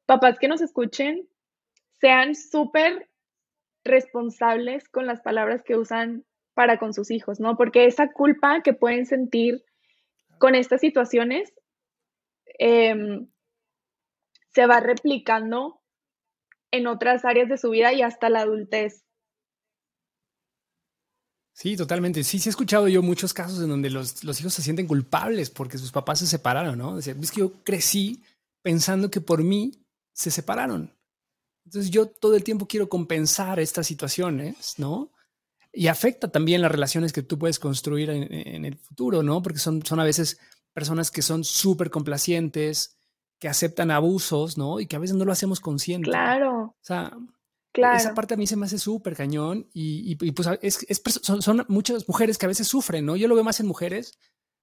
papás 0.07 0.39
que 0.39 0.49
nos 0.49 0.61
escuchen, 0.61 1.27
sean 2.01 2.35
súper 2.35 3.09
responsables 3.85 4.89
con 4.89 5.07
las 5.07 5.21
palabras 5.21 5.63
que 5.63 5.77
usan 5.77 6.25
para 6.55 6.79
con 6.79 6.93
sus 6.93 7.11
hijos, 7.11 7.41
¿no? 7.41 7.57
Porque 7.57 7.87
esa 7.87 8.13
culpa 8.13 8.63
que 8.63 8.75
pueden 8.75 9.07
sentir 9.07 9.63
con 10.41 10.55
estas 10.55 10.81
situaciones 10.81 11.53
em, 12.59 13.29
se 14.49 14.67
va 14.67 14.81
replicando 14.81 15.81
en 16.73 16.87
otras 16.87 17.25
áreas 17.25 17.49
de 17.49 17.59
su 17.59 17.71
vida 17.71 17.93
y 17.93 18.03
hasta 18.03 18.31
la 18.31 18.41
adultez. 18.41 19.05
Sí, 21.53 21.77
totalmente. 21.77 22.25
Sí, 22.25 22.39
sí 22.39 22.49
he 22.49 22.51
escuchado 22.51 22.89
yo 22.89 23.03
muchos 23.03 23.35
casos 23.35 23.61
en 23.61 23.69
donde 23.69 23.91
los, 23.91 24.25
hijos 24.25 24.55
se 24.55 24.63
sienten 24.63 24.87
culpables 24.87 25.51
porque 25.51 25.77
sus 25.77 25.93
papás 25.93 26.21
se 26.21 26.27
separaron, 26.27 26.79
¿no? 26.79 26.97
Decía, 26.97 27.15
es 27.21 27.31
que 27.31 27.41
yo 27.41 27.53
crecí 27.63 28.25
pensando 28.63 29.11
que 29.11 29.21
por 29.21 29.45
mí 29.45 29.85
se 30.13 30.31
separaron. 30.31 30.91
Entonces 31.67 31.91
yo 31.91 32.07
todo 32.07 32.35
el 32.35 32.45
tiempo 32.45 32.67
quiero 32.67 32.89
compensar 32.89 33.61
estas 33.61 33.87
situaciones, 33.87 34.79
¿no? 34.79 35.13
Y 35.73 35.87
afecta 35.87 36.31
también 36.31 36.63
las 36.63 36.73
relaciones 36.73 37.13
que 37.13 37.23
tú 37.23 37.39
puedes 37.39 37.59
construir 37.59 38.11
en, 38.11 38.65
el 38.65 38.77
futuro, 38.77 39.23
¿no? 39.23 39.41
Porque 39.41 39.61
son, 39.61 39.85
son 39.85 40.01
a 40.01 40.05
veces 40.05 40.39
personas 40.73 41.11
que 41.11 41.23
son 41.23 41.45
súper 41.45 41.91
complacientes, 41.91 42.99
que 43.39 43.49
aceptan 43.49 43.91
abusos, 43.91 44.59
¿no? 44.59 44.81
Y 44.81 44.87
que 44.87 44.97
a 44.97 44.99
veces 44.99 45.17
no 45.17 45.25
lo 45.25 45.33
hacemos 45.33 45.61
consciente. 45.61 46.11
Claro. 46.11 46.63
O 46.63 46.77
sea, 46.83 47.17
esa 47.73 48.15
parte 48.15 48.35
a 48.35 48.37
mí 48.37 48.47
se 48.47 48.57
me 48.57 48.67
hace 48.67 48.79
súper 48.79 49.15
cañón 49.15 49.69
y, 49.73 50.15
pues 50.33 50.49
es, 50.61 51.03
son, 51.23 51.65
muchas 51.69 52.09
mujeres 52.09 52.37
que 52.37 52.47
a 52.47 52.49
veces 52.49 52.67
sufren, 52.67 53.07
¿no? 53.07 53.17
Yo 53.17 53.29
lo 53.29 53.35
veo 53.35 53.45
más 53.45 53.61
en 53.61 53.67
mujeres, 53.67 54.19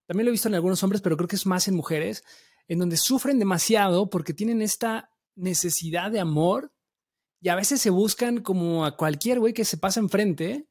también 0.05 0.25
lo 0.25 0.29
he 0.29 0.33
visto 0.33 0.49
en 0.49 0.55
algunos 0.55 0.83
hombres, 0.83 1.01
pero 1.01 1.15
creo 1.15 1.27
que 1.27 1.37
es 1.37 1.45
más 1.45 1.67
en 1.67 1.75
mujeres, 1.75 2.23
en 2.67 2.79
donde 2.79 2.97
sufren 2.97 3.39
demasiado 3.39 4.09
porque 4.09 4.33
tienen 4.33 4.61
esta 4.61 5.09
necesidad 5.35 6.11
de 6.11 6.19
amor 6.19 6.73
y 7.39 7.49
a 7.49 7.55
veces 7.55 7.81
se 7.81 7.89
buscan 7.89 8.41
como 8.41 8.85
a 8.85 8.97
cualquier 8.97 9.39
güey 9.39 9.53
que 9.53 9.65
se 9.65 9.77
pasa 9.77 9.99
enfrente 9.99 10.66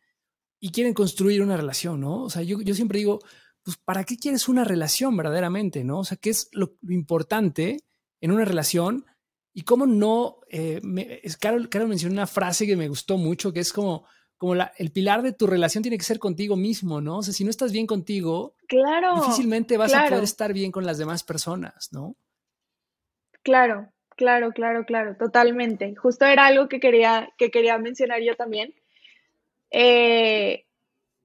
y 0.67 0.71
quieren 0.73 0.95
construir 0.95 1.43
una 1.43 1.57
relación, 1.57 2.01
¿no? 2.01 2.25
O 2.25 2.29
sea, 2.29 2.43
yo, 2.43 2.61
yo 2.61 2.75
siempre 2.75 2.99
digo, 2.99 3.21
pues, 3.63 3.77
¿para 3.77 4.03
qué 4.03 4.17
quieres 4.17 4.49
una 4.49 4.65
relación 4.65 5.17
verdaderamente, 5.17 5.85
no? 5.85 6.01
O 6.01 6.05
sea, 6.05 6.17
¿qué 6.17 6.31
es 6.31 6.49
lo 6.51 6.73
importante 6.89 7.85
en 8.21 8.33
una 8.33 8.45
relación? 8.45 9.07
Y 9.55 9.63
cómo 9.63 9.87
no, 9.87 10.41
eh, 10.51 10.81
es, 11.23 11.37
Carol, 11.37 11.69
Carol 11.69 11.87
mencionó 11.87 12.15
una 12.15 12.27
frase 12.27 12.67
que 12.67 12.75
me 12.75 12.89
gustó 12.89 13.17
mucho, 13.17 13.53
que 13.53 13.61
es 13.61 13.73
como, 13.73 14.09
como 14.37 14.57
la, 14.57 14.73
el 14.77 14.91
pilar 14.91 15.23
de 15.23 15.33
tu 15.33 15.47
relación 15.47 15.83
tiene 15.83 15.99
que 15.99 16.05
ser 16.05 16.19
contigo 16.19 16.57
mismo, 16.57 17.01
¿no? 17.01 17.19
O 17.19 17.23
sea, 17.23 17.33
si 17.33 17.45
no 17.45 17.51
estás 17.51 17.71
bien 17.71 17.87
contigo, 17.87 18.57
claro, 18.67 19.15
difícilmente 19.21 19.77
vas 19.77 19.95
a 19.95 20.09
poder 20.09 20.25
estar 20.25 20.53
bien 20.53 20.73
con 20.73 20.85
las 20.85 20.99
demás 20.99 21.23
personas, 21.23 21.91
¿no? 21.93 22.17
Claro, 23.45 23.93
claro, 24.17 24.51
claro, 24.51 24.85
claro, 24.85 25.17
totalmente. 25.17 25.95
Justo 25.95 26.25
era 26.25 26.47
algo 26.47 26.69
que 26.69 26.81
quería, 26.81 27.33
que 27.39 27.53
quería 27.53 27.79
mencionar 27.79 28.21
yo 28.21 28.35
también. 28.35 28.75
Eh, 29.71 30.65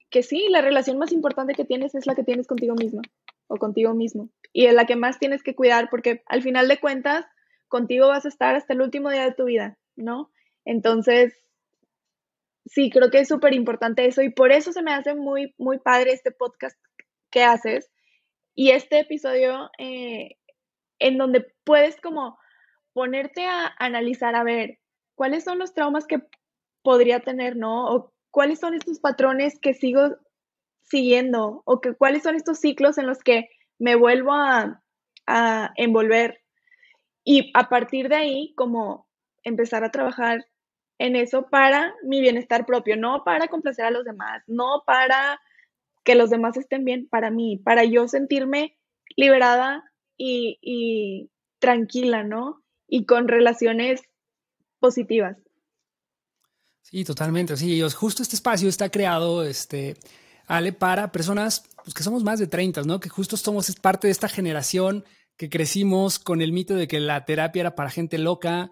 que 0.09 0.23
sí, 0.23 0.47
la 0.49 0.61
relación 0.61 0.97
más 0.97 1.11
importante 1.11 1.53
que 1.53 1.65
tienes 1.65 1.95
es 1.95 2.05
la 2.05 2.15
que 2.15 2.23
tienes 2.23 2.47
contigo 2.47 2.75
misma 2.75 3.01
o 3.47 3.57
contigo 3.57 3.93
mismo. 3.93 4.29
Y 4.53 4.65
es 4.65 4.73
la 4.73 4.85
que 4.85 4.95
más 4.95 5.19
tienes 5.19 5.43
que 5.43 5.55
cuidar 5.55 5.89
porque 5.89 6.23
al 6.27 6.41
final 6.41 6.67
de 6.67 6.79
cuentas, 6.79 7.25
contigo 7.67 8.07
vas 8.07 8.25
a 8.25 8.29
estar 8.29 8.55
hasta 8.55 8.73
el 8.73 8.81
último 8.81 9.09
día 9.09 9.23
de 9.23 9.33
tu 9.33 9.45
vida, 9.45 9.77
¿no? 9.95 10.31
Entonces, 10.65 11.33
sí, 12.65 12.89
creo 12.89 13.09
que 13.09 13.19
es 13.19 13.29
súper 13.29 13.53
importante 13.53 14.05
eso 14.05 14.21
y 14.21 14.29
por 14.29 14.51
eso 14.51 14.71
se 14.71 14.83
me 14.83 14.93
hace 14.93 15.15
muy, 15.15 15.55
muy 15.57 15.79
padre 15.79 16.11
este 16.11 16.31
podcast 16.31 16.77
que 17.29 17.43
haces 17.43 17.89
y 18.53 18.71
este 18.71 18.99
episodio 18.99 19.69
eh, 19.77 20.37
en 20.99 21.17
donde 21.17 21.47
puedes 21.63 21.99
como 22.01 22.37
ponerte 22.93 23.45
a 23.45 23.73
analizar, 23.79 24.35
a 24.35 24.43
ver, 24.43 24.79
cuáles 25.15 25.43
son 25.43 25.59
los 25.59 25.73
traumas 25.73 26.05
que 26.05 26.21
podría 26.83 27.21
tener, 27.21 27.55
¿no? 27.55 28.13
Cuáles 28.31 28.59
son 28.59 28.73
estos 28.73 28.99
patrones 28.99 29.59
que 29.59 29.73
sigo 29.73 30.17
siguiendo 30.83 31.61
o 31.65 31.81
que, 31.81 31.93
cuáles 31.93 32.23
son 32.23 32.35
estos 32.35 32.59
ciclos 32.59 32.97
en 32.97 33.07
los 33.07 33.19
que 33.19 33.49
me 33.77 33.95
vuelvo 33.95 34.33
a, 34.33 34.81
a 35.27 35.73
envolver 35.75 36.41
y 37.23 37.51
a 37.53 37.69
partir 37.69 38.09
de 38.09 38.15
ahí, 38.15 38.53
como 38.55 39.07
empezar 39.43 39.83
a 39.83 39.91
trabajar 39.91 40.45
en 40.97 41.15
eso 41.15 41.47
para 41.49 41.93
mi 42.03 42.21
bienestar 42.21 42.65
propio, 42.65 42.97
no 42.97 43.23
para 43.23 43.47
complacer 43.47 43.85
a 43.85 43.91
los 43.91 44.05
demás, 44.05 44.43
no 44.47 44.83
para 44.85 45.39
que 46.03 46.15
los 46.15 46.29
demás 46.29 46.57
estén 46.57 46.85
bien, 46.85 47.07
para 47.07 47.29
mí, 47.29 47.57
para 47.57 47.83
yo 47.83 48.07
sentirme 48.07 48.77
liberada 49.15 49.83
y, 50.17 51.29
tranquila, 51.59 52.23
¿no? 52.23 52.63
Y 52.87 53.05
con 53.05 53.27
relaciones 53.27 54.01
positivas. 54.79 55.37
Sí, 56.91 57.05
totalmente. 57.05 57.55
Sí, 57.55 57.81
justo 57.95 58.21
este 58.21 58.35
espacio 58.35 58.67
está 58.67 58.89
creado, 58.89 59.45
este, 59.45 59.95
Ale, 60.45 60.73
para 60.73 61.13
personas 61.13 61.63
pues, 61.85 61.93
que 61.93 62.03
somos 62.03 62.23
más 62.23 62.37
de 62.37 62.47
30, 62.47 62.81
¿no? 62.81 62.99
Que 62.99 63.07
justo 63.07 63.37
somos 63.37 63.73
parte 63.77 64.07
de 64.07 64.11
esta 64.11 64.27
generación 64.27 65.05
que 65.37 65.49
crecimos 65.49 66.19
con 66.19 66.41
el 66.41 66.51
mito 66.51 66.75
de 66.75 66.89
que 66.89 66.99
la 66.99 67.23
terapia 67.23 67.61
era 67.61 67.75
para 67.75 67.89
gente 67.89 68.17
loca, 68.17 68.71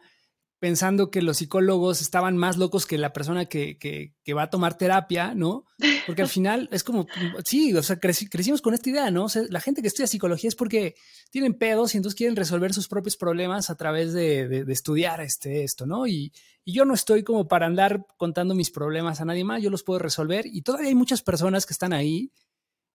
pensando 0.60 1.10
que 1.10 1.22
los 1.22 1.38
psicólogos 1.38 2.02
estaban 2.02 2.36
más 2.36 2.58
locos 2.58 2.86
que 2.86 2.98
la 2.98 3.14
persona 3.14 3.46
que, 3.46 3.78
que, 3.78 4.34
va 4.34 4.44
a 4.44 4.50
tomar 4.50 4.78
terapia, 4.78 5.34
¿no? 5.34 5.66
Porque 6.06 6.22
al 6.22 6.28
final 6.28 6.68
es 6.72 6.84
como, 6.84 7.08
sí, 7.46 7.74
o 7.74 7.82
sea, 7.82 7.98
crecimos 7.98 8.62
con 8.62 8.74
esta 8.74 8.90
idea, 8.90 9.10
¿no? 9.10 9.28
La 9.50 9.62
gente 9.62 9.82
que 9.82 9.88
estudia 9.88 10.08
psicología 10.08 10.50
es 10.50 10.56
porque 10.56 10.96
tienen 11.32 11.54
pedos 11.54 11.94
y 11.94 11.98
entonces 11.98 12.18
quieren 12.18 12.36
resolver 12.36 12.74
sus 12.74 12.90
propios 12.90 13.16
problemas 13.16 13.70
a 13.70 13.76
través 13.76 14.14
de, 14.14 14.48
de, 14.48 14.74
estudiar 14.74 15.22
este, 15.22 15.64
esto, 15.64 15.86
¿no? 15.86 16.06
Y, 16.06 16.34
y, 16.70 16.74
yo 16.74 16.86
no 16.86 16.94
estoy 16.94 17.24
como 17.24 17.48
para 17.48 17.66
andar 17.66 18.06
contando 18.18 18.56
mis 18.56 18.72
problemas 18.72 19.22
a 19.22 19.26
nadie 19.26 19.44
más, 19.44 19.62
yo 19.62 19.70
los 19.70 19.84
puedo 19.84 20.00
resolver 20.00 20.46
y 20.46 20.62
todavía 20.62 20.90
hay 20.90 20.96
muchas 20.96 21.22
personas 21.22 21.66
que 21.66 21.74
están 21.74 21.94
ahí. 21.94 22.32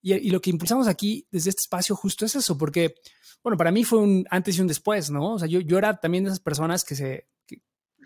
Y, 0.03 0.31
lo 0.31 0.41
que 0.41 0.51
impulsamos 0.51 0.87
aquí 0.87 1.27
desde 1.31 1.51
este 1.51 1.62
espacio 1.62 1.97
justo 1.97 2.27
es 2.27 2.35
eso, 2.35 2.59
porque 2.59 2.95
bueno, 3.43 3.57
para 3.57 3.70
mí 3.70 3.85
fue 3.85 3.99
un 3.99 4.27
antes 4.31 4.57
y 4.57 4.61
un 4.61 4.66
después, 4.66 5.11
¿no? 5.11 5.35
O 5.35 5.39
sea, 5.39 5.49
yo, 5.49 5.61
yo 5.61 5.79
era 5.79 5.99
también 5.99 6.25
de 6.25 6.31
esas 6.31 6.41
personas 6.41 6.85
que 6.85 6.95
se, 6.95 7.29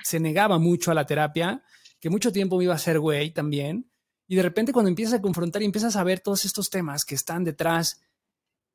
se 0.02 0.20
negaba 0.20 0.58
mucho 0.58 0.90
a 0.90 0.94
la 0.94 1.06
terapia, 1.06 1.62
que 2.00 2.10
mucho 2.10 2.32
tiempo 2.32 2.56
me 2.58 2.64
iba 2.64 2.72
a 2.72 2.76
hacer 2.76 2.98
güey 2.98 3.32
también. 3.32 3.90
Y 4.26 4.36
de 4.36 4.42
repente 4.42 4.72
cuando 4.72 4.88
empiezas 4.88 5.14
a 5.14 5.22
confrontar 5.22 5.62
y 5.62 5.64
empiezas 5.64 5.96
a 5.96 6.04
ver 6.04 6.20
todos 6.20 6.44
estos 6.44 6.70
temas 6.70 7.04
que 7.04 7.14
están 7.14 7.44
detrás 7.44 8.00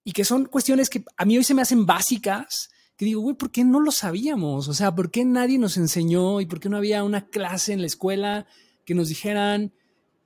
y 0.04 0.12
que 0.12 0.26
son 0.26 0.46
cuestiones 0.46 0.89
que 0.89 1.04
a 1.16 1.26
mí 1.26 1.38
hoy 1.38 1.44
se 1.44 1.54
me 1.54 1.62
hacen 1.62 1.86
básicas, 1.86 2.70
que 2.98 3.06
digo, 3.06 3.22
güey, 3.22 3.36
¿por 3.36 3.52
qué 3.52 3.64
no 3.64 3.80
lo 3.80 3.91
sabíamos? 3.91 4.68
O 4.68 4.74
sea, 4.74 4.94
¿por 4.94 5.12
qué 5.12 5.26
nadie 5.26 5.58
nos 5.58 5.78
enseñó 5.78 6.41
y 6.41 6.46
por 6.46 6.60
qué 6.60 6.70
no 6.70 6.78
había 6.78 7.04
una 7.04 7.28
clase 7.28 7.74
en 7.74 7.82
la 7.82 7.88
escuela 7.88 8.46
que 8.86 8.96
nos 8.96 9.10
dijeran 9.10 9.74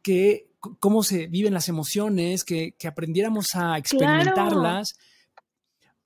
que 0.02 0.50
cómo 0.80 1.04
se 1.04 1.28
viven 1.28 1.54
las 1.54 1.70
emociones, 1.70 2.44
que, 2.44 2.74
que 2.78 2.88
aprendiéramos 2.88 3.56
a 3.56 3.78
experimentarlas? 3.78 4.96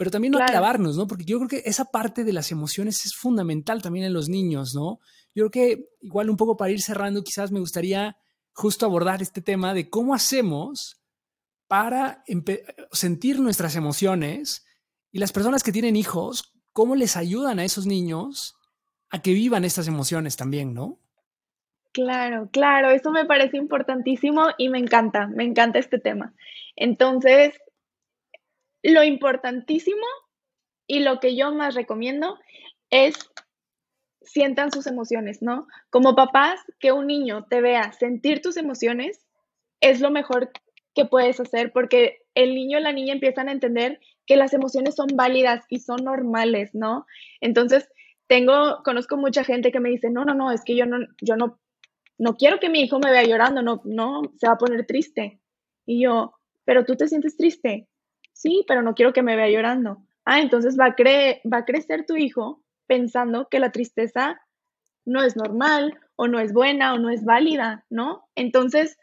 pero 0.01 0.09
también 0.09 0.31
no 0.31 0.39
clavarnos, 0.39 0.97
¿no? 0.97 1.05
Porque 1.05 1.25
yo 1.25 1.37
creo 1.37 1.47
que 1.47 1.61
esa 1.69 1.85
parte 1.85 2.23
de 2.23 2.33
las 2.33 2.51
emociones 2.51 3.05
es 3.05 3.13
fundamental 3.13 3.83
también 3.83 4.03
en 4.03 4.13
los 4.13 4.29
niños, 4.29 4.73
¿no? 4.73 4.99
Yo 5.35 5.47
creo 5.47 5.51
que 5.51 5.89
igual 6.01 6.31
un 6.31 6.37
poco 6.37 6.57
para 6.57 6.71
ir 6.71 6.81
cerrando, 6.81 7.23
quizás 7.23 7.51
me 7.51 7.59
gustaría 7.59 8.17
justo 8.51 8.87
abordar 8.87 9.21
este 9.21 9.43
tema 9.43 9.75
de 9.75 9.91
cómo 9.91 10.15
hacemos 10.15 10.99
para 11.67 12.23
sentir 12.91 13.39
nuestras 13.39 13.75
emociones 13.75 14.65
y 15.11 15.19
las 15.19 15.31
personas 15.31 15.61
que 15.61 15.71
tienen 15.71 15.95
hijos, 15.95 16.50
cómo 16.73 16.95
les 16.95 17.17
ayudan 17.17 17.59
a 17.59 17.65
esos 17.65 17.85
niños 17.85 18.55
a 19.09 19.21
que 19.21 19.33
vivan 19.33 19.65
estas 19.65 19.87
emociones 19.87 20.37
también, 20.37 20.73
¿no? 20.73 20.97
Claro, 21.91 22.49
claro, 22.51 22.89
eso 22.89 23.11
me 23.11 23.25
parece 23.25 23.57
importantísimo 23.57 24.47
y 24.57 24.69
me 24.69 24.79
encanta, 24.79 25.27
me 25.27 25.43
encanta 25.43 25.79
este 25.79 25.99
tema. 25.99 26.33
Entonces, 26.77 27.59
lo 28.81 29.03
importantísimo 29.03 30.05
y 30.87 30.99
lo 30.99 31.19
que 31.19 31.35
yo 31.35 31.53
más 31.53 31.75
recomiendo 31.75 32.39
es 32.89 33.15
sientan 34.21 34.71
sus 34.71 34.87
emociones, 34.87 35.41
¿no? 35.41 35.67
Como 35.89 36.15
papás, 36.15 36.61
que 36.79 36.91
un 36.91 37.07
niño 37.07 37.45
te 37.49 37.59
vea 37.59 37.91
sentir 37.91 38.41
tus 38.41 38.55
emociones 38.55 39.25
es 39.81 39.99
lo 39.99 40.11
mejor 40.11 40.51
que 40.93 41.05
puedes 41.05 41.39
hacer 41.39 41.71
porque 41.73 42.21
el 42.35 42.53
niño 42.53 42.77
o 42.77 42.81
la 42.81 42.93
niña 42.93 43.13
empiezan 43.13 43.49
a 43.49 43.51
entender 43.51 43.99
que 44.25 44.35
las 44.35 44.53
emociones 44.53 44.95
son 44.95 45.07
válidas 45.15 45.65
y 45.69 45.79
son 45.79 46.03
normales, 46.03 46.71
¿no? 46.73 47.05
Entonces, 47.41 47.89
tengo, 48.27 48.81
conozco 48.83 49.17
mucha 49.17 49.43
gente 49.43 49.71
que 49.71 49.79
me 49.79 49.89
dice, 49.89 50.09
no, 50.09 50.25
no, 50.25 50.33
no, 50.33 50.51
es 50.51 50.63
que 50.63 50.75
yo 50.75 50.85
no, 50.85 50.99
yo 51.21 51.35
no, 51.35 51.59
no 52.17 52.35
quiero 52.37 52.59
que 52.59 52.69
mi 52.69 52.81
hijo 52.81 52.99
me 52.99 53.11
vea 53.11 53.23
llorando, 53.23 53.61
no, 53.61 53.81
no, 53.85 54.21
se 54.37 54.47
va 54.47 54.53
a 54.53 54.57
poner 54.57 54.85
triste. 54.85 55.39
Y 55.85 56.03
yo, 56.03 56.33
pero 56.65 56.85
tú 56.85 56.95
te 56.95 57.07
sientes 57.07 57.35
triste, 57.35 57.89
Sí, 58.41 58.65
pero 58.67 58.81
no 58.81 58.95
quiero 58.95 59.13
que 59.13 59.21
me 59.21 59.35
vea 59.35 59.49
llorando. 59.49 60.01
Ah, 60.25 60.39
entonces 60.39 60.75
va 60.75 60.85
a, 60.85 60.95
va 61.47 61.57
a 61.57 61.65
crecer 61.65 62.07
tu 62.07 62.15
hijo 62.15 62.63
pensando 62.87 63.47
que 63.49 63.59
la 63.59 63.71
tristeza 63.71 64.41
no 65.05 65.23
es 65.23 65.35
normal 65.35 65.99
o 66.15 66.27
no 66.27 66.39
es 66.39 66.51
buena 66.51 66.95
o 66.95 66.97
no 66.97 67.11
es 67.11 67.23
válida, 67.23 67.85
¿no? 67.91 68.27
Entonces, 68.33 68.97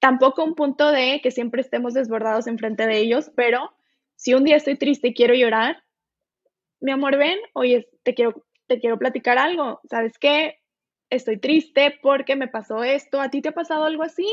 tampoco 0.00 0.42
un 0.42 0.54
punto 0.54 0.90
de 0.90 1.20
que 1.22 1.30
siempre 1.30 1.60
estemos 1.60 1.94
desbordados 1.94 2.46
enfrente 2.46 2.86
de 2.86 2.98
ellos, 2.98 3.30
pero 3.36 3.72
si 4.16 4.34
un 4.34 4.44
día 4.44 4.56
estoy 4.56 4.76
triste 4.76 5.08
y 5.08 5.14
quiero 5.14 5.34
llorar, 5.34 5.84
mi 6.80 6.90
amor, 6.90 7.16
ven, 7.16 7.38
oye, 7.52 7.88
te 8.02 8.14
quiero, 8.14 8.44
te 8.66 8.80
quiero 8.80 8.98
platicar 8.98 9.38
algo, 9.38 9.80
¿sabes 9.88 10.18
qué? 10.18 10.58
Estoy 11.10 11.38
triste 11.38 11.98
porque 12.02 12.34
me 12.34 12.48
pasó 12.48 12.82
esto, 12.82 13.20
¿a 13.20 13.30
ti 13.30 13.42
te 13.42 13.50
ha 13.50 13.52
pasado 13.52 13.84
algo 13.84 14.02
así? 14.02 14.26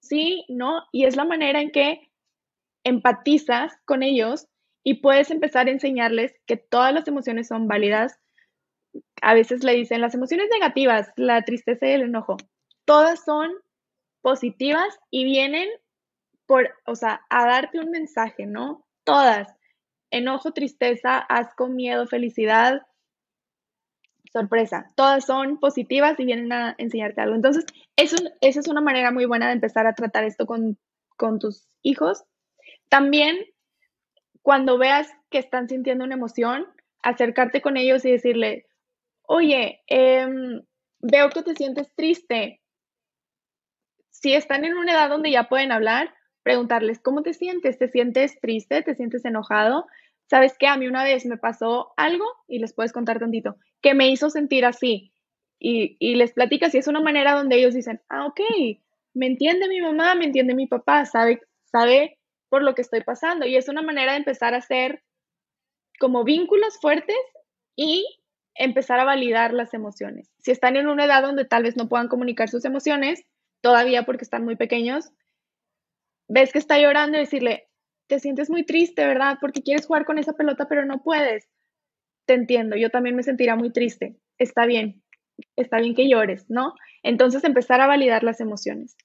Sí, 0.00 0.44
¿no? 0.48 0.84
Y 0.92 1.04
es 1.04 1.16
la 1.16 1.24
manera 1.24 1.60
en 1.60 1.70
que 1.70 2.10
empatizas 2.84 3.72
con 3.84 4.02
ellos 4.02 4.46
y 4.84 4.94
puedes 4.94 5.30
empezar 5.30 5.66
a 5.66 5.70
enseñarles 5.70 6.34
que 6.46 6.56
todas 6.56 6.92
las 6.92 7.06
emociones 7.08 7.48
son 7.48 7.68
válidas. 7.68 8.18
A 9.20 9.34
veces 9.34 9.64
le 9.64 9.74
dicen 9.74 10.00
las 10.00 10.14
emociones 10.14 10.48
negativas, 10.50 11.12
la 11.16 11.42
tristeza 11.42 11.86
y 11.86 11.92
el 11.92 12.02
enojo, 12.02 12.36
todas 12.84 13.24
son 13.24 13.52
positivas 14.22 14.98
y 15.10 15.24
vienen 15.24 15.68
por, 16.46 16.70
o 16.86 16.94
sea, 16.94 17.22
a 17.28 17.46
darte 17.46 17.78
un 17.78 17.90
mensaje, 17.90 18.46
¿no? 18.46 18.86
Todas. 19.04 19.48
Enojo, 20.10 20.52
tristeza, 20.52 21.18
asco, 21.18 21.68
miedo, 21.68 22.06
felicidad, 22.06 22.82
sorpresa. 24.32 24.90
Todas 24.96 25.26
son 25.26 25.58
positivas 25.58 26.18
y 26.18 26.24
vienen 26.24 26.52
a 26.52 26.74
enseñarte 26.78 27.20
algo. 27.20 27.34
Entonces, 27.34 27.66
eso, 27.96 28.16
esa 28.40 28.60
es 28.60 28.68
una 28.68 28.80
manera 28.80 29.10
muy 29.10 29.26
buena 29.26 29.46
de 29.48 29.54
empezar 29.54 29.86
a 29.86 29.94
tratar 29.94 30.24
esto 30.24 30.46
con, 30.46 30.78
con 31.16 31.38
tus 31.38 31.68
hijos. 31.82 32.24
También, 32.88 33.36
cuando 34.42 34.78
veas 34.78 35.08
que 35.30 35.38
están 35.38 35.68
sintiendo 35.68 36.04
una 36.04 36.14
emoción, 36.14 36.66
acercarte 37.02 37.60
con 37.60 37.76
ellos 37.76 38.04
y 38.04 38.12
decirle, 38.12 38.66
oye, 39.22 39.82
em, 39.86 40.62
veo 41.00 41.30
que 41.30 41.42
te 41.42 41.54
sientes 41.54 41.94
triste. 41.94 42.61
Si 44.22 44.34
están 44.34 44.64
en 44.64 44.74
una 44.74 44.92
edad 44.92 45.08
donde 45.08 45.32
ya 45.32 45.48
pueden 45.48 45.72
hablar, 45.72 46.14
preguntarles, 46.44 47.00
¿cómo 47.00 47.22
te 47.22 47.34
sientes? 47.34 47.76
¿Te 47.76 47.88
sientes 47.88 48.38
triste? 48.40 48.80
¿Te 48.82 48.94
sientes 48.94 49.24
enojado? 49.24 49.86
¿Sabes 50.30 50.56
qué? 50.56 50.68
A 50.68 50.76
mí 50.76 50.86
una 50.86 51.02
vez 51.02 51.26
me 51.26 51.38
pasó 51.38 51.92
algo, 51.96 52.24
y 52.46 52.60
les 52.60 52.72
puedes 52.72 52.92
contar 52.92 53.18
tantito, 53.18 53.56
que 53.80 53.94
me 53.94 54.08
hizo 54.08 54.30
sentir 54.30 54.64
así. 54.64 55.12
Y, 55.58 56.14
les 56.14 56.32
platicas 56.34 56.72
y 56.74 56.78
es 56.78 56.86
una 56.86 57.00
manera 57.00 57.34
donde 57.34 57.56
ellos 57.56 57.74
dicen, 57.74 58.00
ah, 58.08 58.26
ok, 58.26 58.40
me 59.12 59.26
entiende 59.26 59.68
mi 59.68 59.80
mamá, 59.80 60.14
me 60.14 60.26
entiende 60.26 60.54
mi 60.54 60.68
papá, 60.68 61.04
sabe, 61.04 61.40
sabe 61.64 62.18
por 62.48 62.62
lo 62.62 62.76
que 62.76 62.82
estoy 62.82 63.02
pasando. 63.02 63.44
Y 63.46 63.56
es 63.56 63.68
una 63.68 63.82
manera 63.82 64.12
de 64.12 64.18
empezar 64.18 64.54
a 64.54 64.58
hacer 64.58 65.02
como 65.98 66.22
vínculos 66.22 66.78
fuertes 66.80 67.16
y 67.74 68.06
empezar 68.54 69.00
a 69.00 69.04
validar 69.04 69.52
las 69.52 69.74
emociones. 69.74 70.30
Si 70.38 70.52
están 70.52 70.76
en 70.76 70.86
una 70.86 71.06
edad 71.06 71.22
donde 71.22 71.44
tal 71.44 71.64
vez 71.64 71.76
no 71.76 71.88
puedan 71.88 72.06
comunicar 72.06 72.48
sus 72.48 72.64
emociones, 72.64 73.24
todavía 73.62 74.02
porque 74.02 74.24
están 74.24 74.44
muy 74.44 74.56
pequeños, 74.56 75.10
ves 76.28 76.52
que 76.52 76.58
está 76.58 76.78
llorando 76.78 77.16
y 77.16 77.22
decirle, 77.22 77.68
te 78.08 78.18
sientes 78.18 78.50
muy 78.50 78.64
triste, 78.64 79.06
¿verdad? 79.06 79.38
Porque 79.40 79.62
quieres 79.62 79.86
jugar 79.86 80.04
con 80.04 80.18
esa 80.18 80.34
pelota, 80.34 80.66
pero 80.68 80.84
no 80.84 81.02
puedes. 81.02 81.48
Te 82.26 82.34
entiendo, 82.34 82.76
yo 82.76 82.90
también 82.90 83.16
me 83.16 83.22
sentiría 83.22 83.56
muy 83.56 83.72
triste. 83.72 84.16
Está 84.38 84.66
bien, 84.66 85.02
está 85.56 85.78
bien 85.78 85.94
que 85.94 86.08
llores, 86.08 86.44
¿no? 86.50 86.74
Entonces 87.02 87.44
empezar 87.44 87.80
a 87.80 87.86
validar 87.86 88.22
las 88.22 88.40
emociones. 88.40 88.96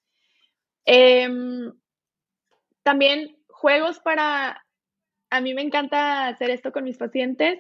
Em, 0.86 1.72
también 2.84 3.38
juegos 3.48 4.00
para, 4.00 4.66
a 5.30 5.42
mí 5.42 5.54
me 5.54 5.62
encanta 5.62 6.28
hacer 6.28 6.50
esto 6.50 6.72
con 6.72 6.84
mis 6.84 6.98
pacientes. 6.98 7.60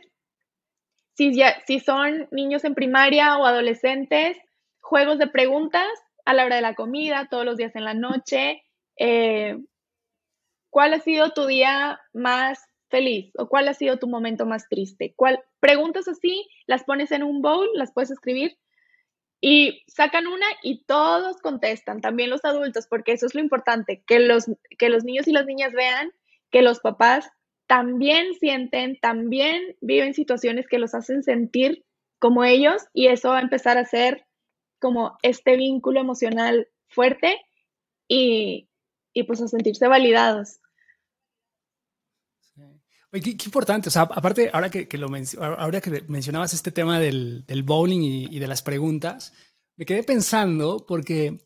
Si, 1.15 1.35
ya, 1.35 1.59
si 1.65 1.79
son 1.79 2.27
niños 2.31 2.63
en 2.63 2.75
primaria 2.75 3.37
o 3.37 3.45
adolescentes, 3.45 4.37
juegos 4.79 5.17
de 5.17 5.27
preguntas 5.27 5.87
a 6.27 6.33
la 6.33 6.43
hora 6.43 6.57
de 6.57 6.61
la 6.61 6.75
comida, 6.75 7.29
todos 7.31 7.45
los 7.45 7.55
días 7.55 7.73
en 7.77 7.85
la 7.85 7.93
noche. 7.93 8.61
Eh, 8.97 9.57
¿Cuál 10.69 10.93
ha 10.93 10.99
sido 10.99 11.31
tu 11.31 11.45
día 11.45 12.01
más 12.11 12.59
feliz 12.89 13.31
o 13.37 13.47
cuál 13.47 13.69
ha 13.69 13.73
sido 13.73 13.97
tu 13.97 14.07
momento 14.07 14.45
más 14.45 14.67
triste? 14.67 15.13
¿Cuál, 15.15 15.41
preguntas 15.61 16.09
así, 16.09 16.45
las 16.65 16.83
pones 16.83 17.13
en 17.13 17.23
un 17.23 17.41
bowl, 17.41 17.69
las 17.75 17.93
puedes 17.93 18.11
escribir 18.11 18.57
y 19.39 19.83
sacan 19.87 20.27
una 20.27 20.45
y 20.61 20.83
todos 20.83 21.37
contestan, 21.37 22.01
también 22.01 22.29
los 22.29 22.43
adultos, 22.43 22.87
porque 22.89 23.13
eso 23.13 23.25
es 23.25 23.33
lo 23.33 23.39
importante, 23.39 24.03
que 24.05 24.19
los, 24.19 24.47
que 24.77 24.89
los 24.89 25.05
niños 25.05 25.29
y 25.29 25.31
las 25.31 25.45
niñas 25.45 25.71
vean 25.71 26.11
que 26.51 26.61
los 26.61 26.81
papás 26.81 27.29
también 27.67 28.33
sienten, 28.33 28.99
también 28.99 29.77
viven 29.79 30.13
situaciones 30.13 30.67
que 30.67 30.79
los 30.79 30.93
hacen 30.93 31.23
sentir 31.23 31.85
como 32.19 32.43
ellos 32.43 32.83
y 32.91 33.07
eso 33.07 33.29
va 33.29 33.37
a 33.37 33.43
empezar 33.43 33.77
a 33.77 33.85
ser 33.85 34.26
como 34.79 35.17
este 35.21 35.57
vínculo 35.57 35.99
emocional 35.99 36.67
fuerte 36.87 37.37
y, 38.07 38.69
y 39.13 39.23
pues 39.23 39.41
a 39.41 39.47
sentirse 39.47 39.87
validados. 39.87 40.59
Oye, 43.13 43.21
qué, 43.21 43.45
importante, 43.45 43.87
o 43.87 43.91
sea, 43.91 44.01
aparte, 44.03 44.49
ahora 44.51 44.69
que, 44.69 44.85
lo 44.97 45.07
ahora 45.39 45.79
que 45.79 46.03
mencionabas 46.07 46.53
este 46.53 46.71
tema 46.71 46.99
del, 46.99 47.45
bowling 47.63 48.01
y, 48.29 48.39
de 48.39 48.47
las 48.47 48.61
preguntas, 48.61 49.33
me 49.77 49.85
quedé 49.85 50.03
pensando 50.03 50.85
porque 50.85 51.39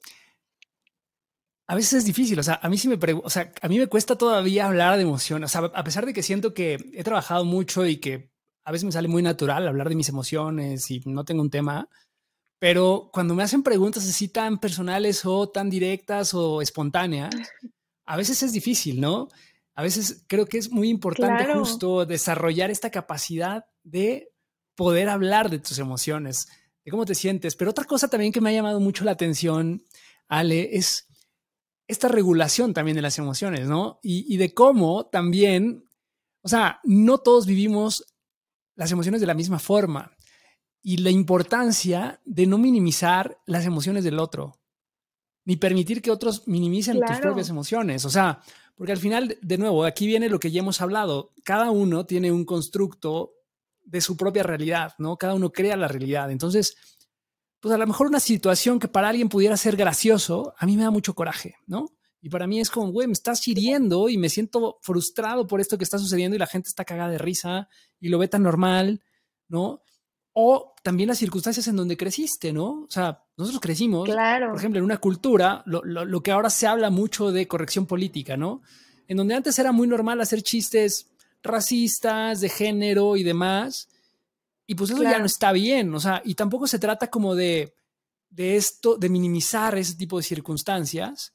a 1.67 1.75
veces 1.75 1.93
es 1.93 2.05
difícil, 2.05 2.39
o 2.39 2.43
sea, 2.43 2.59
a 2.61 2.67
mí 2.67 2.77
sí 2.77 2.87
me 2.87 2.97
o 3.23 3.29
sea, 3.29 3.53
a 3.61 3.67
mí 3.67 3.77
me 3.77 3.87
cuesta 3.87 4.17
todavía 4.17 4.65
hablar 4.65 4.97
de 4.97 5.03
emociones, 5.03 5.55
o 5.55 5.59
sea, 5.59 5.71
a 5.73 5.83
pesar 5.83 6.05
de 6.05 6.13
que 6.13 6.23
siento 6.23 6.53
que 6.53 6.77
he 6.93 7.03
trabajado 7.03 7.45
mucho 7.45 7.85
y 7.85 7.97
que 7.97 8.31
a 8.65 8.71
veces 8.71 8.85
me 8.85 8.91
sale 8.91 9.07
muy 9.07 9.21
natural 9.21 9.67
hablar 9.67 9.87
de 9.87 9.95
mis 9.95 10.09
emociones 10.09 10.89
y 10.89 11.01
no 11.05 11.23
tengo 11.25 11.41
un 11.41 11.51
tema, 11.51 11.87
pero 12.61 13.09
cuando 13.11 13.33
me 13.33 13.41
hacen 13.41 13.63
preguntas 13.63 14.07
así 14.07 14.27
tan 14.27 14.59
personales 14.59 15.25
o 15.25 15.49
tan 15.49 15.67
directas 15.67 16.35
o 16.35 16.61
espontáneas, 16.61 17.33
a 18.05 18.15
veces 18.15 18.43
es 18.43 18.53
difícil, 18.53 19.01
¿no? 19.01 19.29
a 19.81 19.83
veces 19.83 20.25
creo 20.27 20.45
que 20.45 20.57
es 20.57 20.71
muy 20.71 20.89
importante 20.89 21.51
justo 21.53 22.05
desarrollar 22.05 22.69
esta 22.69 22.89
capacidad 22.89 23.65
de 23.83 24.29
poder 24.75 25.09
hablar 25.09 25.49
de 25.49 25.59
tus 25.59 25.79
emociones, 25.79 26.47
de 26.83 26.91
cómo 26.91 27.05
te 27.05 27.15
sientes. 27.15 27.55
Pero 27.55 27.71
otra 27.71 27.85
cosa 27.85 28.07
también 28.07 28.31
que 28.31 28.41
me 28.41 28.49
ha 28.49 28.53
llamado 28.53 28.79
mucho 28.79 29.05
la 29.05 29.11
atención, 29.11 29.83
Ale, 30.27 30.75
es 30.75 31.07
esta 31.87 32.07
regulación 32.07 32.73
también 32.73 32.95
de 32.95 33.01
las 33.01 33.17
emociones, 33.17 33.67
¿no? 33.67 33.99
Y, 34.03 34.37
de 34.37 34.53
cómo 34.53 35.07
también, 35.07 35.89
o 36.41 36.47
sea, 36.47 36.79
no 36.83 37.17
todos 37.17 37.45
vivimos 37.45 38.05
las 38.75 38.91
emociones 38.91 39.19
de 39.19 39.27
la 39.27 39.33
misma 39.33 39.59
forma 39.59 40.15
y 40.81 40.97
la 40.97 41.09
importancia 41.09 42.19
de 42.25 42.47
no 42.47 42.57
minimizar 42.57 43.39
las 43.45 43.65
emociones 43.65 44.03
del 44.03 44.19
otro, 44.19 44.59
ni 45.45 45.55
permitir 45.55 46.01
que 46.01 46.11
otros 46.11 46.47
minimicen 46.47 46.99
tus 46.99 47.19
propias 47.19 47.49
emociones. 47.49 48.05
O 48.05 48.09
sea, 48.09 48.41
porque 48.75 48.91
al 48.91 48.97
final, 48.97 49.37
de 49.41 49.57
nuevo, 49.57 49.83
aquí 49.85 50.07
viene 50.07 50.29
lo 50.29 50.39
que 50.39 50.51
ya 50.51 50.61
hemos 50.61 50.81
hablado. 50.81 51.33
Cada 51.43 51.71
uno 51.71 52.05
tiene 52.05 52.31
un 52.31 52.45
constructo 52.45 53.33
de 53.83 54.01
su 54.01 54.17
propia 54.17 54.43
realidad, 54.43 54.93
¿no? 54.97 55.17
Cada 55.17 55.33
uno 55.33 55.51
crea 55.51 55.75
la 55.75 55.87
realidad. 55.87 56.31
Entonces, 56.31 56.75
pues 57.59 57.73
a 57.73 57.77
lo 57.77 57.85
mejor 57.85 58.07
una 58.07 58.19
situación 58.19 58.79
que 58.79 58.87
para 58.87 59.09
alguien 59.09 59.29
pudiera 59.29 59.55
ser 59.57 59.75
gracioso, 59.75 60.53
a 60.57 60.65
mí 60.65 60.77
me 60.77 60.83
da 60.83 60.91
mucho 60.91 61.13
coraje, 61.13 61.55
¿no? 61.67 61.89
Y 62.21 62.29
para 62.29 62.47
mí 62.47 62.59
es 62.59 62.69
como, 62.69 62.91
güey, 62.91 63.07
me 63.07 63.13
estás 63.13 63.47
hiriendo 63.47 64.09
y 64.09 64.17
me 64.17 64.29
siento 64.29 64.77
frustrado 64.81 65.47
por 65.47 65.59
esto 65.59 65.77
que 65.77 65.83
está 65.83 65.97
sucediendo 65.97 66.35
y 66.35 66.39
la 66.39 66.47
gente 66.47 66.69
está 66.69 66.85
cagada 66.85 67.09
de 67.09 67.17
risa 67.17 67.67
y 67.99 68.09
lo 68.09 68.19
ve 68.19 68.27
tan 68.27 68.43
normal, 68.43 69.03
¿no? 69.47 69.81
O 70.33 70.73
también 70.83 71.09
las 71.09 71.17
circunstancias 71.17 71.67
en 71.67 71.75
donde 71.75 71.97
creciste, 71.97 72.53
¿no? 72.53 72.83
O 72.83 72.87
sea, 72.89 73.23
nosotros 73.37 73.61
crecimos, 73.61 74.07
por 74.07 74.57
ejemplo, 74.57 74.79
en 74.79 74.85
una 74.85 74.97
cultura, 74.97 75.63
lo, 75.65 76.23
que 76.23 76.31
ahora 76.31 76.49
se 76.49 76.67
habla 76.67 76.89
mucho 76.89 77.31
de 77.31 77.47
corrección 77.47 77.85
política, 77.85 78.37
¿no? 78.37 78.61
En 79.07 79.17
donde 79.17 79.35
antes 79.35 79.59
era 79.59 79.71
muy 79.71 79.87
normal 79.87 80.21
hacer 80.21 80.41
chistes 80.41 81.11
racistas, 81.43 82.39
de 82.39 82.49
género 82.49 83.17
y 83.17 83.23
demás, 83.23 83.89
y 84.65 84.75
pues 84.75 84.91
eso 84.91 85.03
ya 85.03 85.19
no 85.19 85.25
está 85.25 85.51
bien, 85.51 85.93
o 85.93 85.99
sea, 85.99 86.21
y 86.23 86.35
tampoco 86.35 86.65
se 86.67 86.79
trata 86.79 87.09
como 87.09 87.35
de, 87.35 87.73
de 88.29 88.55
esto, 88.55 88.95
de 88.95 89.09
minimizar 89.09 89.77
ese 89.77 89.95
tipo 89.95 90.17
de 90.17 90.23
circunstancias, 90.23 91.33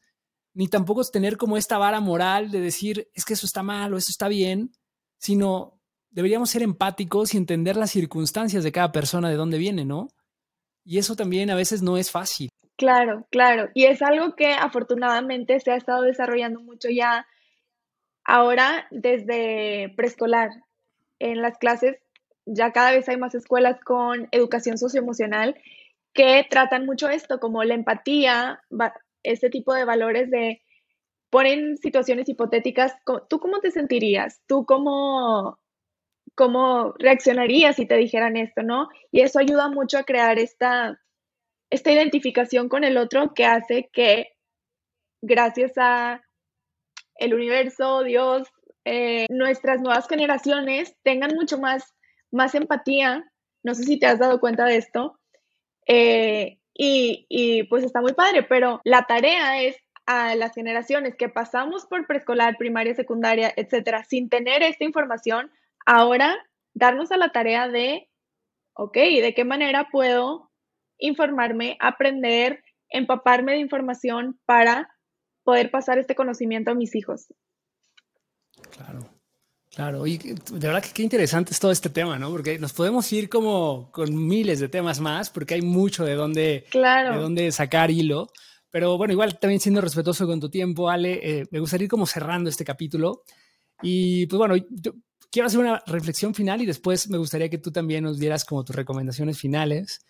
ni 0.54 0.68
tampoco 0.68 1.04
tener 1.04 1.36
como 1.36 1.58
esta 1.58 1.76
vara 1.76 2.00
moral 2.00 2.50
de 2.50 2.60
decir, 2.60 3.10
es 3.12 3.26
que 3.26 3.34
eso 3.34 3.44
está 3.44 3.62
mal 3.62 3.92
o 3.92 3.98
eso 3.98 4.10
está 4.10 4.28
bien, 4.28 4.72
sino 5.18 5.75
deberíamos 6.16 6.48
ser 6.48 6.62
empáticos 6.62 7.34
y 7.34 7.36
entender 7.36 7.76
las 7.76 7.90
circunstancias 7.90 8.64
de 8.64 8.72
cada 8.72 8.90
persona, 8.90 9.28
de 9.28 9.36
dónde 9.36 9.58
viene, 9.58 9.84
¿no? 9.84 10.08
Y 10.82 10.96
eso 10.96 11.14
también 11.14 11.50
a 11.50 11.54
veces 11.54 11.82
no 11.82 11.98
es 11.98 12.10
fácil. 12.10 12.48
Claro, 12.76 13.26
claro. 13.30 13.68
Y 13.74 13.84
es 13.84 14.00
algo 14.00 14.34
que 14.34 14.52
afortunadamente 14.52 15.60
se 15.60 15.72
ha 15.72 15.76
estado 15.76 16.02
desarrollando 16.02 16.60
mucho 16.60 16.88
ya 16.88 17.26
ahora 18.24 18.86
desde 18.90 19.92
preescolar. 19.94 20.50
En 21.18 21.42
las 21.42 21.58
clases 21.58 21.98
ya 22.46 22.72
cada 22.72 22.92
vez 22.92 23.06
hay 23.10 23.18
más 23.18 23.34
escuelas 23.34 23.78
con 23.84 24.28
educación 24.30 24.78
socioemocional 24.78 25.54
que 26.14 26.46
tratan 26.48 26.86
mucho 26.86 27.10
esto, 27.10 27.40
como 27.40 27.62
la 27.62 27.74
empatía, 27.74 28.62
este 29.22 29.50
tipo 29.50 29.74
de 29.74 29.84
valores 29.84 30.30
de 30.30 30.62
ponen 31.28 31.76
situaciones 31.76 32.26
hipotéticas. 32.30 32.94
¿Tú 33.28 33.38
cómo 33.38 33.60
te 33.60 33.70
sentirías? 33.70 34.40
¿Tú 34.46 34.64
cómo 34.64 35.58
cómo 36.36 36.94
reaccionarías 36.98 37.76
si 37.76 37.86
te 37.86 37.96
dijeran 37.96 38.36
esto, 38.36 38.62
¿no? 38.62 38.88
Y 39.10 39.22
eso 39.22 39.40
ayuda 39.40 39.68
mucho 39.68 39.98
a 39.98 40.04
crear 40.04 40.38
esta, 40.38 41.00
esta 41.70 41.90
identificación 41.90 42.68
con 42.68 42.84
el 42.84 42.98
otro 42.98 43.34
que 43.34 43.46
hace 43.46 43.88
que 43.92 44.28
gracias 45.22 45.72
a 45.76 46.22
el 47.16 47.34
universo, 47.34 48.04
Dios, 48.04 48.48
eh, 48.84 49.26
nuestras 49.30 49.80
nuevas 49.80 50.06
generaciones 50.06 50.94
tengan 51.02 51.34
mucho 51.34 51.58
más, 51.58 51.94
más 52.30 52.54
empatía. 52.54 53.24
No 53.64 53.74
sé 53.74 53.84
si 53.84 53.98
te 53.98 54.06
has 54.06 54.18
dado 54.18 54.38
cuenta 54.38 54.66
de 54.66 54.76
esto. 54.76 55.18
Eh, 55.86 56.58
y, 56.74 57.26
y 57.30 57.62
pues 57.64 57.82
está 57.82 58.02
muy 58.02 58.12
padre, 58.12 58.42
pero 58.42 58.82
la 58.84 59.04
tarea 59.04 59.62
es 59.62 59.76
a 60.04 60.36
las 60.36 60.54
generaciones 60.54 61.16
que 61.16 61.30
pasamos 61.30 61.86
por 61.86 62.06
preescolar, 62.06 62.58
primaria, 62.58 62.94
secundaria, 62.94 63.52
etcétera, 63.56 64.04
sin 64.04 64.28
tener 64.28 64.62
esta 64.62 64.84
información, 64.84 65.50
Ahora, 65.86 66.36
darnos 66.74 67.10
a 67.12 67.16
la 67.16 67.30
tarea 67.30 67.68
de, 67.68 68.10
ok, 68.74 68.94
¿de 68.94 69.32
qué 69.34 69.44
manera 69.44 69.88
puedo 69.90 70.50
informarme, 70.98 71.76
aprender, 71.80 72.62
empaparme 72.90 73.52
de 73.52 73.58
información 73.58 74.38
para 74.44 74.90
poder 75.46 75.70
pasar 75.70 75.98
este 75.98 76.14
conocimiento 76.14 76.72
a 76.72 76.74
mis 76.74 76.94
hijos. 76.94 77.32
Claro. 78.72 79.08
Claro, 79.74 80.06
y 80.06 80.16
de 80.16 80.66
verdad 80.68 80.82
que 80.82 80.94
qué 80.94 81.02
interesante 81.02 81.52
es 81.52 81.60
todo 81.60 81.70
este 81.70 81.90
tema, 81.90 82.18
¿no? 82.18 82.30
Porque 82.30 82.58
nos 82.58 82.72
podemos 82.72 83.12
ir 83.12 83.28
como 83.28 83.90
con 83.92 84.26
miles 84.26 84.58
de 84.58 84.70
temas 84.70 85.00
más, 85.00 85.28
porque 85.28 85.52
hay 85.52 85.60
mucho 85.60 86.02
de 86.02 86.14
dónde, 86.14 86.64
de 86.72 87.18
dónde 87.18 87.52
sacar 87.52 87.90
hilo. 87.90 88.28
Pero 88.70 88.96
bueno, 88.96 89.12
igual 89.12 89.38
también 89.38 89.60
siendo 89.60 89.82
respetuoso 89.82 90.26
con 90.26 90.40
tu 90.40 90.48
tiempo, 90.48 90.88
Ale, 90.88 91.20
eh, 91.22 91.44
me 91.50 91.60
gustaría 91.60 91.84
ir 91.84 91.90
como 91.90 92.06
cerrando 92.06 92.48
este 92.48 92.64
capítulo. 92.64 93.22
Y 93.82 94.26
pues 94.28 94.38
bueno, 94.38 94.54
quiero 95.36 95.48
hacer 95.48 95.60
una 95.60 95.82
reflexión 95.86 96.32
final 96.32 96.62
y 96.62 96.66
después 96.66 97.10
me 97.10 97.18
gustaría 97.18 97.50
que 97.50 97.58
tú 97.58 97.70
también 97.70 98.02
nos 98.02 98.18
dieras 98.18 98.46
como 98.46 98.64
tus 98.64 98.74
recomendaciones 98.74 99.38
finales 99.38 100.00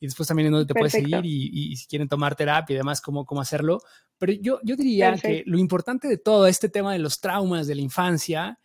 y 0.00 0.06
después 0.06 0.26
también 0.26 0.46
en 0.46 0.54
dónde 0.54 0.66
te 0.66 0.74
puedes 0.74 0.90
seguir 0.90 1.20
y, 1.22 1.76
si 1.76 1.86
quieren 1.86 2.08
tomar 2.08 2.34
terapia 2.34 2.74
y 2.74 2.78
demás, 2.78 3.00
cómo, 3.00 3.24
cómo 3.24 3.40
hacerlo. 3.40 3.80
Pero 4.18 4.32
yo, 4.32 4.58
yo 4.64 4.74
diría 4.74 5.14
que 5.16 5.44
lo 5.46 5.56
importante 5.56 6.08
de 6.08 6.18
todo 6.18 6.48
este 6.48 6.68
tema 6.68 6.92
de 6.92 6.98
los 6.98 7.20
traumas 7.20 7.68
de 7.68 7.76
la 7.76 7.80
infancia 7.80 8.58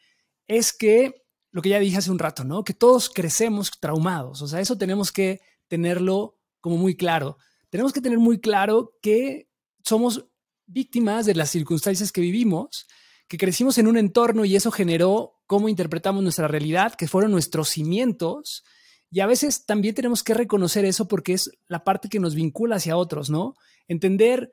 es 0.47 0.73
que 0.73 1.23
lo 1.51 1.61
que 1.61 1.69
ya 1.69 1.77
dije 1.77 1.97
hace 1.97 2.09
un 2.09 2.17
rato, 2.17 2.43
¿no? 2.43 2.63
Que 2.63 2.73
todos 2.73 3.11
crecemos 3.11 3.69
traumados, 3.79 4.41
o 4.41 4.47
sea, 4.47 4.59
eso 4.59 4.75
tenemos 4.75 5.11
que 5.11 5.39
tenerlo 5.67 6.39
como 6.61 6.77
muy 6.77 6.95
claro. 6.95 7.37
Tenemos 7.69 7.93
que 7.93 8.01
tener 8.01 8.17
muy 8.17 8.39
claro 8.39 8.97
que 9.03 9.51
somos 9.83 10.25
víctimas 10.65 11.27
de 11.27 11.35
las 11.35 11.51
circunstancias 11.51 12.11
que 12.11 12.21
vivimos, 12.21 12.87
que 13.27 13.37
crecimos 13.37 13.77
en 13.77 13.85
un 13.85 13.97
entorno 13.97 14.45
y 14.45 14.55
eso 14.55 14.71
generó 14.71 15.36
cómo 15.47 15.69
interpretamos 15.69 16.21
nuestra 16.21 16.47
realidad, 16.47 16.93
que 16.93 17.07
fueron 17.07 17.31
nuestros 17.31 17.69
cimientos. 17.69 18.63
Y 19.09 19.21
a 19.21 19.25
veces 19.25 19.65
también 19.65 19.95
tenemos 19.95 20.23
que 20.23 20.33
reconocer 20.33 20.85
eso 20.85 21.07
porque 21.07 21.33
es 21.33 21.49
la 21.67 21.83
parte 21.83 22.09
que 22.09 22.19
nos 22.19 22.35
vincula 22.35 22.75
hacia 22.75 22.97
otros, 22.97 23.29
¿no? 23.29 23.55
Entender 23.87 24.51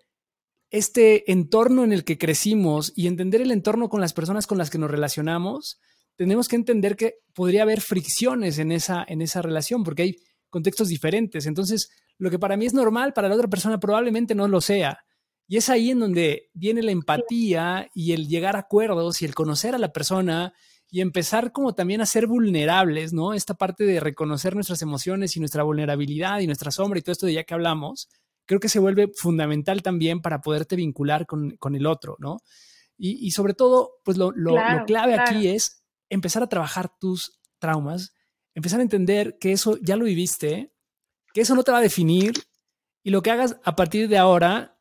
este 0.70 1.30
entorno 1.30 1.84
en 1.84 1.92
el 1.92 2.04
que 2.04 2.18
crecimos 2.18 2.92
y 2.96 3.06
entender 3.06 3.42
el 3.42 3.50
entorno 3.50 3.88
con 3.88 4.00
las 4.00 4.12
personas 4.12 4.46
con 4.46 4.58
las 4.58 4.70
que 4.70 4.78
nos 4.78 4.90
relacionamos, 4.90 5.80
tenemos 6.16 6.48
que 6.48 6.56
entender 6.56 6.96
que 6.96 7.16
podría 7.34 7.62
haber 7.62 7.80
fricciones 7.80 8.58
en 8.58 8.72
esa, 8.72 9.04
en 9.06 9.20
esa 9.20 9.42
relación, 9.42 9.82
porque 9.82 10.02
hay 10.02 10.16
contextos 10.48 10.88
diferentes. 10.88 11.46
Entonces, 11.46 11.90
lo 12.18 12.30
que 12.30 12.38
para 12.38 12.56
mí 12.56 12.66
es 12.66 12.74
normal, 12.74 13.12
para 13.12 13.28
la 13.28 13.34
otra 13.34 13.48
persona 13.48 13.80
probablemente 13.80 14.34
no 14.34 14.46
lo 14.46 14.60
sea. 14.60 14.98
Y 15.46 15.58
es 15.58 15.68
ahí 15.68 15.90
en 15.90 16.00
donde 16.00 16.50
viene 16.54 16.82
la 16.82 16.92
empatía 16.92 17.88
y 17.94 18.12
el 18.12 18.28
llegar 18.28 18.56
a 18.56 18.60
acuerdos 18.60 19.20
y 19.20 19.24
el 19.24 19.34
conocer 19.34 19.74
a 19.74 19.78
la 19.78 19.92
persona 19.92 20.54
y 20.94 21.00
empezar 21.00 21.50
como 21.50 21.74
también 21.74 22.00
a 22.02 22.06
ser 22.06 22.28
vulnerables, 22.28 23.12
¿no? 23.12 23.34
Esta 23.34 23.54
parte 23.54 23.82
de 23.82 23.98
reconocer 23.98 24.54
nuestras 24.54 24.80
emociones 24.80 25.36
y 25.36 25.40
nuestra 25.40 25.64
vulnerabilidad 25.64 26.38
y 26.38 26.46
nuestra 26.46 26.70
sombra 26.70 27.00
y 27.00 27.02
todo 27.02 27.10
esto 27.10 27.26
de 27.26 27.32
ya 27.32 27.42
que 27.42 27.52
hablamos, 27.52 28.08
creo 28.46 28.60
que 28.60 28.68
se 28.68 28.78
vuelve 28.78 29.10
fundamental 29.12 29.82
también 29.82 30.22
para 30.22 30.40
poderte 30.40 30.76
vincular 30.76 31.26
con, 31.26 31.58
el 31.74 31.86
otro, 31.86 32.14
¿no? 32.20 32.36
Y, 32.96 33.32
sobre 33.32 33.54
todo, 33.54 33.94
pues 34.04 34.16
lo, 34.18 34.32
clave 34.86 35.18
aquí 35.18 35.48
es 35.48 35.84
empezar 36.10 36.44
a 36.44 36.48
trabajar 36.48 36.92
tus 37.00 37.40
traumas, 37.58 38.14
empezar 38.54 38.78
a 38.78 38.84
entender 38.84 39.36
que 39.40 39.50
eso 39.50 39.76
ya 39.82 39.96
lo 39.96 40.04
viviste, 40.04 40.76
que 41.32 41.40
eso 41.40 41.56
no 41.56 41.64
te 41.64 41.72
va 41.72 41.78
a 41.78 41.82
definir 41.82 42.34
y 43.02 43.10
lo 43.10 43.20
que 43.20 43.32
hagas 43.32 43.56
a 43.64 43.74
partir 43.74 44.08
de 44.08 44.18
ahora, 44.18 44.78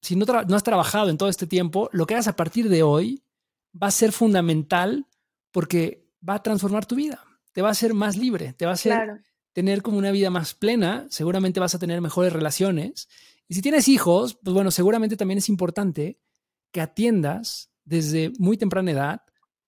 si 0.00 0.16
no, 0.16 0.26
no 0.26 0.56
has 0.56 0.64
trabajado 0.64 1.08
en 1.08 1.18
todo 1.18 1.28
este 1.28 1.46
tiempo, 1.46 1.88
lo 1.92 2.04
que 2.04 2.14
hagas 2.14 2.26
a 2.26 2.34
partir 2.34 2.68
de 2.68 2.82
hoy 2.82 3.22
va 3.80 3.86
a 3.86 3.92
ser 3.92 4.10
fundamental 4.10 5.06
porque 5.52 6.08
va 6.26 6.34
a 6.34 6.42
transformar 6.42 6.86
tu 6.86 6.96
vida, 6.96 7.22
te 7.52 7.62
va 7.62 7.68
a 7.68 7.72
hacer 7.72 7.94
más 7.94 8.16
libre, 8.16 8.52
te 8.54 8.64
va 8.64 8.72
a 8.72 8.74
hacer 8.74 9.22
tener 9.52 9.82
como 9.82 9.98
una 9.98 10.10
vida 10.10 10.30
más 10.30 10.54
plena, 10.54 11.06
seguramente 11.10 11.60
vas 11.60 11.74
a 11.74 11.78
tener 11.78 12.00
mejores 12.00 12.32
relaciones. 12.32 13.08
Y 13.48 13.54
si 13.54 13.62
tienes 13.62 13.86
hijos, 13.88 14.38
pues 14.42 14.54
bueno, 14.54 14.70
seguramente 14.70 15.16
también 15.16 15.38
es 15.38 15.48
importante 15.48 16.18
que 16.72 16.80
atiendas 16.80 17.70
desde 17.84 18.32
muy 18.38 18.56
temprana 18.56 18.90
edad 18.90 19.22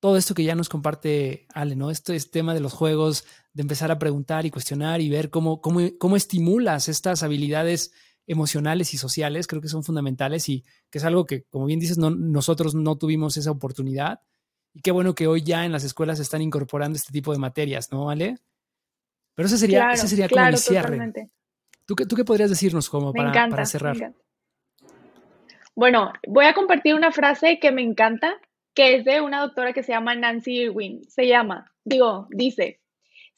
todo 0.04 0.18
esto 0.18 0.34
que 0.34 0.44
ya 0.44 0.54
nos 0.54 0.68
comparte 0.68 1.46
Ale, 1.54 1.76
¿no? 1.76 1.90
Este, 1.90 2.14
este 2.14 2.30
tema 2.30 2.52
de 2.52 2.60
los 2.60 2.74
juegos, 2.74 3.24
de 3.54 3.62
empezar 3.62 3.90
a 3.90 3.98
preguntar 3.98 4.44
y 4.44 4.50
cuestionar 4.50 5.00
y 5.00 5.08
ver 5.08 5.30
cómo, 5.30 5.62
cómo, 5.62 5.80
cómo 5.98 6.16
estimulas 6.16 6.90
estas 6.90 7.22
habilidades 7.22 7.90
emocionales 8.26 8.92
y 8.92 8.98
sociales, 8.98 9.46
creo 9.46 9.62
que 9.62 9.68
son 9.68 9.82
fundamentales 9.82 10.46
y 10.50 10.62
que 10.90 10.98
es 10.98 11.04
algo 11.04 11.24
que, 11.24 11.44
como 11.44 11.64
bien 11.64 11.80
dices, 11.80 11.96
no, 11.96 12.10
nosotros 12.10 12.74
no 12.74 12.98
tuvimos 12.98 13.38
esa 13.38 13.50
oportunidad. 13.50 14.20
Y 14.74 14.80
qué 14.80 14.90
bueno 14.90 15.14
que 15.14 15.28
hoy 15.28 15.42
ya 15.42 15.64
en 15.64 15.72
las 15.72 15.84
escuelas 15.84 16.18
se 16.18 16.24
están 16.24 16.42
incorporando 16.42 16.96
este 16.96 17.12
tipo 17.12 17.32
de 17.32 17.38
materias, 17.38 17.92
¿no, 17.92 18.10
Ale? 18.10 18.38
Pero 19.34 19.46
ese 19.46 19.56
sería, 19.56 19.92
ese 19.92 20.08
sería 20.08 20.28
como 20.28 20.44
el 20.46 20.58
cierre. 20.58 21.12
¿Tú 21.86 21.94
qué, 21.94 22.06
¿Tú 22.06 22.16
qué 22.16 22.24
podrías 22.24 22.50
decirnos 22.50 22.88
como 22.88 23.12
para, 23.12 23.48
para 23.48 23.66
cerrar? 23.66 24.14
Bueno, 25.76 26.12
voy 26.26 26.46
a 26.46 26.54
compartir 26.54 26.94
una 26.94 27.12
frase 27.12 27.58
que 27.60 27.72
me 27.72 27.82
encanta, 27.82 28.36
que 28.74 28.96
es 28.96 29.04
de 29.04 29.20
una 29.20 29.40
doctora 29.40 29.72
que 29.72 29.82
se 29.82 29.92
llama 29.92 30.14
Nancy 30.14 30.62
Irwin. 30.62 31.04
Se 31.08 31.26
llama, 31.26 31.72
digo, 31.84 32.26
dice, 32.30 32.80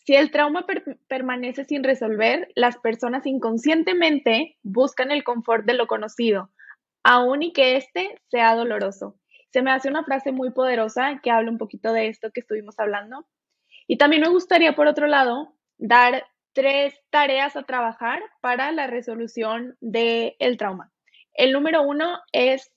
si 0.07 0.15
el 0.15 0.31
trauma 0.31 0.65
permanece 1.09 1.65
sin 1.65 1.83
resolver, 1.83 2.49
las 2.55 2.79
personas 2.79 3.27
inconscientemente 3.27 4.57
buscan 4.63 5.11
el 5.11 5.25
confort 5.25 5.67
de 5.67 5.75
lo 5.75 5.87
conocido, 5.87 6.51
aun 7.03 7.43
y 7.43 7.53
que 7.53 7.77
éste 7.77 8.21
sea 8.31 8.55
doloroso. 8.55 9.19
Se 9.57 9.63
me 9.63 9.71
hace 9.71 9.89
una 9.89 10.05
frase 10.05 10.33
muy 10.33 10.51
poderosa 10.51 11.19
que 11.23 11.31
habla 11.31 11.51
un 11.51 11.57
poquito 11.57 11.95
de 11.95 12.09
esto 12.09 12.31
que 12.31 12.41
estuvimos 12.41 12.79
hablando. 12.79 13.27
Y 13.87 13.97
también 13.97 14.21
me 14.21 14.29
gustaría, 14.29 14.75
por 14.77 14.87
otro 14.87 15.07
lado, 15.07 15.57
dar 15.79 16.27
tres 16.53 17.01
tareas 17.09 17.57
a 17.57 17.63
trabajar 17.63 18.21
para 18.43 18.71
la 18.73 18.87
resolución 18.87 19.79
del 19.81 20.59
trauma. 20.59 20.93
El 21.33 21.53
número 21.53 21.81
uno 21.81 22.19
es 22.33 22.71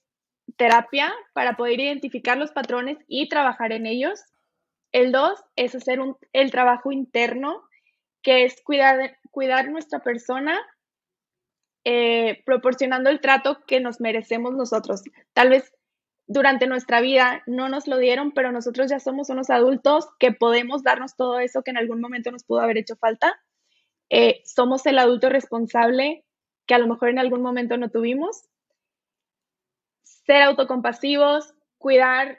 terapia 0.55 1.13
para 1.33 1.57
poder 1.57 1.81
identificar 1.81 2.37
los 2.37 2.53
patrones 2.53 2.97
y 3.09 3.27
trabajar 3.27 3.73
en 3.73 3.85
ellos. 3.85 4.23
El 4.93 5.11
dos 5.11 5.43
es 5.57 5.75
hacer 5.75 5.99
el 6.31 6.49
trabajo 6.49 6.93
interno, 6.93 7.61
que 8.23 8.45
es 8.45 8.61
cuidar, 8.63 9.17
cuidar 9.31 9.69
nuestra 9.69 9.99
persona, 9.99 10.57
eh, 11.83 12.41
proporcionando 12.45 13.09
el 13.09 13.19
trato 13.19 13.65
que 13.67 13.81
nos 13.81 13.99
merecemos 13.99 14.53
nosotros. 14.53 15.03
Tal 15.33 15.49
vez 15.49 15.73
durante 16.29 16.67
nuestra 16.67 17.01
vida 17.01 17.41
no 17.47 17.69
nos 17.69 17.87
lo 17.87 17.97
dieron, 17.97 18.31
pero 18.31 18.51
nosotros 18.51 18.91
ya 18.91 18.99
somos 18.99 19.31
unos 19.31 19.49
adultos 19.49 20.07
que 20.19 20.31
podemos 20.31 20.83
darnos 20.83 21.15
todo 21.15 21.39
eso 21.39 21.63
que 21.63 21.71
en 21.71 21.77
algún 21.77 21.99
momento 21.99 22.29
nos 22.29 22.43
pudo 22.43 22.59
haber 22.61 22.77
hecho 22.77 22.95
falta. 22.95 23.41
Eh, 24.11 24.43
somos 24.45 24.85
el 24.85 24.99
adulto 24.99 25.29
responsable 25.29 26.23
que 26.67 26.75
a 26.75 26.77
lo 26.77 26.85
mejor 26.85 27.09
en 27.09 27.17
algún 27.17 27.41
momento 27.41 27.77
no 27.77 27.89
tuvimos. 27.89 28.47
Ser 30.03 30.43
autocompasivos, 30.43 31.55
cuidar 31.79 32.37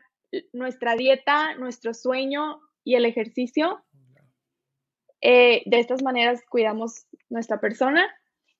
nuestra 0.52 0.94
dieta, 0.94 1.56
nuestro 1.56 1.92
sueño 1.92 2.60
y 2.84 2.94
el 2.94 3.04
ejercicio. 3.04 3.84
Eh, 5.20 5.64
de 5.66 5.80
estas 5.80 6.00
maneras 6.04 6.42
cuidamos 6.48 7.08
nuestra 7.28 7.58
persona. 7.58 8.08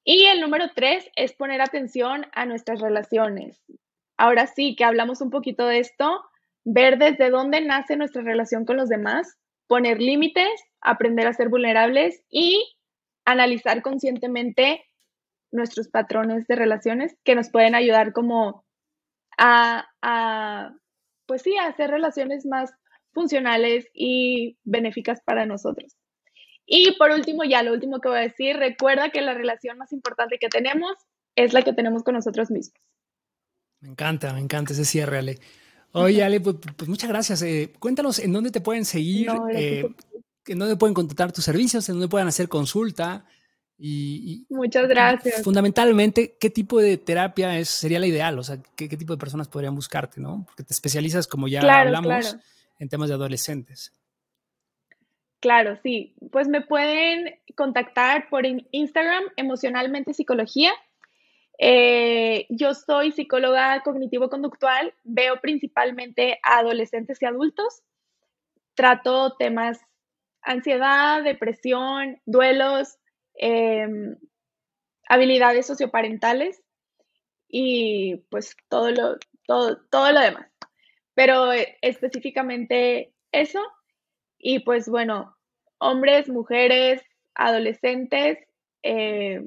Y 0.02 0.24
el 0.24 0.40
número 0.40 0.72
tres 0.74 1.08
es 1.14 1.32
poner 1.34 1.60
atención 1.60 2.26
a 2.32 2.46
nuestras 2.46 2.80
relaciones 2.80 3.62
ahora 4.20 4.46
sí 4.46 4.76
que 4.76 4.84
hablamos 4.84 5.22
un 5.22 5.30
poquito 5.30 5.66
de 5.66 5.78
esto, 5.78 6.22
ver 6.64 6.98
desde 6.98 7.30
dónde 7.30 7.62
nace 7.62 7.96
nuestra 7.96 8.20
relación 8.20 8.66
con 8.66 8.76
los 8.76 8.90
demás, 8.90 9.38
poner 9.66 9.98
límites, 9.98 10.62
aprender 10.82 11.26
a 11.26 11.32
ser 11.32 11.48
vulnerables 11.48 12.22
y 12.28 12.62
analizar 13.24 13.80
conscientemente 13.80 14.84
nuestros 15.52 15.88
patrones 15.88 16.46
de 16.48 16.54
relaciones 16.54 17.16
que 17.24 17.34
nos 17.34 17.50
pueden 17.50 17.74
ayudar 17.74 18.12
como 18.12 18.64
a, 19.38 19.88
pues 21.26 21.40
sí, 21.40 21.56
a 21.56 21.68
hacer 21.68 21.90
relaciones 21.90 22.44
más 22.44 22.70
funcionales 23.12 23.88
y 23.94 24.58
benéficas 24.64 25.22
para 25.24 25.46
nosotros. 25.46 25.96
Y 26.66 26.94
por 26.98 27.10
último, 27.10 27.44
ya 27.44 27.62
lo 27.62 27.72
último 27.72 28.00
que 28.00 28.10
voy 28.10 28.18
a 28.18 28.22
decir, 28.22 28.58
recuerda 28.58 29.08
que 29.08 29.22
la 29.22 29.32
relación 29.32 29.78
más 29.78 29.94
importante 29.94 30.36
que 30.38 30.48
tenemos 30.48 30.92
es 31.36 31.54
la 31.54 31.62
que 31.62 31.72
tenemos 31.72 32.02
con 32.02 32.14
nosotros 32.14 32.50
mismos. 32.50 32.89
Me 33.80 33.88
encanta, 33.88 34.32
me 34.32 34.40
encanta 34.40 34.72
ese 34.72 34.84
cierre, 34.84 35.18
Ale. 35.18 35.38
Oye, 35.92 36.22
Ale, 36.22 36.40
pues, 36.40 36.56
pues 36.76 36.88
muchas 36.88 37.08
gracias. 37.08 37.42
Eh, 37.42 37.72
cuéntanos 37.78 38.18
en 38.18 38.32
dónde 38.32 38.50
te 38.50 38.60
pueden 38.60 38.84
seguir, 38.84 39.28
eh, 39.52 39.88
en 40.46 40.58
dónde 40.58 40.76
pueden 40.76 40.94
contratar 40.94 41.32
tus 41.32 41.44
servicios, 41.44 41.88
en 41.88 41.96
dónde 41.96 42.08
pueden 42.08 42.28
hacer 42.28 42.48
consulta. 42.48 43.24
Y, 43.82 44.44
muchas 44.50 44.86
gracias. 44.88 45.42
fundamentalmente, 45.42 46.36
¿qué 46.38 46.50
tipo 46.50 46.80
de 46.80 46.98
terapia 46.98 47.58
es, 47.58 47.70
sería 47.70 47.98
la 47.98 48.06
ideal? 48.06 48.38
O 48.38 48.42
sea, 48.42 48.58
¿qué, 48.76 48.88
tipo 48.88 49.14
de 49.14 49.18
personas 49.18 49.48
podrían 49.48 49.74
buscarte, 49.74 50.20
no? 50.20 50.44
Porque 50.46 50.62
te 50.62 50.74
especializas, 50.74 51.26
como 51.26 51.48
ya 51.48 51.60
hablamos, 51.60 52.36
en 52.78 52.88
temas 52.90 53.08
de 53.08 53.14
adolescentes. 53.14 53.92
Claro, 55.40 55.78
sí. 55.82 56.14
Pues 56.30 56.46
me 56.46 56.60
pueden 56.60 57.38
contactar 57.56 58.28
por 58.28 58.44
Instagram, 58.44 59.24
emocionalmente 59.36 60.12
psicología. 60.12 60.72
Eh, 61.62 62.46
yo 62.48 62.72
soy 62.72 63.12
psicóloga 63.12 63.82
cognitivo-conductual, 63.82 64.94
veo 65.04 65.42
principalmente 65.42 66.38
a 66.42 66.60
adolescentes 66.60 67.20
y 67.20 67.26
adultos, 67.26 67.82
trato 68.74 69.36
temas 69.36 69.78
ansiedad, 70.40 71.22
depresión, 71.22 72.18
duelos, 72.24 72.96
em, 73.34 74.16
habilidades 75.06 75.66
socioparentales 75.66 76.62
y 77.46 78.16
pues 78.30 78.56
todo 78.70 78.90
lo, 78.90 79.18
todo, 79.46 79.82
todo 79.90 80.12
lo 80.12 80.20
demás. 80.20 80.50
Pero 81.14 81.52
eh, 81.52 81.76
específicamente 81.82 83.12
eso. 83.32 83.60
Y 84.38 84.60
pues 84.60 84.88
bueno, 84.88 85.36
hombres, 85.78 86.30
mujeres, 86.30 87.02
adolescentes, 87.34 88.38
eh, 88.82 89.44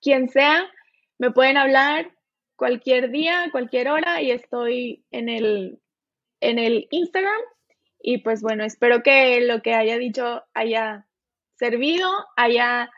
quien 0.00 0.30
sea, 0.30 0.66
me 1.18 1.30
pueden 1.30 1.56
hablar 1.56 2.12
cualquier 2.56 3.10
día, 3.10 3.48
cualquier 3.52 3.88
hora 3.88 4.22
y 4.22 4.30
estoy 4.30 5.04
en 5.10 5.28
el, 5.28 5.80
en 6.40 6.58
el 6.58 6.88
Instagram. 6.90 7.40
Y 8.00 8.18
pues 8.18 8.42
bueno, 8.42 8.64
espero 8.64 9.02
que 9.02 9.40
lo 9.40 9.62
que 9.62 9.74
haya 9.74 9.98
dicho 9.98 10.44
haya 10.54 11.06
servido, 11.58 12.08
haya 12.36 12.90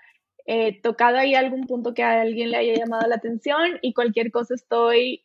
eh, 0.47 0.81
tocado 0.83 1.19
ahí 1.19 1.35
algún 1.35 1.67
punto 1.67 1.95
que 1.95 2.03
a 2.03 2.21
alguien 2.21 2.51
le 2.51 2.57
haya 2.57 2.75
llamado 2.75 3.07
la 3.07 3.17
atención 3.17 3.79
y 3.83 3.93
cualquier 3.93 4.31
cosa 4.31 4.55
estoy 4.55 5.25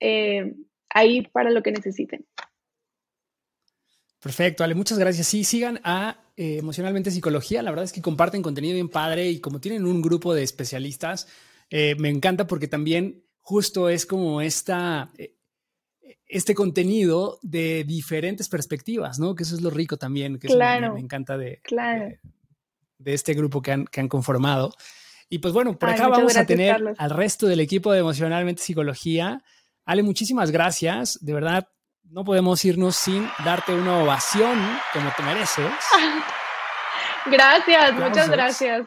eh, 0.00 0.54
ahí 0.88 1.22
para 1.22 1.50
lo 1.50 1.62
que 1.62 1.72
necesiten. 1.72 2.26
Perfecto, 4.20 4.62
Ale, 4.62 4.76
muchas 4.76 4.98
gracias. 4.98 5.26
Sí, 5.26 5.42
sigan 5.42 5.80
a 5.82 6.16
eh, 6.36 6.58
Emocionalmente 6.58 7.10
Psicología. 7.10 7.60
La 7.62 7.70
verdad 7.70 7.84
es 7.84 7.92
que 7.92 8.00
comparten 8.00 8.40
contenido 8.40 8.74
bien 8.74 8.88
padre 8.88 9.28
y 9.28 9.40
como 9.40 9.60
tienen 9.60 9.84
un 9.84 10.00
grupo 10.00 10.32
de 10.32 10.44
especialistas, 10.44 11.26
me 11.98 12.08
encanta 12.08 12.46
porque 12.46 12.68
también 12.68 13.24
justo 13.40 13.88
es 13.88 14.06
como 14.06 14.40
esta, 14.40 15.10
este 16.26 16.54
contenido 16.54 17.38
de 17.42 17.84
diferentes 17.84 18.48
perspectivas, 18.48 19.18
¿no? 19.18 19.34
Que 19.34 19.42
eso 19.42 19.54
es 19.54 19.62
lo 19.62 19.70
rico 19.70 19.96
también, 19.96 20.38
que 20.38 20.48
claro, 20.48 20.94
me, 20.94 21.00
encanta 21.00 21.36
de, 21.36 21.60
claro 21.62 22.12
de 23.02 23.14
este 23.14 23.34
grupo 23.34 23.62
que 23.62 23.72
han, 23.72 23.86
que 23.86 24.00
han 24.00 24.08
conformado. 24.08 24.74
Y 25.28 25.38
pues 25.38 25.54
bueno, 25.54 25.78
por 25.78 25.88
acá 25.88 26.08
vamos 26.08 26.36
a 26.36 26.46
tener 26.46 26.94
al 26.96 27.10
resto 27.10 27.46
del 27.46 27.60
equipo 27.60 27.92
de 27.92 28.00
Emocionalmente 28.00 28.62
Psicología. 28.62 29.42
Ale, 29.84 30.02
muchísimas 30.02 30.50
gracias. 30.50 31.18
De 31.22 31.32
verdad, 31.32 31.68
no 32.04 32.24
podemos 32.24 32.64
irnos 32.64 32.96
sin 32.96 33.26
darte 33.44 33.72
una 33.72 34.02
ovación 34.02 34.58
como 34.92 35.10
te 35.16 35.22
mereces. 35.22 35.72
Gracias, 37.26 37.94
muchas 37.94 38.28
gracias. 38.28 38.86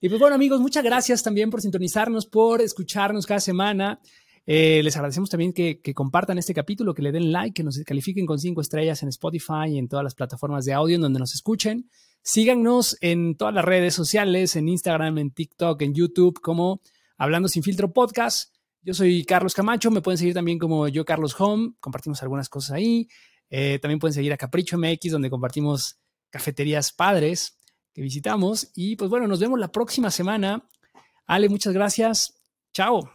Y 0.00 0.08
pues 0.08 0.20
bueno, 0.20 0.34
amigos, 0.34 0.60
muchas 0.60 0.82
gracias 0.84 1.22
también 1.22 1.50
por 1.50 1.60
sintonizarnos, 1.60 2.26
por 2.26 2.60
escucharnos 2.60 3.26
cada 3.26 3.40
semana. 3.40 4.00
Eh, 4.46 4.80
les 4.82 4.96
agradecemos 4.96 5.30
también 5.30 5.52
que, 5.52 5.80
compartan 5.94 6.38
este 6.38 6.54
capítulo, 6.54 6.94
que 6.94 7.02
le 7.02 7.12
den 7.12 7.30
like, 7.30 7.54
que 7.54 7.62
nos 7.62 7.78
califiquen 7.84 8.26
con 8.26 8.38
cinco 8.38 8.60
estrellas 8.60 9.02
en 9.02 9.10
Spotify 9.10 9.68
y 9.68 9.78
en 9.78 9.88
todas 9.88 10.02
las 10.02 10.14
plataformas 10.14 10.64
de 10.64 10.72
audio 10.72 10.96
en 10.96 11.02
donde 11.02 11.20
nos 11.20 11.34
escuchen. 11.34 11.90
Síganos 12.22 12.96
en 13.00 13.36
todas 13.36 13.54
las 13.54 13.64
redes 13.64 13.94
sociales, 13.94 14.56
en 14.56 14.68
Instagram, 14.68 15.18
en 15.18 15.30
TikTok, 15.30 15.80
en 15.82 15.94
YouTube, 15.94 16.40
como 16.40 16.80
Hablando 17.16 17.48
sin 17.48 17.62
filtro 17.62 17.92
podcast. 17.92 18.56
Yo 18.82 18.94
soy 18.94 19.24
Carlos 19.26 19.52
Camacho, 19.52 19.90
me 19.90 20.00
pueden 20.00 20.16
seguir 20.16 20.32
también 20.32 20.58
como 20.58 20.88
yo, 20.88 21.04
Carlos 21.04 21.38
Home, 21.38 21.74
compartimos 21.78 22.22
algunas 22.22 22.48
cosas 22.48 22.70
ahí. 22.70 23.08
Eh, 23.50 23.78
también 23.78 23.98
pueden 23.98 24.14
seguir 24.14 24.32
a 24.32 24.38
Capricho 24.38 24.78
MX, 24.78 25.12
donde 25.12 25.28
compartimos 25.28 25.98
cafeterías 26.30 26.92
padres 26.92 27.58
que 27.92 28.02
visitamos. 28.02 28.70
Y 28.74 28.96
pues 28.96 29.10
bueno, 29.10 29.26
nos 29.26 29.40
vemos 29.40 29.58
la 29.58 29.72
próxima 29.72 30.10
semana. 30.10 30.68
Ale, 31.26 31.48
muchas 31.48 31.72
gracias. 31.72 32.40
Chao. 32.72 33.08